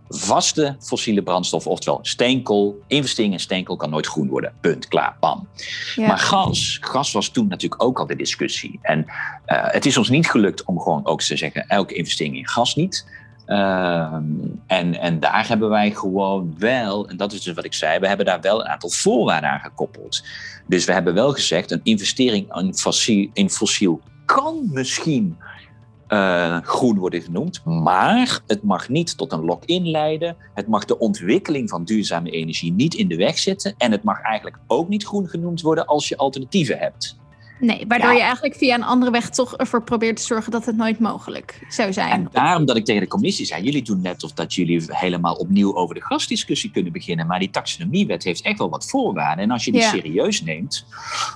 vaste 0.08 0.76
fossiele 0.80 1.22
brandstof, 1.22 1.66
oftewel 1.66 1.98
steenkool. 2.02 2.82
Investering 2.86 3.32
in 3.32 3.40
steenkool 3.40 3.76
kan 3.76 3.90
nooit 3.90 4.06
groen 4.06 4.28
worden. 4.28 4.52
Punt, 4.60 4.88
klaar, 4.88 5.16
bam. 5.20 5.48
Maar 5.96 6.18
gas, 6.18 6.78
gas 6.80 7.12
was 7.12 7.28
toen 7.28 7.48
natuurlijk 7.48 7.82
ook 7.82 7.98
al 7.98 8.06
de 8.06 8.16
discussie. 8.16 8.78
En 8.82 8.98
uh, 8.98 9.04
het 9.46 9.86
is 9.86 9.96
ons 9.96 10.08
niet 10.08 10.30
gelukt 10.30 10.64
om 10.64 10.80
gewoon 10.80 11.06
ook 11.06 11.22
te 11.22 11.36
zeggen, 11.36 11.68
elke 11.68 11.94
investering 11.94 12.36
in 12.36 12.48
gas 12.48 12.74
niet. 12.74 13.06
Uh, 13.46 14.14
en, 14.66 15.00
en 15.00 15.20
daar 15.20 15.48
hebben 15.48 15.68
wij 15.68 15.90
gewoon 15.90 16.54
wel, 16.58 17.08
en 17.08 17.16
dat 17.16 17.32
is 17.32 17.42
dus 17.42 17.54
wat 17.54 17.64
ik 17.64 17.74
zei, 17.74 17.98
we 17.98 18.08
hebben 18.08 18.26
daar 18.26 18.40
wel 18.40 18.60
een 18.60 18.68
aantal 18.68 18.90
voorwaarden 18.90 19.50
aan 19.50 19.60
gekoppeld. 19.60 20.24
Dus 20.66 20.84
we 20.84 20.92
hebben 20.92 21.14
wel 21.14 21.32
gezegd, 21.32 21.70
een 21.70 21.80
investering 21.82 22.54
in 22.54 22.74
fossiel, 22.74 23.30
in 23.32 23.50
fossiel 23.50 24.00
kan 24.24 24.68
misschien 24.72 25.36
uh, 26.08 26.58
groen 26.62 26.98
worden 26.98 27.22
genoemd. 27.22 27.64
Maar 27.64 28.40
het 28.46 28.62
mag 28.62 28.88
niet 28.88 29.16
tot 29.16 29.32
een 29.32 29.44
lock-in 29.44 29.90
leiden. 29.90 30.36
Het 30.54 30.66
mag 30.66 30.84
de 30.84 30.98
ontwikkeling 30.98 31.68
van 31.68 31.84
duurzame 31.84 32.30
energie 32.30 32.72
niet 32.72 32.94
in 32.94 33.08
de 33.08 33.16
weg 33.16 33.38
zitten. 33.38 33.74
En 33.78 33.92
het 33.92 34.02
mag 34.02 34.20
eigenlijk 34.20 34.58
ook 34.66 34.88
niet 34.88 35.04
groen 35.04 35.28
genoemd 35.28 35.60
worden 35.60 35.86
als 35.86 36.08
je 36.08 36.16
alternatieven 36.16 36.78
hebt. 36.78 37.17
Nee, 37.60 37.84
waardoor 37.88 38.12
je 38.12 38.20
eigenlijk 38.20 38.54
via 38.54 38.74
een 38.74 38.84
andere 38.84 39.10
weg 39.10 39.30
toch 39.30 39.56
ervoor 39.56 39.82
probeert 39.82 40.16
te 40.16 40.22
zorgen 40.22 40.52
dat 40.52 40.66
het 40.66 40.76
nooit 40.76 40.98
mogelijk 40.98 41.60
zou 41.68 41.92
zijn. 41.92 42.10
En 42.10 42.28
daarom 42.32 42.64
dat 42.64 42.76
ik 42.76 42.84
tegen 42.84 43.02
de 43.02 43.08
commissie 43.08 43.46
zei, 43.46 43.62
jullie 43.62 43.82
doen 43.82 44.00
net 44.00 44.24
of 44.24 44.32
dat 44.32 44.54
jullie 44.54 44.82
helemaal 44.86 45.34
opnieuw 45.34 45.76
over 45.76 45.94
de 45.94 46.02
gasdiscussie 46.02 46.70
kunnen 46.70 46.92
beginnen. 46.92 47.26
Maar 47.26 47.38
die 47.38 47.50
taxonomiewet 47.50 48.24
heeft 48.24 48.42
echt 48.42 48.58
wel 48.58 48.70
wat 48.70 48.90
voorwaarden. 48.90 49.44
En 49.44 49.50
als 49.50 49.64
je 49.64 49.72
die 49.72 49.82
serieus 49.82 50.42
neemt, 50.42 50.86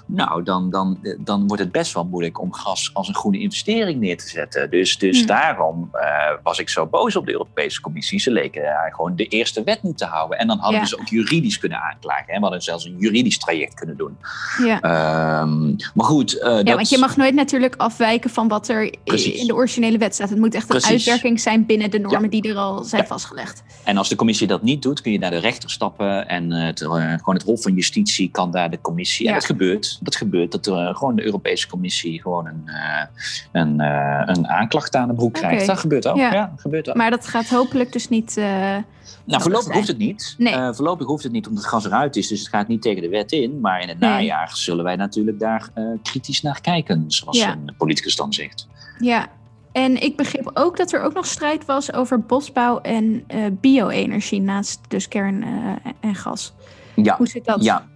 nou, 0.07 0.43
dan, 0.43 0.71
dan, 0.71 0.99
dan 1.19 1.47
wordt 1.47 1.63
het 1.63 1.73
best 1.73 1.93
wel 1.93 2.05
moeilijk 2.05 2.41
om 2.41 2.53
gas 2.53 2.91
als 2.93 3.09
een 3.09 3.15
groene 3.15 3.39
investering 3.39 4.01
neer 4.01 4.17
te 4.17 4.29
zetten. 4.29 4.71
Dus, 4.71 4.99
dus 4.99 5.21
hm. 5.21 5.27
daarom 5.27 5.91
uh, 5.95 6.03
was 6.43 6.59
ik 6.59 6.69
zo 6.69 6.87
boos 6.87 7.17
op 7.17 7.27
de 7.27 7.33
Europese 7.33 7.81
Commissie. 7.81 8.21
Ze 8.21 8.31
leken 8.31 8.63
uh, 8.63 8.95
gewoon 8.95 9.17
de 9.17 9.27
eerste 9.27 9.63
wet 9.63 9.83
niet 9.83 9.99
te 9.99 10.05
houden. 10.05 10.39
En 10.39 10.47
dan 10.47 10.59
hadden 10.59 10.87
ze 10.87 10.99
ook 11.01 11.09
juridisch 11.09 11.59
kunnen 11.59 11.81
aanklagen. 11.83 12.25
Hè? 12.27 12.35
We 12.35 12.41
hadden 12.41 12.63
zelfs 12.63 12.85
een 12.85 12.97
juridisch 12.99 13.39
traject 13.39 13.75
kunnen 13.75 13.97
doen. 13.97 14.17
Ja. 14.65 15.41
Um, 15.43 15.77
maar 15.95 16.05
goed. 16.07 16.12
Uh, 16.13 16.63
ja, 16.63 16.75
want 16.75 16.89
je 16.89 16.99
mag 16.99 17.17
nooit 17.17 17.35
natuurlijk 17.35 17.75
afwijken 17.77 18.31
van 18.31 18.49
wat 18.49 18.69
er 18.69 18.95
in 19.05 19.47
de 19.47 19.55
originele 19.55 19.99
wet 19.99 20.15
staat. 20.15 20.31
Het 20.31 20.39
moet 20.39 20.55
echt 20.55 20.75
een 20.75 20.85
uitwerking 20.85 21.41
zijn 21.41 21.67
binnen 21.67 21.91
de 21.91 21.99
normen 21.99 22.31
die 22.31 22.49
er 22.49 22.57
al 22.57 22.85
zijn 22.85 23.07
vastgelegd. 23.07 23.63
En 23.85 23.97
als 23.97 24.09
de 24.09 24.17
commissie 24.17 24.47
dat 24.47 24.63
niet 24.63 24.83
doet, 24.83 25.01
kun 25.01 25.13
je 25.13 25.19
naar 25.19 25.31
de 25.31 25.39
rechter 25.39 25.71
stappen. 25.71 26.29
En 26.29 26.51
het, 26.51 26.81
gewoon 26.81 27.35
het 27.35 27.43
Hof 27.43 27.63
van 27.63 27.75
Justitie 27.75 28.31
kan 28.31 28.51
daar 28.51 28.71
de 28.71 28.81
commissie. 28.81 29.29
En 29.29 29.35
dat 29.35 29.45
gebeurt. 29.45 29.99
Dat 30.01 30.17
gebeurt. 30.17 30.53
Dat 30.53 30.67
er 30.67 30.95
gewoon 30.95 31.17
de 31.17 31.25
Europese 31.25 31.69
Commissie 31.69 32.21
gewoon 32.21 32.47
een, 32.47 32.71
een, 33.53 33.81
een 34.29 34.49
aanklacht 34.49 34.97
aan 34.97 35.09
de 35.09 35.15
broek 35.15 35.35
krijgt. 35.35 35.67
Dat 35.67 35.79
gebeurt 35.79 36.07
ook. 36.07 36.17
Ja. 36.17 36.53
gebeurt 36.57 36.89
ook. 36.89 36.97
Maar 36.97 37.11
dat 37.11 37.27
gaat 37.27 37.49
hopelijk 37.49 37.93
dus 37.93 38.09
niet. 38.09 38.41
Nou, 39.25 39.43
voorlopig 39.43 39.73
hoeft 39.75 39.89
het 39.89 39.99
niet. 39.99 40.35
Nee. 40.39 40.55
Uh, 40.55 40.73
voorlopig 40.73 41.07
hoeft 41.07 41.23
het 41.23 41.33
niet 41.33 41.47
omdat 41.47 41.63
het 41.63 41.73
gas 41.73 41.85
eruit 41.85 42.17
is. 42.17 42.29
Dus 42.29 42.39
het 42.39 42.49
gaat 42.49 42.69
niet 42.69 42.83
tegen 42.83 43.03
de 43.03 43.09
wet 43.09 43.33
in. 43.33 43.61
Maar 43.61 43.83
in 43.83 43.89
het 43.89 43.99
najaar 43.99 44.51
zullen 44.55 44.85
wij 44.85 44.97
natuurlijk 44.97 45.39
daar 45.39 45.69
uh, 45.75 45.85
kritisch 46.03 46.43
naar 46.43 46.61
kijken. 46.61 47.05
Zoals 47.07 47.41
een 47.41 47.75
politicus 47.77 48.17
dan 48.17 48.33
zegt. 48.33 48.69
Ja, 48.99 49.29
en 49.73 50.03
ik 50.03 50.17
begreep 50.17 50.51
ook 50.55 50.77
dat 50.77 50.93
er 50.93 51.03
ook 51.03 51.15
nog 51.15 51.27
strijd 51.27 51.65
was 51.65 51.93
over 51.93 52.21
bosbouw 52.21 52.81
en 52.81 53.27
bio-energie 53.61 54.41
naast 54.41 54.81
dus 54.89 55.09
kern 55.09 55.45
en 56.01 56.15
gas. 56.15 56.53
Ja. 56.95 57.17
Hoe 57.17 57.27
zit 57.27 57.45
dat? 57.45 57.65
Ja, 57.65 57.87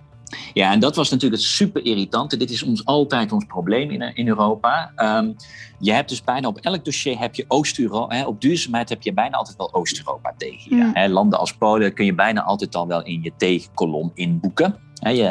ja, 0.52 0.72
en 0.72 0.80
dat 0.80 0.96
was 0.96 1.10
natuurlijk 1.10 1.42
het 1.42 1.50
super 1.50 1.84
irritante. 1.84 2.36
Dit 2.36 2.50
is 2.50 2.62
ons 2.62 2.84
altijd 2.84 3.32
ons 3.32 3.44
probleem 3.44 3.90
in, 3.90 4.14
in 4.14 4.28
Europa. 4.28 4.92
Um, 4.96 5.36
je 5.78 5.92
hebt 5.92 6.08
dus 6.08 6.24
bijna 6.24 6.48
op 6.48 6.58
elk 6.58 6.84
dossier 6.84 7.18
heb 7.18 7.34
je 7.34 7.44
Oost-Europa. 7.48 8.26
Op 8.26 8.40
duurzaamheid 8.40 8.88
heb 8.88 9.02
je 9.02 9.12
bijna 9.12 9.36
altijd 9.36 9.56
wel 9.56 9.74
Oost-Europa 9.74 10.34
tegen 10.36 10.76
je. 10.76 10.92
Mm. 10.94 11.12
landen 11.12 11.38
als 11.38 11.56
Polen 11.56 11.94
kun 11.94 12.04
je 12.04 12.14
bijna 12.14 12.42
altijd 12.42 12.74
al 12.74 12.86
wel 12.86 13.04
in 13.04 13.22
je 13.22 13.32
tegenkolom 13.36 14.10
inboeken. 14.14 14.85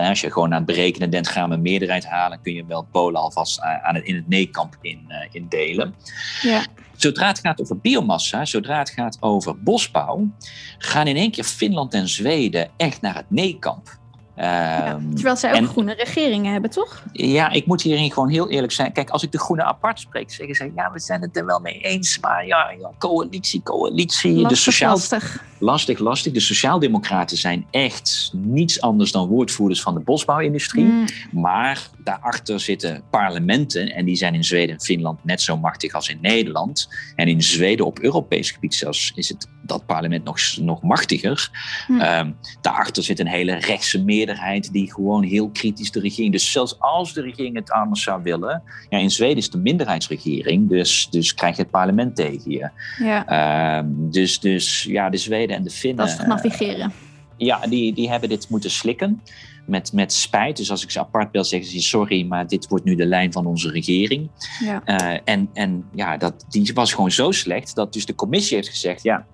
Als 0.10 0.22
je 0.22 0.32
gewoon 0.32 0.52
aan 0.52 0.58
het 0.58 0.66
berekenen 0.66 1.10
bent, 1.10 1.28
gaan 1.28 1.50
we 1.50 1.56
een 1.56 1.62
meerderheid 1.62 2.06
halen, 2.06 2.42
kun 2.42 2.54
je 2.54 2.66
wel 2.66 2.88
Polen 2.92 3.22
alvast 3.22 3.62
aan 3.62 3.96
het, 3.96 4.04
in 4.04 4.16
het 4.16 4.28
nee-kamp 4.28 4.78
in, 4.82 5.06
uh, 5.08 5.16
indelen. 5.32 5.96
Ja. 6.42 6.66
Zodra 6.96 7.28
het 7.28 7.40
gaat 7.40 7.62
over 7.62 7.80
biomassa, 7.80 8.46
zodra 8.46 8.80
het 8.80 8.90
gaat 8.90 9.18
over 9.20 9.60
bosbouw, 9.64 10.30
gaan 10.78 11.08
in 11.08 11.16
één 11.16 11.32
keer 11.32 11.44
Finland 11.44 11.94
en 11.94 12.08
Zweden 12.08 12.70
echt 12.78 13.02
naar 13.02 13.16
het 13.16 13.26
nee-kamp. 13.30 13.98
Um, 14.38 15.14
terwijl 15.14 15.36
zij 15.36 15.62
ook 15.62 15.68
groene 15.68 15.94
regeringen 15.94 16.52
hebben, 16.52 16.70
toch? 16.70 17.04
Ja, 17.12 17.50
ik 17.50 17.66
moet 17.66 17.82
hierin 17.82 18.12
gewoon 18.12 18.30
heel 18.30 18.50
eerlijk 18.50 18.74
zijn. 18.74 18.92
Kijk, 18.92 19.10
als 19.10 19.24
ik 19.24 19.32
de 19.32 19.40
groenen 19.40 19.66
apart 19.66 20.00
spreek, 20.00 20.32
zeggen 20.32 20.56
ze... 20.56 20.72
ja, 20.76 20.92
we 20.92 21.00
zijn 21.00 21.22
het 21.22 21.38
er 21.38 21.46
wel 21.46 21.60
mee 21.60 21.80
eens, 21.80 22.20
maar 22.20 22.46
ja, 22.46 22.70
ja 22.80 22.92
coalitie, 22.98 23.64
coalitie. 23.64 24.32
Lastig, 24.32 24.50
de 24.50 24.56
sociaal... 24.56 24.92
lastig. 24.92 25.44
Lastig, 25.58 26.00
lastig. 26.00 26.34
De 26.34 26.40
sociaaldemocraten 26.40 27.38
zijn 27.38 27.66
echt 27.72 28.32
niets 28.34 28.82
anders 28.82 29.12
dan 29.12 29.28
woordvoerders 29.28 29.82
van 29.82 29.94
de 29.94 30.00
bosbouwindustrie. 30.00 30.86
Mm. 30.86 31.06
Maar 31.32 31.90
daarachter 32.06 32.60
zitten 32.60 33.04
parlementen... 33.10 33.96
en 33.96 34.06
die 34.06 34.16
zijn 34.16 34.34
in 34.34 34.44
Zweden 34.44 34.76
en 34.76 34.82
Finland 34.82 35.24
net 35.24 35.42
zo 35.42 35.58
machtig 35.58 35.94
als 35.94 36.10
in 36.10 36.18
Nederland. 36.22 36.88
En 37.16 37.28
in 37.28 37.42
Zweden 37.42 37.86
op 37.86 38.00
Europees 38.00 38.52
gebied 38.52 38.74
zelfs 38.74 39.12
is 39.16 39.30
het 39.30 39.48
dat 39.62 39.86
parlement 39.86 40.24
nog, 40.24 40.40
nog 40.58 40.82
machtiger. 40.82 41.50
Mm. 41.88 42.02
Um, 42.02 42.38
daarachter 42.62 43.04
zit 43.04 43.20
een 43.20 43.28
hele 43.28 43.56
rechtse 43.56 44.04
meerderheid 44.04 44.72
die 44.72 44.94
gewoon 44.94 45.24
heel 45.24 45.50
kritisch 45.50 45.92
de 45.92 46.00
regering. 46.00 46.32
Dus 46.32 46.52
zelfs 46.52 46.80
als 46.80 47.14
de 47.14 47.22
regering 47.22 47.56
het 47.56 47.72
anders 47.72 48.04
zou 48.04 48.24
willen. 48.24 48.64
Ja, 48.90 48.98
in 48.98 49.12
Zweden 49.12 49.38
is 49.38 49.46
het 49.46 49.54
een 49.54 49.62
minderheidsregering, 49.62 50.70
dus, 50.70 51.08
dus 51.10 51.34
krijg 51.34 51.56
je 51.56 51.62
het 51.62 51.72
parlement 51.72 52.16
tegen 52.16 52.52
je. 52.52 52.70
Ja. 52.98 53.26
Ehm, 53.26 53.88
dus, 53.90 54.40
dus 54.40 54.84
ja, 54.84 55.10
de 55.10 55.18
Zweden 55.18 55.56
en 55.56 55.64
de 55.64 55.70
Finnen. 55.70 56.06
Lastig 56.06 56.26
navigeren. 56.26 56.92
Ja, 57.38 57.68
die, 57.68 57.94
die 57.94 58.10
hebben 58.10 58.30
dit 58.30 58.50
moeten 58.50 58.72
slikken. 58.72 59.22
Met, 59.66 59.94
met 59.94 60.14
spijt. 60.14 60.58
Dus 60.58 60.72
als 60.72 60.84
ik 60.84 60.92
ze 60.92 61.00
apart 61.00 61.32
wil 61.32 61.44
zeggen 61.44 61.72
ze 61.72 61.82
sorry, 61.82 62.26
maar 62.26 62.48
dit 62.48 62.68
wordt 62.68 62.86
nu 62.86 62.96
de 62.96 63.06
lijn 63.06 63.32
van 63.32 63.46
onze 63.46 63.72
regering. 63.72 64.30
Ja. 64.60 64.82
Uh, 64.86 65.20
en 65.24 65.50
en 65.54 65.86
ja, 65.94 66.18
dat, 66.18 66.46
die 66.50 66.72
was 66.74 66.94
gewoon 66.94 67.12
zo 67.12 67.32
slecht 67.32 67.76
dat 67.76 67.94
dus 67.94 68.06
de 68.06 68.16
commissie 68.16 68.56
heeft 68.56 68.70
gezegd: 68.70 69.04
ja, 69.04 69.26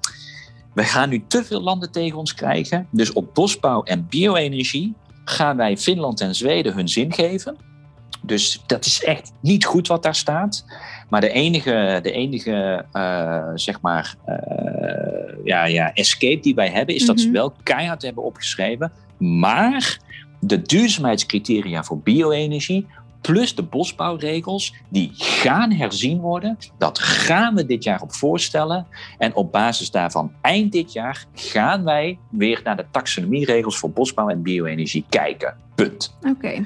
we 0.74 0.84
gaan 0.84 1.10
nu 1.10 1.24
te 1.28 1.44
veel 1.44 1.62
landen 1.62 1.92
tegen 1.92 2.18
ons 2.18 2.34
krijgen. 2.34 2.88
Dus 2.92 3.14
op 3.14 3.34
bosbouw 3.34 3.84
en 3.84 4.08
bio-energie 4.10 4.94
gaan 5.26 5.58
wij 5.58 5.78
Finland 5.78 6.22
en 6.22 6.36
Zweden 6.36 6.74
hun 6.74 6.90
zin 6.90 7.14
geven. 7.14 7.56
Dus 8.22 8.64
dat 8.66 8.86
is 8.86 9.04
echt 9.04 9.32
niet 9.42 9.66
goed 9.66 9.88
wat 9.88 10.04
daar 10.04 10.16
staat. 10.16 10.66
Maar 11.12 11.22
de 11.22 11.30
enige, 11.30 12.00
de 12.02 12.12
enige 12.12 12.86
uh, 12.94 13.48
zeg 13.56 13.82
maar, 13.82 14.16
uh, 14.28 14.36
ja, 15.44 15.66
ja, 15.66 15.94
escape 15.94 16.40
die 16.40 16.56
wij 16.56 16.70
hebben, 16.70 16.96
is 16.96 17.06
dat 17.06 17.20
ze 17.20 17.26
mhm. 17.26 17.36
wel 17.36 17.54
keihard 17.64 18.02
hebben 18.02 18.24
opgeschreven. 18.24 18.92
Maar 19.18 20.00
de 20.40 20.62
duurzaamheidscriteria 20.62 21.84
voor 21.84 22.00
bio-energie 22.00 22.88
plus 23.22 23.56
de 23.56 23.64
bosbouwregels, 23.64 24.74
die 24.90 25.12
gaan 25.14 25.72
herzien 25.72 26.20
worden. 26.20 26.58
Dat 26.78 27.00
gaan 27.00 27.56
we 27.56 27.66
dit 27.66 27.84
jaar 27.84 28.02
op 28.02 28.14
voorstellen. 28.14 28.88
En 29.18 29.36
op 29.36 29.52
basis 29.52 29.92
daarvan, 29.92 30.32
eind 30.42 30.72
dit 30.72 30.94
jaar, 30.94 31.26
gaan 31.34 31.84
wij 31.84 32.20
weer 32.30 32.62
naar 32.64 32.78
de 32.78 32.86
taxonomieregels 32.92 33.78
voor 33.78 33.92
bosbouw 33.92 34.30
en 34.30 34.42
bio-energie 34.42 35.06
kijken. 35.10 35.56
Punt. 35.76 36.16
Oké. 36.30 36.66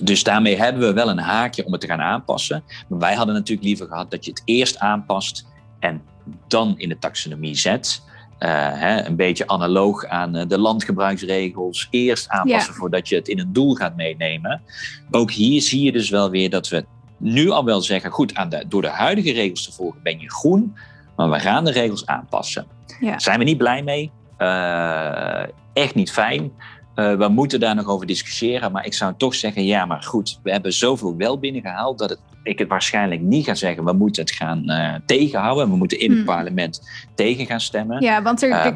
Dus 0.00 0.22
daarmee 0.22 0.56
hebben 0.56 0.82
we 0.82 0.92
wel 0.92 1.08
een 1.08 1.18
haakje 1.18 1.64
om 1.64 1.72
het 1.72 1.80
te 1.80 1.86
gaan 1.86 2.00
aanpassen. 2.00 2.64
Maar 2.88 2.98
wij 2.98 3.14
hadden 3.14 3.34
natuurlijk 3.34 3.66
liever 3.66 3.86
gehad 3.86 4.10
dat 4.10 4.24
je 4.24 4.30
het 4.30 4.42
eerst 4.44 4.78
aanpast 4.78 5.46
en 5.80 6.02
dan 6.48 6.74
in 6.78 6.88
de 6.88 6.98
taxonomie 6.98 7.54
zet. 7.54 8.02
Uh, 8.40 8.50
hè, 8.72 9.06
een 9.06 9.16
beetje 9.16 9.46
analoog 9.46 10.06
aan 10.06 10.36
uh, 10.36 10.42
de 10.48 10.58
landgebruiksregels. 10.58 11.88
Eerst 11.90 12.28
aanpassen 12.28 12.74
voordat 12.74 13.08
je 13.08 13.14
het 13.14 13.28
in 13.28 13.38
een 13.38 13.52
doel 13.52 13.74
gaat 13.74 13.96
meenemen. 13.96 14.62
Ook 15.10 15.30
hier 15.30 15.62
zie 15.62 15.82
je 15.82 15.92
dus 15.92 16.10
wel 16.10 16.30
weer 16.30 16.50
dat 16.50 16.68
we 16.68 16.84
nu 17.16 17.50
al 17.50 17.64
wel 17.64 17.80
zeggen: 17.80 18.10
goed, 18.10 18.34
aan 18.34 18.48
de, 18.48 18.64
door 18.68 18.82
de 18.82 18.88
huidige 18.88 19.32
regels 19.32 19.64
te 19.64 19.72
volgen 19.72 20.00
ben 20.02 20.20
je 20.20 20.30
groen, 20.30 20.76
maar 21.16 21.30
we 21.30 21.40
gaan 21.40 21.64
de 21.64 21.70
regels 21.70 22.06
aanpassen. 22.06 22.66
Ja. 23.00 23.18
Zijn 23.18 23.38
we 23.38 23.44
niet 23.44 23.58
blij 23.58 23.82
mee? 23.82 24.10
Uh, 24.38 25.42
echt 25.72 25.94
niet 25.94 26.12
fijn. 26.12 26.52
We 26.94 27.28
moeten 27.30 27.60
daar 27.60 27.74
nog 27.74 27.88
over 27.88 28.06
discussiëren, 28.06 28.72
maar 28.72 28.86
ik 28.86 28.94
zou 28.94 29.14
toch 29.16 29.34
zeggen: 29.34 29.64
ja, 29.64 29.84
maar 29.84 30.02
goed, 30.02 30.38
we 30.42 30.50
hebben 30.50 30.72
zoveel 30.72 31.16
wel 31.16 31.38
binnengehaald 31.38 31.98
dat 31.98 32.10
het 32.10 32.18
ik 32.44 32.58
het 32.58 32.68
waarschijnlijk 32.68 33.20
niet 33.20 33.44
ga 33.44 33.54
zeggen, 33.54 33.84
we 33.84 33.92
moeten 33.92 34.22
het 34.22 34.32
gaan 34.32 34.62
uh, 34.66 34.94
tegenhouden. 35.06 35.70
We 35.70 35.76
moeten 35.76 35.98
in 35.98 36.08
het 36.08 36.16
hmm. 36.16 36.26
parlement 36.26 36.88
tegen 37.14 37.46
gaan 37.46 37.60
stemmen. 37.60 38.02
Ja, 38.02 38.22
want 38.22 38.42
er, 38.42 38.48
uh, 38.48 38.66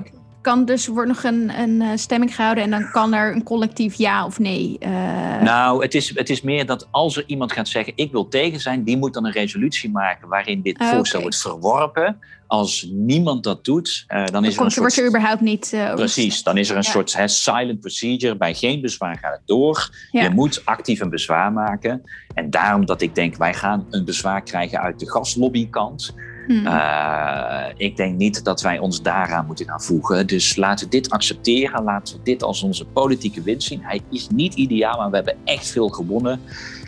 kan 0.41 0.65
dus 0.65 0.87
wordt 0.87 1.09
nog 1.09 1.23
een, 1.23 1.61
een 1.61 1.81
eh, 1.81 1.89
stemming 1.95 2.35
gehouden 2.35 2.65
en 2.65 2.71
dan 2.71 2.91
kan 2.91 3.15
er 3.15 3.35
een 3.35 3.43
collectief 3.43 3.95
ja 3.95 4.25
of 4.25 4.39
nee. 4.39 4.77
Uh... 4.81 5.41
Nou, 5.41 5.83
het 5.83 5.95
is, 5.95 6.15
het 6.15 6.31
is 6.31 6.43
meer 6.43 6.67
dat 6.67 6.89
als 6.91 7.17
er 7.17 7.25
iemand 7.27 7.53
gaat 7.53 7.69
zeggen: 7.69 7.93
ik 7.97 8.13
wil 8.13 8.29
tegen 8.29 8.61
zijn, 8.61 8.85
die 8.85 8.97
moet 8.97 9.15
dan 9.15 9.27
een 9.27 9.33
resolutie 9.33 9.91
maken 9.91 10.29
waarin 10.29 10.63
dit 10.63 10.79
ah, 10.79 10.89
voorstel 10.89 11.21
wordt 11.21 11.41
verworpen. 11.41 12.19
Als 12.47 12.89
niemand 12.91 13.45
dat 13.45 13.65
doet, 13.65 14.05
uh, 14.09 14.27
dan, 14.27 14.45
is 14.45 14.57
er 14.57 14.65
een 14.65 14.71
soort... 14.71 14.97
er 14.97 15.07
überhaupt 15.07 15.41
niet... 15.41 15.77
Precies, 15.95 16.43
dan 16.43 16.57
is 16.57 16.71
er 16.71 16.77
een 16.77 16.83
soort 16.83 17.17
he, 17.17 17.29
silent 17.29 17.81
procedure. 17.81 18.37
Bij 18.37 18.55
geen 18.55 18.81
bezwaar 18.81 19.19
gaat 19.19 19.33
het 19.33 19.47
door. 19.47 19.91
Je 20.11 20.31
moet 20.31 20.65
actief 20.65 21.01
een 21.01 21.11
bezwaar 21.11 21.53
maken. 21.53 22.03
En 22.35 22.51
daarom 22.51 22.87
dat 22.87 23.01
ik 23.01 23.15
denk, 23.15 23.37
wij 23.37 23.55
gaan 23.55 23.87
een 23.91 24.05
bezwaar 24.05 24.43
krijgen 24.43 24.81
uit 24.81 24.99
de 24.99 25.11
gaslobbykant. 25.11 26.15
Hmm. 26.49 26.67
Uh, 26.67 27.65
ik 27.77 27.97
denk 27.97 28.17
niet 28.17 28.45
dat 28.45 28.61
wij 28.61 28.79
ons 28.79 29.03
daaraan 29.03 29.47
moeten 29.47 29.67
gaan 29.67 29.83
voegen. 29.83 30.27
Dus 30.27 30.57
laten 30.57 30.85
we 30.85 30.91
dit 30.91 31.11
accepteren. 31.11 31.83
Laten 31.83 32.17
we 32.17 32.23
dit 32.23 32.43
als 32.43 32.63
onze 32.63 32.85
politieke 32.85 33.43
winst 33.43 33.69
zien. 33.69 33.81
Hij 33.83 34.01
is 34.11 34.29
niet 34.29 34.55
ideaal, 34.55 34.99
maar 34.99 35.11
we 35.11 35.17
hebben 35.17 35.37
echt 35.45 35.67
veel 35.71 35.89
gewonnen. 35.89 36.41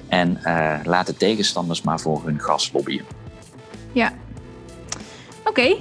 En 0.08 0.40
uh, 0.44 0.78
laat 0.84 1.06
de 1.06 1.16
tegenstanders 1.16 1.82
maar 1.82 2.00
voor 2.00 2.22
hun 2.24 2.40
gas 2.40 2.70
lobbyen. 2.72 3.04
Ja, 3.92 4.12
Oké. 5.50 5.76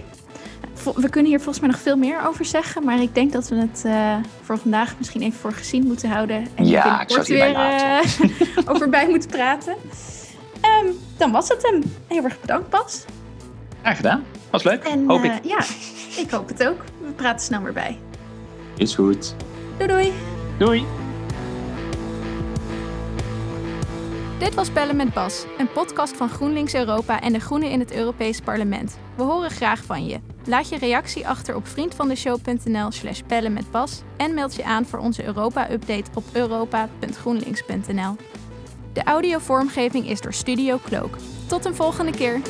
We 0.96 1.10
kunnen 1.10 1.32
hier 1.32 1.40
volgens 1.40 1.60
mij 1.60 1.70
nog 1.70 1.80
veel 1.80 1.98
meer 1.98 2.28
over 2.28 2.46
zeggen. 2.46 2.84
Maar 2.84 3.02
ik 3.02 3.16
denk 3.16 3.32
dat 3.32 3.48
we 3.48 3.56
het 3.56 3.84
uh, 3.86 4.16
voor 4.42 4.58
vandaag 4.58 4.96
misschien 4.98 5.22
even 5.22 5.40
voor 5.40 5.54
gezien 5.54 5.84
moeten 5.84 6.10
houden. 6.10 6.48
En 6.56 6.68
ja, 6.68 7.02
ik 7.02 7.10
zou 7.10 7.20
het 7.20 7.30
weer 7.30 7.52
uh, 7.52 8.68
over 8.72 8.90
bij 8.90 9.10
moeten 9.10 9.30
praten. 9.30 9.76
Um, 10.84 10.96
dan 11.18 11.32
was 11.32 11.48
het 11.48 11.70
hem. 11.72 11.84
Heel 12.08 12.24
erg 12.24 12.42
bedankt, 12.42 12.70
Bas. 12.70 13.06
Graag 13.82 13.96
gedaan. 13.96 14.26
Was 14.50 14.64
leuk, 14.64 14.84
en, 14.84 15.08
hoop 15.08 15.24
ik. 15.24 15.32
Uh, 15.32 15.38
ja, 15.44 15.60
ik 16.22 16.30
hoop 16.32 16.48
het 16.48 16.68
ook. 16.68 16.84
We 17.02 17.12
praten 17.16 17.46
snel 17.46 17.62
weer 17.62 17.74
bij. 17.74 17.98
Is 18.78 18.96
goed. 18.96 19.36
Doei 19.78 19.90
doei. 19.90 20.14
Doei. 20.58 20.86
Dit 24.40 24.54
was 24.54 24.74
Bellen 24.74 24.96
met 24.96 25.14
Bas, 25.14 25.46
een 25.58 25.72
podcast 25.72 26.18
van 26.18 26.30
GroenLinks 26.30 26.74
Europa 26.74 27.22
en 27.22 27.34
de 27.34 27.40
Groenen 27.40 27.72
in 27.72 27.80
het 27.80 27.94
Europees 27.94 28.40
Parlement. 28.40 28.98
We 29.16 29.24
horen 29.24 29.52
graag 29.52 29.84
van 29.84 30.06
je. 30.06 30.20
Laat 30.46 30.70
je 30.70 30.78
reactie 30.78 31.28
achter 31.28 31.56
op 31.56 31.68
vriendvandeshow.nl 31.68 32.92
slash 32.92 33.22
bellen 33.28 33.54
met 33.54 33.72
Bas 33.72 34.02
en 34.18 34.34
meld 34.34 34.56
je 34.56 34.64
aan 34.64 34.86
voor 34.86 35.00
onze 35.00 35.26
Europa-update 35.26 36.10
op 36.14 36.24
europa.groenlinks.nl. 36.34 38.16
De 38.94 39.04
audiovormgeving 39.04 40.10
is 40.10 40.22
door 40.22 40.34
Studio 40.34 40.80
Cloak. 40.84 41.16
Tot 41.48 41.66
een 41.66 41.76
volgende 41.76 42.12
keer! 42.12 42.42